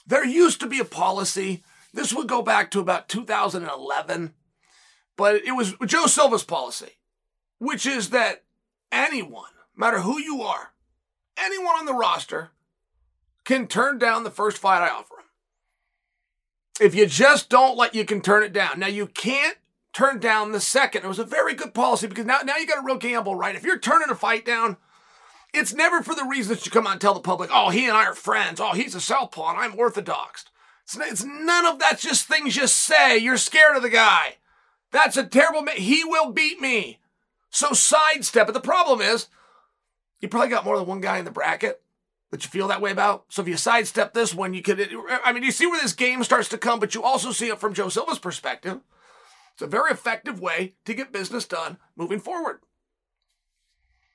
There 0.05 0.25
used 0.25 0.59
to 0.59 0.67
be 0.67 0.79
a 0.79 0.85
policy. 0.85 1.63
This 1.93 2.13
would 2.13 2.27
go 2.27 2.41
back 2.41 2.71
to 2.71 2.81
about 2.81 3.07
2011 3.07 4.33
but 5.17 5.35
it 5.35 5.51
was 5.51 5.75
Joe 5.85 6.07
Silva's 6.07 6.43
policy, 6.43 6.97
which 7.59 7.85
is 7.85 8.09
that 8.09 8.43
anyone, 8.91 9.49
no 9.75 9.79
matter 9.79 9.99
who 9.99 10.19
you 10.19 10.41
are, 10.41 10.73
anyone 11.37 11.75
on 11.75 11.85
the 11.85 11.93
roster 11.93 12.51
can 13.43 13.67
turn 13.67 13.97
down 13.97 14.23
the 14.23 14.31
first 14.31 14.57
fight 14.57 14.81
I 14.81 14.89
offer 14.89 15.15
them. 15.17 15.25
If 16.81 16.95
you 16.95 17.05
just 17.05 17.49
don't 17.49 17.77
let, 17.77 17.95
you 17.95 18.03
can 18.03 18.21
turn 18.21 18.43
it 18.43 18.51
down. 18.51 18.79
Now 18.79 18.87
you 18.87 19.07
can't 19.07 19.57
turn 19.93 20.19
down 20.19 20.51
the 20.51 20.59
second. 20.59 21.05
It 21.05 21.07
was 21.07 21.19
a 21.19 21.23
very 21.23 21.53
good 21.53 21.73
policy 21.73 22.07
because 22.07 22.25
now, 22.25 22.39
now 22.43 22.57
you 22.57 22.67
got 22.67 22.83
a 22.83 22.85
real 22.85 22.97
gamble, 22.97 23.35
right? 23.35 23.55
If 23.55 23.63
you're 23.63 23.79
turning 23.79 24.09
a 24.09 24.15
fight 24.15 24.45
down, 24.45 24.75
it's 25.53 25.73
never 25.73 26.03
for 26.03 26.13
the 26.13 26.25
reason 26.25 26.53
that 26.53 26.65
you 26.65 26.71
come 26.71 26.85
out 26.85 26.93
and 26.93 27.01
tell 27.01 27.13
the 27.13 27.21
public, 27.21 27.49
oh, 27.53 27.69
he 27.69 27.85
and 27.85 27.95
I 27.95 28.05
are 28.05 28.13
friends. 28.13 28.59
Oh, 28.59 28.73
he's 28.73 28.93
a 28.93 28.99
southpaw 28.99 29.51
and 29.51 29.59
I'm 29.59 29.79
orthodox. 29.79 30.45
It's, 30.83 30.97
it's 30.97 31.23
none 31.23 31.65
of 31.65 31.79
that. 31.79 31.97
just 31.99 32.27
things 32.27 32.57
you 32.57 32.67
say. 32.67 33.17
You're 33.17 33.37
scared 33.37 33.77
of 33.77 33.81
the 33.81 33.89
guy. 33.89 34.35
That's 34.95 35.17
a 35.17 35.25
terrible. 35.25 35.67
He 35.75 36.05
will 36.05 36.31
beat 36.31 36.61
me. 36.61 36.99
So 37.49 37.73
sidestep 37.73 38.47
it. 38.47 38.53
The 38.53 38.61
problem 38.61 39.01
is, 39.01 39.27
you 40.21 40.29
probably 40.29 40.47
got 40.47 40.63
more 40.63 40.77
than 40.77 40.87
one 40.87 41.01
guy 41.01 41.17
in 41.17 41.25
the 41.25 41.31
bracket 41.31 41.81
that 42.31 42.45
you 42.45 42.49
feel 42.49 42.69
that 42.69 42.79
way 42.79 42.91
about. 42.91 43.25
So 43.27 43.41
if 43.41 43.47
you 43.49 43.57
sidestep 43.57 44.13
this 44.13 44.33
one, 44.33 44.53
you 44.53 44.61
could. 44.61 44.89
I 45.25 45.33
mean, 45.33 45.43
you 45.43 45.51
see 45.51 45.67
where 45.67 45.81
this 45.81 45.91
game 45.91 46.23
starts 46.23 46.47
to 46.47 46.57
come, 46.57 46.79
but 46.79 46.95
you 46.95 47.03
also 47.03 47.33
see 47.33 47.49
it 47.49 47.59
from 47.59 47.73
Joe 47.73 47.89
Silva's 47.89 48.19
perspective. 48.19 48.79
It's 49.51 49.61
a 49.61 49.67
very 49.67 49.91
effective 49.91 50.39
way 50.39 50.75
to 50.85 50.93
get 50.93 51.11
business 51.11 51.43
done 51.43 51.75
moving 51.97 52.21
forward. 52.21 52.61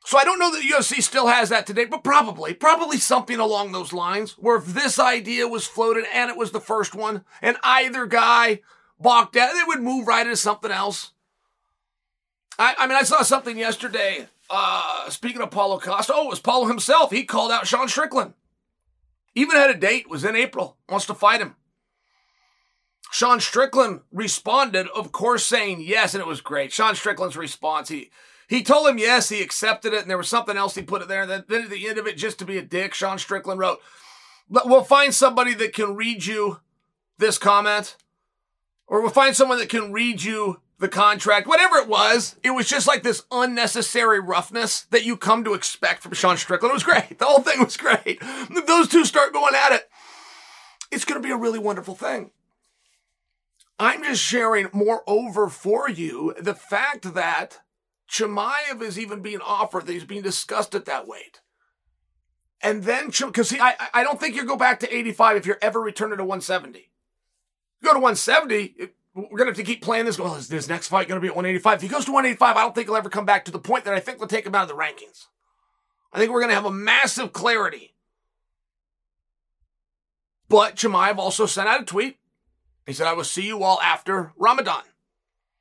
So 0.07 0.17
I 0.17 0.25
don't 0.25 0.39
know 0.39 0.51
that 0.51 0.63
UFC 0.63 1.03
still 1.03 1.27
has 1.27 1.51
that 1.51 1.67
today, 1.67 1.85
but 1.85 2.03
probably, 2.03 2.55
probably 2.55 2.97
something 2.97 3.39
along 3.39 3.73
those 3.73 3.93
lines 3.93 4.33
where 4.39 4.57
if 4.57 4.65
this 4.65 4.99
idea 4.99 5.47
was 5.47 5.67
floated 5.67 6.07
and 6.11 6.31
it 6.31 6.39
was 6.39 6.53
the 6.53 6.59
first 6.61 6.95
one 6.95 7.23
and 7.43 7.59
either 7.63 8.07
guy 8.07 8.61
balked 9.01 9.37
out, 9.37 9.53
they 9.53 9.65
would 9.67 9.81
move 9.81 10.07
right 10.07 10.27
into 10.27 10.37
something 10.37 10.71
else. 10.71 11.13
I, 12.59 12.75
I 12.79 12.87
mean, 12.87 12.97
I 12.97 13.03
saw 13.03 13.23
something 13.23 13.57
yesterday. 13.57 14.29
Uh, 14.49 15.09
speaking 15.09 15.41
of 15.41 15.51
Paulo 15.51 15.79
Costa, 15.79 16.13
oh, 16.15 16.27
it 16.27 16.31
was 16.31 16.41
Paulo 16.41 16.67
himself. 16.67 17.11
He 17.11 17.25
called 17.25 17.51
out 17.51 17.67
Sean 17.67 17.89
Strickland. 17.89 18.35
Even 19.35 19.57
had 19.57 19.71
a 19.71 19.75
date, 19.75 20.11
was 20.11 20.25
in 20.25 20.37
April, 20.37 20.77
wants 20.89 21.07
to 21.07 21.15
fight 21.15 21.41
him. 21.41 21.55
Sean 23.13 23.41
Strickland 23.41 24.01
responded, 24.13 24.89
of 24.95 25.13
course, 25.13 25.45
saying 25.45 25.81
yes, 25.81 26.15
and 26.15 26.21
it 26.21 26.27
was 26.27 26.41
great. 26.41 26.73
Sean 26.73 26.95
Strickland's 26.95 27.37
response, 27.37 27.89
he 27.89 28.11
he 28.49 28.65
told 28.65 28.89
him 28.89 28.99
yes, 28.99 29.29
he 29.29 29.43
accepted 29.43 29.93
it, 29.93 30.03
and 30.03 30.11
there 30.11 30.19
was 30.19 30.29
something 30.29 30.57
else 30.57 30.75
he 30.75 30.83
put 30.83 31.03
it 31.03 31.09
there. 31.09 31.23
And 31.23 31.31
then 31.31 31.63
at 31.63 31.71
the 31.71 31.89
end 31.89 31.99
of 31.99 32.09
it, 32.09 32.17
just 32.17 32.41
to 32.41 32.45
be 32.45 32.59
a 32.59 32.63
dick, 32.63 32.95
Sean 32.95 33.17
Strickland 33.17 33.61
wrote, 33.61 33.79
We'll 34.49 34.83
find 34.83 35.15
somebody 35.15 35.55
that 35.55 35.73
can 35.73 35.95
read 35.95 36.27
you 36.27 36.59
this 37.17 37.39
comment, 37.39 37.97
or 38.91 39.01
we'll 39.01 39.11
find 39.11 39.35
someone 39.35 39.59
that 39.59 39.69
can 39.69 39.93
read 39.93 40.23
you 40.23 40.61
the 40.81 40.89
contract, 40.89 41.47
whatever 41.47 41.77
it 41.77 41.89
was. 41.89 42.37
It 42.43 42.51
was 42.51 42.69
just 42.69 42.89
like 42.89 43.03
this 43.03 43.23
unnecessary 43.31 44.19
roughness 44.19 44.83
that 44.91 45.05
you 45.05 45.17
come 45.17 45.45
to 45.45 45.55
expect 45.55 46.03
from 46.03 46.13
Sean 46.13 46.37
Strickland. 46.37 46.73
It 46.73 46.75
was 46.75 46.83
great. 46.83 47.07
The 47.19 47.27
whole 47.27 47.41
thing 47.41 47.63
was 47.63 47.77
great. 47.77 48.19
If 48.21 48.67
those 48.67 48.89
two 48.89 49.05
start 49.05 49.33
going 49.33 49.55
at 49.55 49.73
it, 49.73 49.89
it's 50.91 51.05
going 51.05 51.23
to 51.23 51.27
be 51.27 51.33
a 51.33 51.37
really 51.37 51.59
wonderful 51.59 51.95
thing. 51.95 52.31
I'm 53.79 54.03
just 54.03 54.23
sharing, 54.23 54.69
moreover, 54.73 55.49
for 55.49 55.89
you 55.89 56.35
the 56.41 56.55
fact 56.55 57.15
that 57.15 57.61
Chimaev 58.11 58.83
is 58.83 58.99
even 58.99 59.23
being 59.23 59.41
offered 59.41 59.87
that 59.87 59.93
he's 59.93 60.05
being 60.05 60.23
discussed 60.23 60.75
at 60.75 60.87
that 60.87 61.07
weight. 61.07 61.41
And 62.63 62.83
then, 62.83 63.07
because 63.07 63.55
I, 63.59 63.75
I 63.95 64.03
don't 64.03 64.19
think 64.19 64.35
you 64.35 64.45
go 64.45 64.57
back 64.57 64.81
to 64.81 64.95
85 64.95 65.37
if 65.37 65.47
you're 65.47 65.59
ever 65.63 65.81
returning 65.81 66.19
to 66.19 66.25
170. 66.25 66.90
You 67.81 67.89
go 67.89 67.95
to 67.95 68.01
170, 68.01 68.75
we're 69.15 69.23
going 69.25 69.39
to 69.39 69.45
have 69.47 69.57
to 69.57 69.63
keep 69.63 69.83
playing 69.83 70.07
this. 70.07 70.19
Well, 70.19 70.35
is 70.37 70.49
this 70.49 70.69
next 70.69 70.89
fight 70.89 71.09
going 71.09 71.21
to 71.21 71.23
be 71.23 71.29
at 71.29 71.37
185? 71.37 71.77
If 71.77 71.83
he 71.83 71.89
goes 71.89 72.05
to 72.05 72.13
185, 72.13 72.57
I 72.57 72.61
don't 72.61 72.75
think 72.75 72.89
he'll 72.89 72.97
ever 72.97 73.09
come 73.09 73.27
back 73.27 73.45
to 73.47 73.51
the 73.51 73.59
point 73.59 73.85
that 73.85 73.95
I 73.95 74.01
think 74.01 74.19
they'll 74.19 74.29
take 74.29 74.47
him 74.47 74.55
out 74.55 74.63
of 74.63 74.69
the 74.69 74.75
rankings. 74.75 75.27
I 76.13 76.19
think 76.19 76.31
we're 76.31 76.41
going 76.41 76.51
to 76.51 76.57
have 76.57 76.67
a 76.67 76.71
massive 76.71 77.33
clarity. 77.33 77.95
But 80.49 80.77
Chimaev 80.77 81.19
also 81.19 81.47
sent 81.47 81.69
out 81.69 81.83
a 81.83 81.85
tweet 81.85 82.21
he 82.91 82.95
said, 82.95 83.07
I 83.07 83.13
will 83.13 83.23
see 83.23 83.47
you 83.47 83.63
all 83.63 83.81
after 83.81 84.33
Ramadan. 84.37 84.83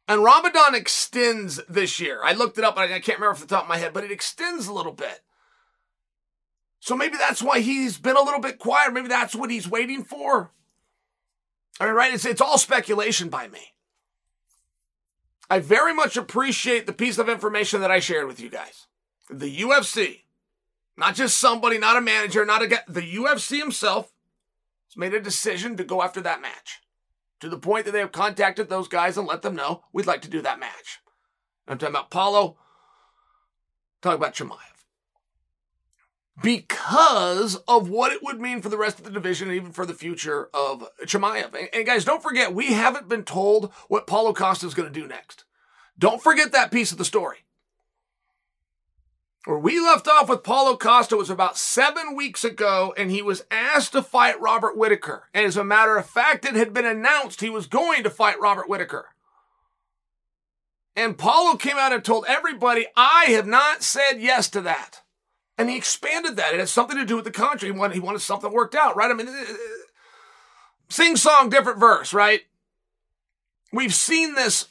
And 0.07 0.23
Ramadan 0.23 0.73
extends 0.73 1.61
this 1.69 1.99
year. 1.99 2.21
I 2.23 2.33
looked 2.33 2.57
it 2.57 2.63
up, 2.63 2.75
I 2.75 2.87
can't 2.87 3.19
remember 3.19 3.29
off 3.29 3.39
the 3.39 3.45
top 3.45 3.63
of 3.63 3.69
my 3.69 3.77
head, 3.77 3.93
but 3.93 4.03
it 4.03 4.11
extends 4.11 4.65
a 4.65 4.73
little 4.73 4.93
bit. 4.93 5.21
So 6.79 6.95
maybe 6.95 7.17
that's 7.17 7.43
why 7.43 7.59
he's 7.59 7.99
been 7.99 8.15
a 8.15 8.23
little 8.23 8.39
bit 8.39 8.57
quiet. 8.57 8.93
Maybe 8.93 9.09
that's 9.09 9.35
what 9.35 9.51
he's 9.51 9.69
waiting 9.69 10.03
for. 10.03 10.49
I 11.79 11.85
mean, 11.85 11.95
right? 11.95 12.13
It's, 12.13 12.25
it's 12.25 12.41
all 12.41 12.57
speculation 12.57 13.29
by 13.29 13.47
me. 13.47 13.73
I 15.49 15.59
very 15.59 15.93
much 15.93 16.17
appreciate 16.17 16.85
the 16.85 16.93
piece 16.93 17.17
of 17.17 17.29
information 17.29 17.81
that 17.81 17.91
I 17.91 17.99
shared 17.99 18.27
with 18.27 18.39
you 18.39 18.49
guys. 18.49 18.87
The 19.29 19.59
UFC, 19.61 20.23
not 20.97 21.15
just 21.15 21.39
somebody, 21.39 21.77
not 21.77 21.97
a 21.97 22.01
manager, 22.01 22.45
not 22.45 22.61
a 22.61 22.67
guy, 22.67 22.79
the 22.87 23.01
UFC 23.01 23.59
himself 23.59 24.11
has 24.89 24.97
made 24.97 25.13
a 25.13 25.19
decision 25.19 25.77
to 25.77 25.83
go 25.83 26.03
after 26.03 26.21
that 26.21 26.41
match 26.41 26.81
to 27.39 27.49
the 27.49 27.57
point 27.57 27.85
that 27.85 27.91
they 27.91 27.99
have 27.99 28.11
contacted 28.11 28.69
those 28.69 28.87
guys 28.87 29.17
and 29.17 29.25
let 29.25 29.41
them 29.41 29.55
know 29.55 29.83
we'd 29.93 30.05
like 30.05 30.21
to 30.21 30.29
do 30.29 30.41
that 30.41 30.59
match. 30.59 30.99
I'm 31.67 31.77
talking 31.77 31.95
about 31.95 32.11
Paulo, 32.11 32.57
talking 34.01 34.17
about 34.17 34.33
Chimaev. 34.35 34.78
Because 36.41 37.55
of 37.67 37.89
what 37.89 38.11
it 38.11 38.23
would 38.23 38.39
mean 38.39 38.61
for 38.61 38.69
the 38.69 38.77
rest 38.77 38.99
of 38.99 39.05
the 39.05 39.11
division 39.11 39.49
and 39.49 39.57
even 39.57 39.71
for 39.71 39.85
the 39.85 39.93
future 39.93 40.49
of 40.53 40.87
Chimaev. 41.05 41.53
And, 41.53 41.69
and 41.73 41.85
guys, 41.85 42.05
don't 42.05 42.23
forget, 42.23 42.53
we 42.53 42.73
haven't 42.73 43.09
been 43.09 43.23
told 43.23 43.71
what 43.87 44.07
Paulo 44.07 44.33
Costa 44.33 44.65
is 44.65 44.73
going 44.73 44.91
to 44.91 44.99
do 44.99 45.07
next. 45.07 45.43
Don't 45.97 46.23
forget 46.23 46.51
that 46.53 46.71
piece 46.71 46.91
of 46.91 46.97
the 46.97 47.05
story. 47.05 47.39
Where 49.45 49.57
we 49.57 49.79
left 49.79 50.07
off 50.07 50.29
with 50.29 50.43
Paulo 50.43 50.77
Costa 50.77 51.17
was 51.17 51.29
about 51.29 51.57
seven 51.57 52.15
weeks 52.15 52.43
ago, 52.43 52.93
and 52.97 53.09
he 53.09 53.21
was 53.21 53.43
asked 53.49 53.93
to 53.93 54.03
fight 54.03 54.39
Robert 54.39 54.77
Whitaker. 54.77 55.23
And 55.33 55.45
as 55.45 55.57
a 55.57 55.63
matter 55.63 55.97
of 55.97 56.05
fact, 56.05 56.45
it 56.45 56.55
had 56.55 56.73
been 56.73 56.85
announced 56.85 57.41
he 57.41 57.49
was 57.49 57.65
going 57.65 58.03
to 58.03 58.09
fight 58.09 58.39
Robert 58.39 58.69
Whitaker. 58.69 59.09
And 60.95 61.17
Paulo 61.17 61.55
came 61.55 61.77
out 61.77 61.93
and 61.93 62.03
told 62.03 62.25
everybody, 62.27 62.87
I 62.95 63.25
have 63.29 63.47
not 63.47 63.81
said 63.81 64.19
yes 64.19 64.49
to 64.49 64.61
that. 64.61 65.01
And 65.59 65.69
he 65.69 65.75
expanded 65.75 66.37
that. 66.37 66.53
It 66.53 66.61
has 66.61 66.71
something 66.71 66.95
to 66.95 67.05
do 67.05 67.17
with 67.17 67.25
the 67.25 67.31
contract. 67.31 67.63
He 67.63 67.71
wanted, 67.71 67.93
he 67.93 67.99
wanted 67.99 68.21
something 68.21 68.49
worked 68.49 68.75
out, 68.75 68.95
right? 68.95 69.11
I 69.11 69.13
mean, 69.13 69.27
uh, 69.27 69.43
sing 70.87 71.17
song, 71.17 71.49
different 71.49 71.81
verse, 71.81 72.13
right? 72.13 72.43
We've 73.73 73.93
seen 73.93 74.35
this 74.35 74.69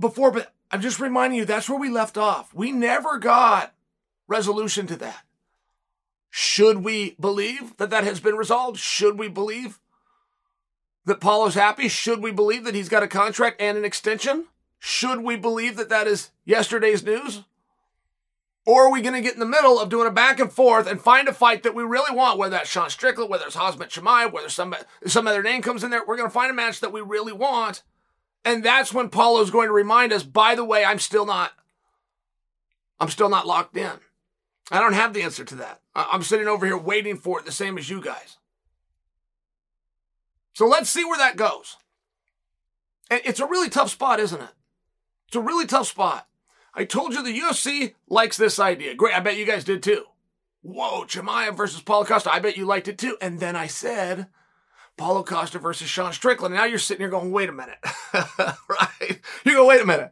before, 0.00 0.30
but 0.30 0.54
I'm 0.70 0.80
just 0.80 0.98
reminding 0.98 1.38
you 1.38 1.44
that's 1.44 1.68
where 1.68 1.78
we 1.78 1.90
left 1.90 2.16
off. 2.16 2.54
We 2.54 2.72
never 2.72 3.18
got 3.18 3.74
resolution 4.26 4.86
to 4.86 4.96
that. 4.96 5.24
Should 6.30 6.78
we 6.78 7.16
believe 7.20 7.76
that 7.76 7.90
that 7.90 8.04
has 8.04 8.18
been 8.18 8.34
resolved? 8.34 8.78
Should 8.78 9.18
we 9.18 9.28
believe 9.28 9.78
that 11.04 11.20
Paul 11.20 11.46
is 11.46 11.54
happy? 11.54 11.88
Should 11.88 12.22
we 12.22 12.32
believe 12.32 12.64
that 12.64 12.74
he's 12.74 12.88
got 12.88 13.02
a 13.02 13.08
contract 13.08 13.60
and 13.60 13.76
an 13.76 13.84
extension? 13.84 14.46
Should 14.78 15.20
we 15.20 15.36
believe 15.36 15.76
that 15.76 15.90
that 15.90 16.06
is 16.06 16.30
yesterday's 16.46 17.04
news? 17.04 17.42
Or 18.66 18.86
are 18.86 18.90
we 18.90 19.02
going 19.02 19.14
to 19.14 19.20
get 19.20 19.34
in 19.34 19.40
the 19.40 19.46
middle 19.46 19.78
of 19.78 19.90
doing 19.90 20.06
a 20.06 20.10
back 20.10 20.40
and 20.40 20.50
forth 20.50 20.86
and 20.86 21.00
find 21.00 21.28
a 21.28 21.34
fight 21.34 21.62
that 21.64 21.74
we 21.74 21.82
really 21.82 22.16
want, 22.16 22.38
whether 22.38 22.56
that's 22.56 22.70
Sean 22.70 22.88
Strickland, 22.88 23.28
whether 23.28 23.44
it's 23.44 23.56
Khamzat 23.56 23.90
Chimaev, 23.90 24.32
whether 24.32 24.48
some, 24.48 24.74
some 25.06 25.26
other 25.26 25.42
name 25.42 25.60
comes 25.60 25.84
in 25.84 25.90
there? 25.90 26.02
We're 26.06 26.16
going 26.16 26.28
to 26.28 26.34
find 26.34 26.50
a 26.50 26.54
match 26.54 26.80
that 26.80 26.92
we 26.92 27.02
really 27.02 27.32
want. 27.32 27.82
And 28.42 28.64
that's 28.64 28.92
when 28.92 29.10
Paulo's 29.10 29.50
going 29.50 29.68
to 29.68 29.74
remind 29.74 30.12
us, 30.12 30.22
by 30.22 30.54
the 30.54 30.64
way, 30.64 30.84
I'm 30.84 30.98
still 30.98 31.26
not, 31.26 31.52
I'm 32.98 33.10
still 33.10 33.28
not 33.28 33.46
locked 33.46 33.76
in. 33.76 33.92
I 34.70 34.80
don't 34.80 34.94
have 34.94 35.12
the 35.12 35.22
answer 35.22 35.44
to 35.44 35.54
that. 35.56 35.80
I'm 35.94 36.22
sitting 36.22 36.48
over 36.48 36.64
here 36.64 36.78
waiting 36.78 37.18
for 37.18 37.38
it 37.38 37.44
the 37.44 37.52
same 37.52 37.76
as 37.76 37.90
you 37.90 38.00
guys. 38.00 38.38
So 40.54 40.66
let's 40.66 40.88
see 40.88 41.04
where 41.04 41.18
that 41.18 41.36
goes. 41.36 41.76
It's 43.10 43.40
a 43.40 43.46
really 43.46 43.68
tough 43.68 43.90
spot, 43.90 44.20
isn't 44.20 44.40
it? 44.40 44.50
It's 45.26 45.36
a 45.36 45.40
really 45.40 45.66
tough 45.66 45.88
spot. 45.88 46.26
I 46.74 46.84
told 46.84 47.14
you 47.14 47.22
the 47.22 47.38
UFC 47.38 47.94
likes 48.08 48.36
this 48.36 48.58
idea. 48.58 48.94
Great. 48.94 49.16
I 49.16 49.20
bet 49.20 49.36
you 49.36 49.46
guys 49.46 49.64
did 49.64 49.82
too. 49.82 50.04
Whoa, 50.62 51.04
Chimaev 51.04 51.56
versus 51.56 51.82
Paulo 51.82 52.04
Costa. 52.04 52.32
I 52.32 52.40
bet 52.40 52.56
you 52.56 52.64
liked 52.64 52.88
it 52.88 52.98
too. 52.98 53.16
And 53.20 53.38
then 53.38 53.54
I 53.54 53.66
said, 53.66 54.28
Paulo 54.96 55.22
Costa 55.22 55.58
versus 55.58 55.88
Sean 55.88 56.12
Strickland. 56.12 56.54
Now 56.54 56.64
you're 56.64 56.78
sitting 56.78 57.02
here 57.02 57.10
going, 57.10 57.32
wait 57.32 57.48
a 57.48 57.52
minute. 57.52 57.78
right? 58.14 59.20
You 59.44 59.52
go, 59.52 59.66
wait 59.66 59.82
a 59.82 59.86
minute. 59.86 60.10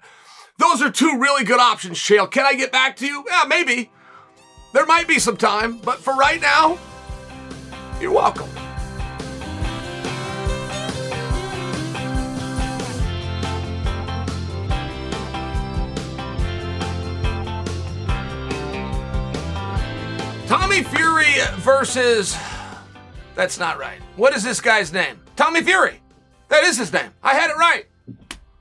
Those 0.58 0.82
are 0.82 0.90
two 0.90 1.18
really 1.18 1.44
good 1.44 1.58
options, 1.58 1.98
Chael. 1.98 2.30
Can 2.30 2.44
I 2.44 2.54
get 2.54 2.70
back 2.70 2.96
to 2.96 3.06
you? 3.06 3.24
Yeah, 3.28 3.44
maybe. 3.48 3.90
There 4.72 4.86
might 4.86 5.08
be 5.08 5.18
some 5.18 5.36
time, 5.36 5.78
but 5.78 5.98
for 5.98 6.14
right 6.14 6.40
now, 6.40 6.78
you're 8.00 8.12
welcome. 8.12 8.51
Tommy 20.53 20.82
Fury 20.82 21.32
versus. 21.61 22.36
That's 23.34 23.59
not 23.59 23.78
right. 23.78 23.98
What 24.16 24.34
is 24.34 24.42
this 24.42 24.61
guy's 24.61 24.92
name? 24.92 25.18
Tommy 25.34 25.62
Fury. 25.62 25.98
That 26.48 26.62
is 26.62 26.76
his 26.76 26.92
name. 26.92 27.11
I 27.22 27.32
had 27.32 27.48
it 27.48 27.57
right. 27.57 27.86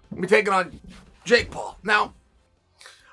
Let 0.10 0.22
me 0.22 0.26
take 0.26 0.48
it 0.48 0.54
on 0.54 0.80
Jake 1.26 1.52
Paul. 1.52 1.78
Now, 1.84 2.14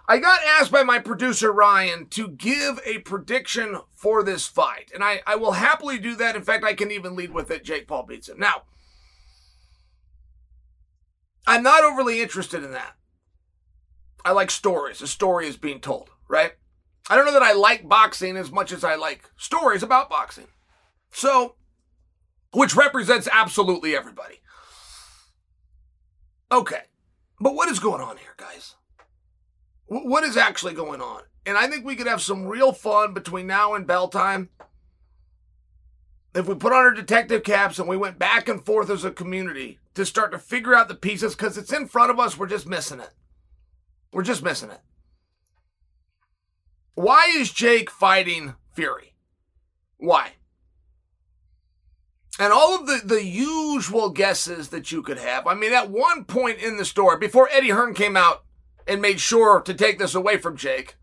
I 0.07 0.18
got 0.18 0.39
asked 0.47 0.70
by 0.70 0.85
my 0.85 1.01
producer 1.01 1.51
Ryan 1.51 2.07
to 2.11 2.29
give 2.29 2.79
a 2.87 2.99
prediction 2.99 3.81
for 3.95 4.22
this 4.22 4.47
fight, 4.47 4.93
and 4.95 5.03
I, 5.03 5.22
I 5.26 5.35
will 5.35 5.53
happily 5.53 5.99
do 5.99 6.14
that. 6.14 6.37
In 6.37 6.43
fact, 6.43 6.62
I 6.62 6.74
can 6.74 6.93
even 6.93 7.16
lead 7.16 7.33
with 7.33 7.51
it. 7.51 7.64
Jake 7.64 7.89
Paul 7.89 8.05
beats 8.05 8.29
him. 8.29 8.39
Now, 8.39 8.62
I'm 11.49 11.64
not 11.64 11.83
overly 11.83 12.22
interested 12.22 12.62
in 12.62 12.70
that. 12.70 12.95
I 14.24 14.31
like 14.31 14.53
stories. 14.53 15.03
A 15.03 15.09
story 15.09 15.49
is 15.49 15.57
being 15.57 15.81
told, 15.81 16.11
right? 16.29 16.53
I 17.09 17.16
don't 17.16 17.24
know 17.24 17.32
that 17.32 17.42
I 17.42 17.52
like 17.52 17.88
boxing 17.88 18.36
as 18.36 18.50
much 18.50 18.72
as 18.72 18.84
I 18.84 18.94
like 18.96 19.30
stories 19.36 19.82
about 19.82 20.11
boxing. 20.11 20.48
So, 21.11 21.54
which 22.52 22.76
represents 22.76 23.28
absolutely 23.30 23.96
everybody. 23.96 24.40
Okay. 26.52 26.82
But 27.40 27.54
what 27.54 27.70
is 27.70 27.78
going 27.78 28.02
on 28.02 28.16
here, 28.16 28.34
guys? 28.36 28.74
what 29.88 30.24
is 30.24 30.36
actually 30.36 30.74
going 30.74 31.00
on. 31.00 31.22
And 31.46 31.56
I 31.56 31.66
think 31.66 31.84
we 31.84 31.96
could 31.96 32.06
have 32.06 32.20
some 32.20 32.46
real 32.46 32.72
fun 32.72 33.14
between 33.14 33.46
now 33.46 33.74
and 33.74 33.86
bell 33.86 34.09
time 34.09 34.50
if 36.34 36.46
we 36.46 36.54
put 36.54 36.72
on 36.72 36.78
our 36.78 36.92
detective 36.92 37.42
caps 37.42 37.78
and 37.78 37.88
we 37.88 37.96
went 37.96 38.18
back 38.18 38.48
and 38.48 38.64
forth 38.64 38.90
as 38.90 39.04
a 39.04 39.11
community 39.11 39.78
to 39.94 40.04
start 40.04 40.30
to 40.32 40.38
figure 40.38 40.74
out 40.74 40.88
the 40.88 40.94
pieces 40.94 41.34
because 41.34 41.56
it's 41.56 41.72
in 41.72 41.88
front 41.88 42.11
of 42.11 42.20
us. 42.20 42.36
We're 42.36 42.46
just 42.46 42.66
missing 42.66 43.00
it. 43.00 43.11
We're 44.12 44.22
just 44.22 44.42
missing 44.42 44.70
it. 44.70 44.80
Why 46.99 47.32
is 47.36 47.53
Jake 47.53 47.90
fighting 47.90 48.57
Fury? 48.74 49.14
Why? 49.99 50.32
And 52.40 52.53
all 52.53 52.74
of 52.74 52.88
the, 52.88 53.01
the 53.05 53.24
usual 53.24 54.11
guesses 54.11 54.70
that 54.70 54.90
you 54.90 55.03
could 55.03 55.18
have. 55.18 55.46
I 55.46 55.55
mean, 55.55 55.72
at 55.72 55.90
one 55.90 56.24
point 56.24 56.59
in 56.59 56.76
the 56.76 56.84
story, 56.84 57.16
before 57.16 57.49
Eddie 57.53 57.70
Hearn 57.70 57.94
came 57.94 58.16
out 58.16 58.42
and 58.88 59.01
made 59.01 59.20
sure 59.20 59.61
to 59.61 59.74
take 59.74 60.01
this 60.01 60.16
away 60.16 60.38
from 60.38 60.57
Jake, 60.57 60.96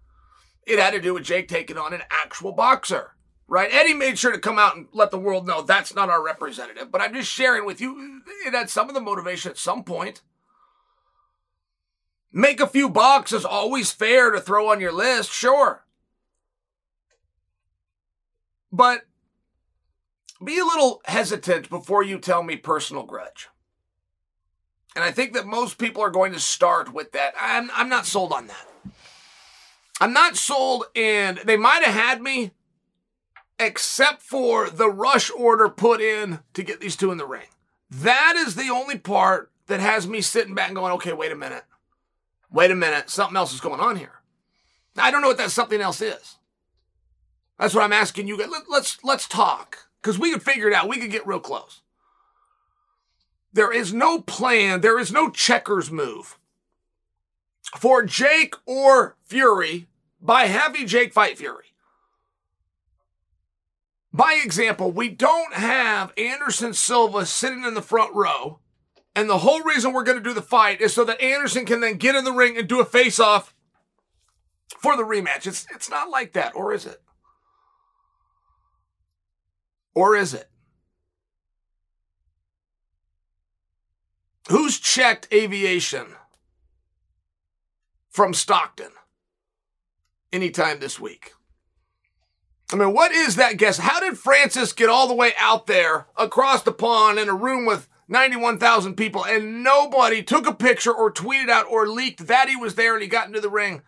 it 0.68 0.80
had 0.80 0.92
to 0.92 1.00
do 1.00 1.14
with 1.14 1.24
Jake 1.24 1.48
taking 1.48 1.78
on 1.78 1.94
an 1.94 2.02
actual 2.12 2.52
boxer, 2.52 3.12
right? 3.48 3.70
Eddie 3.72 3.94
made 3.94 4.20
sure 4.20 4.34
to 4.34 4.40
come 4.40 4.60
out 4.60 4.76
and 4.76 4.88
let 4.92 5.12
the 5.12 5.18
world 5.18 5.48
know 5.48 5.62
that's 5.62 5.96
not 5.96 6.10
our 6.10 6.22
representative. 6.22 6.92
But 6.92 7.00
I'm 7.00 7.14
just 7.14 7.32
sharing 7.32 7.66
with 7.66 7.80
you, 7.80 8.22
it 8.46 8.54
had 8.54 8.70
some 8.70 8.90
of 8.90 8.96
the 8.96 9.02
motivation 9.02 9.50
at 9.50 9.58
some 9.58 9.86
point. 9.86 10.22
Make 12.34 12.60
a 12.60 12.68
few 12.68 12.90
bucks 12.90 13.32
is 13.32 13.46
always 13.46 13.94
fair 13.94 14.32
to 14.32 14.42
throw 14.42 14.70
on 14.70 14.82
your 14.82 14.92
list, 14.92 15.32
sure. 15.32 15.85
But 18.76 19.06
be 20.44 20.60
a 20.60 20.66
little 20.66 21.02
hesitant 21.06 21.70
before 21.70 22.04
you 22.04 22.20
tell 22.20 22.44
me 22.44 22.58
personal 22.58 23.04
grudge. 23.04 23.48
And 24.96 25.04
I 25.04 25.12
think 25.12 25.32
that 25.34 25.46
most 25.46 25.78
people 25.78 26.02
are 26.04 26.10
going 26.10 26.34
to 26.34 26.42
start 26.42 26.94
with 26.94 27.14
that. 27.14 27.34
I'm, 27.40 27.72
I'm 27.74 27.88
not 27.88 28.06
sold 28.06 28.34
on 28.34 28.48
that. 28.48 28.68
I'm 30.02 30.12
not 30.12 30.36
sold, 30.36 30.86
and 30.94 31.38
they 31.46 31.56
might 31.56 31.84
have 31.84 31.96
had 31.96 32.22
me, 32.22 32.52
except 33.58 34.22
for 34.22 34.70
the 34.70 34.90
rush 34.90 35.32
order 35.32 35.70
put 35.70 36.02
in 36.02 36.40
to 36.54 36.64
get 36.64 36.82
these 36.82 36.98
two 36.98 37.14
in 37.14 37.18
the 37.18 37.26
ring. 37.26 37.48
That 37.90 38.34
is 38.36 38.56
the 38.56 38.70
only 38.70 38.98
part 38.98 39.52
that 39.68 39.80
has 39.80 40.06
me 40.06 40.20
sitting 40.20 40.54
back 40.54 40.68
and 40.68 40.76
going, 40.76 40.92
okay, 40.94 41.14
wait 41.14 41.32
a 41.32 41.36
minute. 41.36 41.64
Wait 42.52 42.72
a 42.72 42.76
minute. 42.76 43.10
Something 43.10 43.38
else 43.38 43.54
is 43.54 43.62
going 43.62 43.80
on 43.80 43.96
here. 43.96 44.22
I 44.98 45.12
don't 45.12 45.22
know 45.22 45.30
what 45.30 45.38
that 45.38 45.52
something 45.52 45.80
else 45.80 46.02
is. 46.02 46.38
That's 47.60 47.74
what 47.74 47.84
I'm 47.84 47.94
asking 47.94 48.28
you. 48.28 48.38
Let's, 48.70 49.04
let's 49.04 49.28
talk 49.28 49.88
because 50.02 50.20
we 50.20 50.32
could 50.32 50.44
figure 50.44 50.68
it 50.68 50.74
out. 50.74 50.90
We 50.90 50.98
could 50.98 51.12
get 51.12 51.26
real 51.26 51.40
close. 51.40 51.82
There 53.54 53.72
is 53.72 53.94
no 53.94 54.20
plan. 54.20 54.82
There 54.82 55.00
is 55.00 55.12
no 55.12 55.30
checkers 55.30 55.90
move 55.90 56.38
for 57.78 58.04
Jake 58.04 58.56
or 58.66 59.16
Fury 59.24 59.88
by 60.22 60.46
having 60.46 60.88
Jake 60.88 61.14
fight 61.14 61.38
Fury. 61.38 61.66
By 64.12 64.40
example, 64.44 64.92
we 64.92 65.10
don't 65.10 65.54
have 65.54 66.14
Anderson 66.18 66.74
Silva 66.74 67.26
sitting 67.26 67.64
in 67.64 67.74
the 67.74 67.82
front 67.82 68.14
row. 68.16 68.60
And 69.16 69.30
the 69.30 69.40
whole 69.40 69.62
reason 69.62 69.94
we're 69.94 70.04
going 70.04 70.18
to 70.18 70.24
do 70.24 70.34
the 70.34 70.42
fight 70.42 70.82
is 70.82 70.94
so 70.94 71.06
that 71.06 71.22
Anderson 71.22 71.66
can 71.66 71.80
then 71.80 71.96
get 71.96 72.16
in 72.16 72.26
the 72.26 72.34
ring 72.34 72.58
and 72.58 72.68
do 72.68 72.82
a 72.82 72.86
face 72.86 73.20
off 73.20 73.54
for 74.78 74.98
the 74.98 75.04
rematch. 75.04 75.48
It's, 75.48 75.66
it's 75.74 75.90
not 75.90 76.10
like 76.10 76.34
that, 76.34 76.54
or 76.56 76.74
is 76.74 76.86
it? 76.86 77.02
Or 79.96 80.16
is 80.16 80.34
it? 80.34 80.50
Who's 84.50 84.78
checked 84.78 85.28
aviation 85.34 86.06
from 88.10 88.34
Stockton 88.34 88.92
anytime 90.32 90.80
this 90.80 91.00
week? 91.00 91.32
I 92.72 92.76
mean, 92.76 92.94
what 92.94 93.12
is 93.12 93.38
that 93.38 93.58
guess? 93.58 93.78
How 93.78 94.00
did 94.00 94.18
Francis 94.18 94.74
get 94.74 94.90
all 94.90 95.08
the 95.08 95.16
way 95.16 95.34
out 95.40 95.66
there 95.66 96.08
across 96.18 96.62
the 96.62 96.72
pond 96.72 97.18
in 97.18 97.30
a 97.30 97.34
room 97.34 97.66
with 97.66 97.88
91,000 98.08 98.96
people 98.96 99.26
and 99.26 99.64
nobody 99.64 100.22
took 100.22 100.46
a 100.46 100.54
picture 100.54 100.94
or 100.94 101.12
tweeted 101.12 101.50
out 101.50 101.66
or 101.70 101.88
leaked 101.88 102.28
that 102.28 102.50
he 102.50 102.56
was 102.56 102.76
there 102.76 102.94
and 102.94 103.02
he 103.02 103.08
got 103.08 103.28
into 103.28 103.42
the 103.42 103.50
ring 103.50 103.82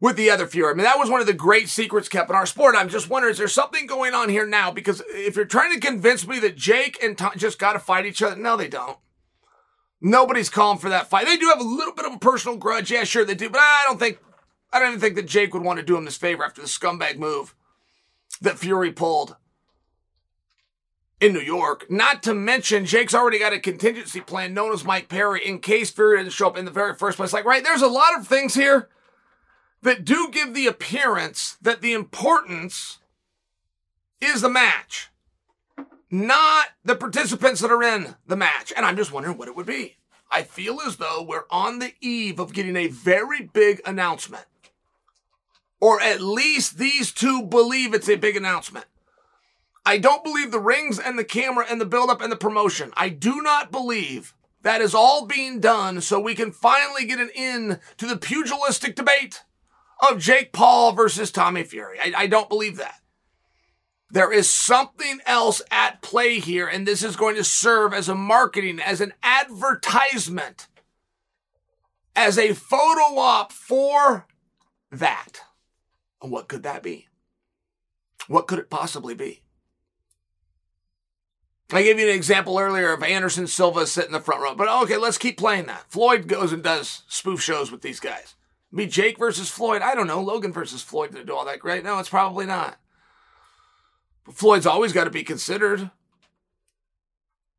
with 0.00 0.16
the 0.16 0.30
other 0.30 0.46
Fury. 0.46 0.70
I 0.70 0.74
mean, 0.74 0.84
that 0.84 0.98
was 0.98 1.08
one 1.08 1.20
of 1.20 1.26
the 1.26 1.32
great 1.32 1.68
secrets 1.68 2.08
kept 2.08 2.28
in 2.28 2.36
our 2.36 2.46
sport. 2.46 2.74
I'm 2.76 2.88
just 2.88 3.08
wondering, 3.08 3.32
is 3.32 3.38
there 3.38 3.48
something 3.48 3.86
going 3.86 4.14
on 4.14 4.28
here 4.28 4.46
now? 4.46 4.70
Because 4.70 5.02
if 5.08 5.36
you're 5.36 5.44
trying 5.44 5.72
to 5.72 5.80
convince 5.80 6.26
me 6.26 6.38
that 6.40 6.56
Jake 6.56 7.02
and 7.02 7.16
Tom 7.16 7.32
just 7.36 7.58
got 7.58 7.72
to 7.72 7.78
fight 7.78 8.06
each 8.06 8.22
other, 8.22 8.36
no, 8.36 8.56
they 8.56 8.68
don't. 8.68 8.98
Nobody's 10.00 10.50
calling 10.50 10.78
for 10.78 10.90
that 10.90 11.08
fight. 11.08 11.26
They 11.26 11.38
do 11.38 11.48
have 11.48 11.60
a 11.60 11.64
little 11.64 11.94
bit 11.94 12.04
of 12.04 12.12
a 12.12 12.18
personal 12.18 12.58
grudge. 12.58 12.90
Yeah, 12.90 13.04
sure 13.04 13.24
they 13.24 13.34
do, 13.34 13.48
but 13.48 13.60
I 13.60 13.84
don't 13.86 13.98
think, 13.98 14.18
I 14.70 14.78
don't 14.78 14.88
even 14.88 15.00
think 15.00 15.16
that 15.16 15.26
Jake 15.26 15.54
would 15.54 15.62
want 15.62 15.78
to 15.78 15.84
do 15.84 15.96
him 15.96 16.04
this 16.04 16.18
favor 16.18 16.44
after 16.44 16.60
the 16.60 16.66
scumbag 16.66 17.16
move 17.16 17.54
that 18.42 18.58
Fury 18.58 18.92
pulled 18.92 19.36
in 21.18 21.32
New 21.32 21.40
York. 21.40 21.86
Not 21.90 22.22
to 22.24 22.34
mention, 22.34 22.84
Jake's 22.84 23.14
already 23.14 23.38
got 23.38 23.54
a 23.54 23.58
contingency 23.58 24.20
plan 24.20 24.52
known 24.52 24.74
as 24.74 24.84
Mike 24.84 25.08
Perry 25.08 25.46
in 25.46 25.60
case 25.60 25.90
Fury 25.90 26.18
doesn't 26.18 26.32
show 26.32 26.48
up 26.48 26.58
in 26.58 26.66
the 26.66 26.70
very 26.70 26.94
first 26.94 27.16
place. 27.16 27.32
Like, 27.32 27.46
right, 27.46 27.64
there's 27.64 27.80
a 27.80 27.88
lot 27.88 28.18
of 28.18 28.28
things 28.28 28.54
here 28.54 28.90
that 29.82 30.04
do 30.04 30.28
give 30.32 30.54
the 30.54 30.66
appearance 30.66 31.56
that 31.62 31.80
the 31.80 31.92
importance 31.92 32.98
is 34.20 34.40
the 34.40 34.48
match, 34.48 35.10
not 36.10 36.68
the 36.84 36.96
participants 36.96 37.60
that 37.60 37.70
are 37.70 37.82
in 37.82 38.16
the 38.26 38.36
match. 38.36 38.72
And 38.76 38.84
I'm 38.84 38.96
just 38.96 39.12
wondering 39.12 39.38
what 39.38 39.48
it 39.48 39.56
would 39.56 39.66
be. 39.66 39.96
I 40.30 40.42
feel 40.42 40.80
as 40.80 40.96
though 40.96 41.24
we're 41.26 41.44
on 41.50 41.78
the 41.78 41.92
eve 42.00 42.40
of 42.40 42.52
getting 42.52 42.76
a 42.76 42.88
very 42.88 43.42
big 43.42 43.80
announcement. 43.86 44.44
Or 45.80 46.00
at 46.00 46.20
least 46.20 46.78
these 46.78 47.12
two 47.12 47.42
believe 47.42 47.94
it's 47.94 48.08
a 48.08 48.16
big 48.16 48.36
announcement. 48.36 48.86
I 49.84 49.98
don't 49.98 50.24
believe 50.24 50.50
the 50.50 50.58
rings 50.58 50.98
and 50.98 51.16
the 51.16 51.24
camera 51.24 51.64
and 51.68 51.80
the 51.80 51.86
buildup 51.86 52.20
and 52.20 52.32
the 52.32 52.36
promotion. 52.36 52.92
I 52.96 53.08
do 53.08 53.40
not 53.40 53.70
believe 53.70 54.34
that 54.62 54.80
is 54.80 54.96
all 54.96 55.26
being 55.26 55.60
done 55.60 56.00
so 56.00 56.18
we 56.18 56.34
can 56.34 56.50
finally 56.50 57.04
get 57.04 57.20
an 57.20 57.30
end 57.36 57.78
to 57.98 58.06
the 58.06 58.16
pugilistic 58.16 58.96
debate 58.96 59.44
of 60.00 60.20
Jake 60.20 60.52
Paul 60.52 60.92
versus 60.92 61.30
Tommy 61.30 61.62
Fury. 61.62 61.98
I, 62.00 62.12
I 62.16 62.26
don't 62.26 62.48
believe 62.48 62.76
that. 62.76 63.00
There 64.10 64.32
is 64.32 64.48
something 64.48 65.18
else 65.26 65.62
at 65.70 66.00
play 66.00 66.38
here, 66.38 66.66
and 66.66 66.86
this 66.86 67.02
is 67.02 67.16
going 67.16 67.36
to 67.36 67.44
serve 67.44 67.92
as 67.92 68.08
a 68.08 68.14
marketing, 68.14 68.78
as 68.78 69.00
an 69.00 69.12
advertisement, 69.22 70.68
as 72.14 72.38
a 72.38 72.54
photo 72.54 73.18
op 73.18 73.52
for 73.52 74.26
that. 74.92 75.40
And 76.22 76.30
what 76.30 76.48
could 76.48 76.62
that 76.62 76.82
be? 76.82 77.08
What 78.28 78.46
could 78.46 78.58
it 78.58 78.70
possibly 78.70 79.14
be? 79.14 79.42
I 81.72 81.82
gave 81.82 81.98
you 81.98 82.08
an 82.08 82.14
example 82.14 82.60
earlier 82.60 82.92
of 82.92 83.02
Anderson 83.02 83.48
Silva 83.48 83.88
sitting 83.88 84.10
in 84.10 84.12
the 84.12 84.20
front 84.20 84.40
row, 84.40 84.54
but 84.54 84.68
okay, 84.84 84.96
let's 84.96 85.18
keep 85.18 85.36
playing 85.36 85.66
that. 85.66 85.90
Floyd 85.90 86.28
goes 86.28 86.52
and 86.52 86.62
does 86.62 87.02
spoof 87.08 87.42
shows 87.42 87.72
with 87.72 87.82
these 87.82 87.98
guys. 87.98 88.35
Be 88.76 88.86
Jake 88.86 89.18
versus 89.18 89.48
Floyd. 89.48 89.80
I 89.80 89.94
don't 89.94 90.06
know. 90.06 90.20
Logan 90.20 90.52
versus 90.52 90.82
Floyd 90.82 91.12
didn't 91.12 91.26
do 91.26 91.34
all 91.34 91.46
that 91.46 91.60
great. 91.60 91.82
No, 91.82 91.98
it's 91.98 92.10
probably 92.10 92.44
not. 92.44 92.78
But 94.24 94.34
Floyd's 94.34 94.66
always 94.66 94.92
got 94.92 95.04
to 95.04 95.10
be 95.10 95.24
considered. 95.24 95.90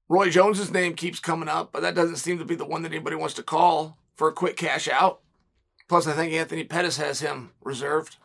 Roy 0.08 0.30
Jones's 0.30 0.72
name 0.72 0.94
keeps 0.94 1.20
coming 1.20 1.50
up, 1.50 1.72
but 1.72 1.82
that 1.82 1.96
doesn't 1.96 2.18
seem 2.18 2.38
to 2.38 2.46
be 2.46 2.56
the 2.56 2.66
one 2.66 2.84
that 2.84 2.92
anybody 2.92 3.16
wants 3.16 3.34
to 3.36 3.44
call 3.44 3.98
for 4.16 4.28
a 4.28 4.34
quick 4.34 4.56
cash 4.56 4.88
out. 4.88 5.22
Plus, 5.90 6.08
I 6.08 6.14
think 6.14 6.34
Anthony 6.34 6.64
Pettis 6.64 6.98
has 6.98 7.20
him 7.20 7.52
reserved. 7.62 8.18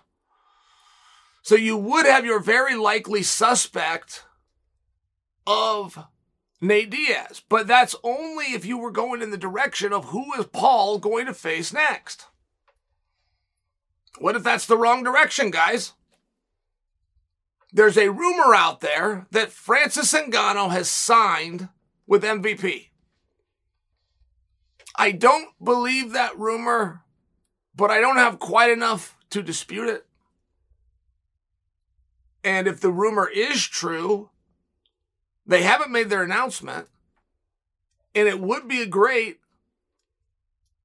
So 1.43 1.55
you 1.55 1.76
would 1.76 2.07
have 2.07 2.24
your 2.24 2.40
very 2.40 2.76
likely 2.76 3.22
suspect 3.22 4.24
of 5.47 6.07
Nate 6.61 6.90
Diaz, 6.90 7.43
but 7.49 7.66
that's 7.66 7.97
only 8.05 8.53
if 8.53 8.64
you 8.64 8.78
were 8.78 8.93
going 8.93 9.22
in 9.22 9.30
the 9.30 9.36
direction 9.36 9.93
of 9.93 10.07
who 10.07 10.34
is 10.38 10.47
Paul 10.47 10.99
going 10.99 11.26
to 11.26 11.34
face 11.34 11.72
next. 11.72 12.26
What 14.22 14.36
if 14.36 14.44
that's 14.44 14.66
the 14.66 14.76
wrong 14.76 15.02
direction, 15.02 15.50
guys? 15.50 15.94
There's 17.72 17.98
a 17.98 18.12
rumor 18.12 18.54
out 18.54 18.80
there 18.80 19.26
that 19.32 19.50
Francis 19.50 20.12
Ngannou 20.12 20.70
has 20.70 20.88
signed 20.88 21.68
with 22.06 22.22
MVP. 22.22 22.90
I 24.94 25.10
don't 25.10 25.48
believe 25.60 26.12
that 26.12 26.38
rumor, 26.38 27.02
but 27.74 27.90
I 27.90 28.00
don't 28.00 28.16
have 28.16 28.38
quite 28.38 28.70
enough 28.70 29.16
to 29.30 29.42
dispute 29.42 29.88
it. 29.88 30.06
And 32.44 32.68
if 32.68 32.80
the 32.80 32.92
rumor 32.92 33.28
is 33.28 33.66
true, 33.66 34.30
they 35.44 35.64
haven't 35.64 35.90
made 35.90 36.10
their 36.10 36.22
announcement. 36.22 36.86
And 38.14 38.28
it 38.28 38.38
would 38.38 38.68
be 38.68 38.82
a 38.82 38.86
great 38.86 39.40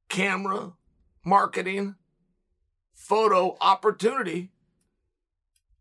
camera 0.10 0.74
marketing 1.24 1.98
photo 2.98 3.56
opportunity 3.62 4.50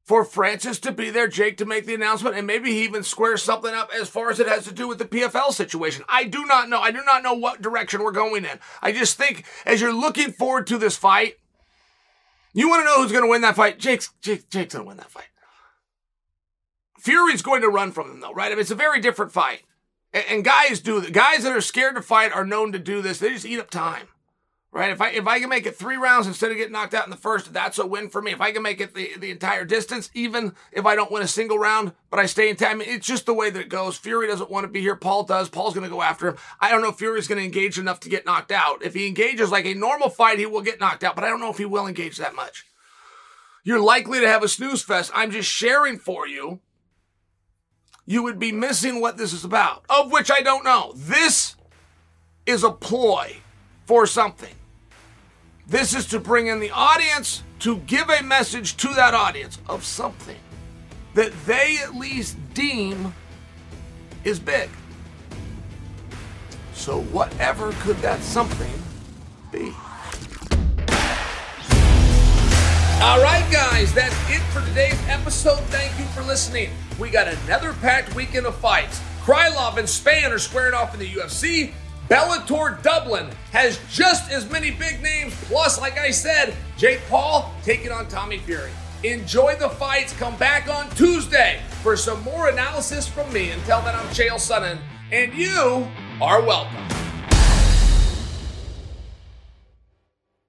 for 0.04 0.24
Francis 0.24 0.78
to 0.78 0.92
be 0.92 1.10
there, 1.10 1.26
Jake 1.26 1.56
to 1.56 1.64
make 1.64 1.86
the 1.86 1.94
announcement, 1.94 2.36
and 2.36 2.46
maybe 2.46 2.70
he 2.70 2.84
even 2.84 3.02
squares 3.02 3.42
something 3.42 3.74
up 3.74 3.90
as 3.98 4.08
far 4.08 4.30
as 4.30 4.38
it 4.38 4.46
has 4.46 4.64
to 4.66 4.72
do 4.72 4.86
with 4.86 4.98
the 4.98 5.04
PFL 5.04 5.52
situation. 5.52 6.04
I 6.08 6.24
do 6.24 6.44
not 6.44 6.68
know. 6.68 6.78
I 6.78 6.92
do 6.92 7.02
not 7.04 7.24
know 7.24 7.34
what 7.34 7.60
direction 7.60 8.04
we're 8.04 8.12
going 8.12 8.44
in. 8.44 8.60
I 8.80 8.92
just 8.92 9.16
think 9.16 9.44
as 9.64 9.80
you're 9.80 9.92
looking 9.92 10.30
forward 10.30 10.68
to 10.68 10.78
this 10.78 10.96
fight, 10.96 11.38
you 12.52 12.68
want 12.68 12.82
to 12.82 12.84
know 12.84 13.02
who's 13.02 13.10
going 13.10 13.24
to 13.24 13.30
win 13.30 13.40
that 13.40 13.56
fight? 13.56 13.80
Jake's, 13.80 14.12
Jake, 14.20 14.48
Jake's 14.48 14.74
going 14.74 14.84
to 14.84 14.88
win 14.88 14.98
that 14.98 15.10
fight. 15.10 15.24
Fury's 17.00 17.42
going 17.42 17.62
to 17.62 17.68
run 17.68 17.90
from 17.90 18.10
him, 18.10 18.20
though, 18.20 18.32
right? 18.32 18.46
I 18.46 18.50
mean, 18.50 18.60
it's 18.60 18.70
a 18.70 18.76
very 18.76 19.00
different 19.00 19.32
fight. 19.32 19.62
And, 20.12 20.24
and 20.30 20.44
guys 20.44 20.80
do, 20.80 21.10
guys 21.10 21.42
that 21.42 21.56
are 21.56 21.60
scared 21.60 21.96
to 21.96 22.02
fight 22.02 22.32
are 22.32 22.46
known 22.46 22.70
to 22.72 22.78
do 22.78 23.02
this. 23.02 23.18
They 23.18 23.30
just 23.30 23.46
eat 23.46 23.58
up 23.58 23.70
time 23.70 24.06
right? 24.76 24.90
If 24.90 25.00
I 25.00 25.10
if 25.10 25.26
I 25.26 25.40
can 25.40 25.48
make 25.48 25.66
it 25.66 25.76
three 25.76 25.96
rounds 25.96 26.26
instead 26.26 26.50
of 26.50 26.56
getting 26.56 26.72
knocked 26.72 26.94
out 26.94 27.04
in 27.04 27.10
the 27.10 27.16
first, 27.16 27.52
that's 27.52 27.78
a 27.78 27.86
win 27.86 28.10
for 28.10 28.20
me. 28.20 28.32
If 28.32 28.40
I 28.40 28.52
can 28.52 28.62
make 28.62 28.80
it 28.80 28.94
the, 28.94 29.16
the 29.18 29.30
entire 29.30 29.64
distance, 29.64 30.10
even 30.14 30.52
if 30.70 30.84
I 30.84 30.94
don't 30.94 31.10
win 31.10 31.22
a 31.22 31.28
single 31.28 31.58
round, 31.58 31.92
but 32.10 32.20
I 32.20 32.26
stay 32.26 32.50
in 32.50 32.56
time, 32.56 32.80
it's 32.80 33.06
just 33.06 33.26
the 33.26 33.34
way 33.34 33.48
that 33.50 33.60
it 33.60 33.68
goes. 33.68 33.96
Fury 33.96 34.26
doesn't 34.26 34.50
want 34.50 34.64
to 34.64 34.68
be 34.68 34.82
here. 34.82 34.94
Paul 34.94 35.24
does. 35.24 35.48
Paul's 35.48 35.74
going 35.74 35.88
to 35.88 35.94
go 35.94 36.02
after 36.02 36.28
him. 36.28 36.36
I 36.60 36.70
don't 36.70 36.82
know 36.82 36.90
if 36.90 36.96
Fury's 36.96 37.26
going 37.26 37.38
to 37.38 37.44
engage 37.44 37.78
enough 37.78 38.00
to 38.00 38.10
get 38.10 38.26
knocked 38.26 38.52
out. 38.52 38.84
If 38.84 38.94
he 38.94 39.06
engages 39.06 39.50
like 39.50 39.64
a 39.64 39.74
normal 39.74 40.10
fight, 40.10 40.38
he 40.38 40.46
will 40.46 40.62
get 40.62 40.78
knocked 40.78 41.04
out, 41.04 41.14
but 41.14 41.24
I 41.24 41.28
don't 41.28 41.40
know 41.40 41.50
if 41.50 41.58
he 41.58 41.64
will 41.64 41.86
engage 41.86 42.18
that 42.18 42.34
much. 42.34 42.66
You're 43.64 43.80
likely 43.80 44.20
to 44.20 44.28
have 44.28 44.44
a 44.44 44.48
snooze 44.48 44.82
fest. 44.82 45.10
I'm 45.14 45.30
just 45.30 45.50
sharing 45.50 45.98
for 45.98 46.28
you. 46.28 46.60
You 48.04 48.22
would 48.22 48.38
be 48.38 48.52
missing 48.52 49.00
what 49.00 49.16
this 49.16 49.32
is 49.32 49.44
about, 49.44 49.84
of 49.88 50.12
which 50.12 50.30
I 50.30 50.40
don't 50.40 50.64
know. 50.64 50.92
This 50.94 51.56
is 52.44 52.62
a 52.62 52.70
ploy 52.70 53.38
for 53.86 54.06
something. 54.06 54.54
This 55.68 55.96
is 55.96 56.06
to 56.06 56.20
bring 56.20 56.46
in 56.46 56.60
the 56.60 56.70
audience 56.70 57.42
to 57.60 57.78
give 57.78 58.08
a 58.08 58.22
message 58.22 58.76
to 58.76 58.88
that 58.94 59.14
audience 59.14 59.58
of 59.68 59.84
something 59.84 60.36
that 61.14 61.32
they 61.44 61.78
at 61.82 61.96
least 61.96 62.36
deem 62.54 63.12
is 64.22 64.38
big. 64.38 64.70
So, 66.72 67.00
whatever 67.02 67.72
could 67.80 67.96
that 67.96 68.20
something 68.20 68.70
be? 69.50 69.72
All 73.02 73.20
right, 73.20 73.46
guys, 73.50 73.92
that's 73.92 74.14
it 74.30 74.42
for 74.52 74.60
today's 74.68 75.00
episode. 75.08 75.58
Thank 75.64 75.98
you 75.98 76.04
for 76.06 76.22
listening. 76.22 76.70
We 77.00 77.10
got 77.10 77.26
another 77.26 77.72
packed 77.72 78.14
weekend 78.14 78.46
of 78.46 78.54
fights. 78.54 79.00
Krylov 79.22 79.78
and 79.78 79.88
Spann 79.88 80.30
are 80.30 80.38
squaring 80.38 80.74
off 80.74 80.94
in 80.94 81.00
the 81.00 81.10
UFC. 81.10 81.72
Bellator 82.08 82.80
Dublin 82.82 83.30
has 83.50 83.80
just 83.90 84.30
as 84.30 84.48
many 84.50 84.70
big 84.70 85.02
names. 85.02 85.34
Plus, 85.46 85.80
like 85.80 85.98
I 85.98 86.10
said, 86.10 86.54
Jake 86.76 87.00
Paul 87.08 87.52
taking 87.64 87.90
on 87.90 88.06
Tommy 88.06 88.38
Fury. 88.38 88.70
Enjoy 89.02 89.56
the 89.56 89.68
fights. 89.68 90.12
Come 90.12 90.36
back 90.36 90.68
on 90.68 90.88
Tuesday 90.90 91.60
for 91.82 91.96
some 91.96 92.22
more 92.22 92.48
analysis 92.48 93.08
from 93.08 93.32
me. 93.32 93.50
Until 93.50 93.82
then, 93.82 93.94
I'm 93.96 94.06
Chael 94.06 94.36
Sonnen, 94.36 94.78
and 95.10 95.34
you 95.34 95.88
are 96.20 96.40
welcome. 96.42 97.05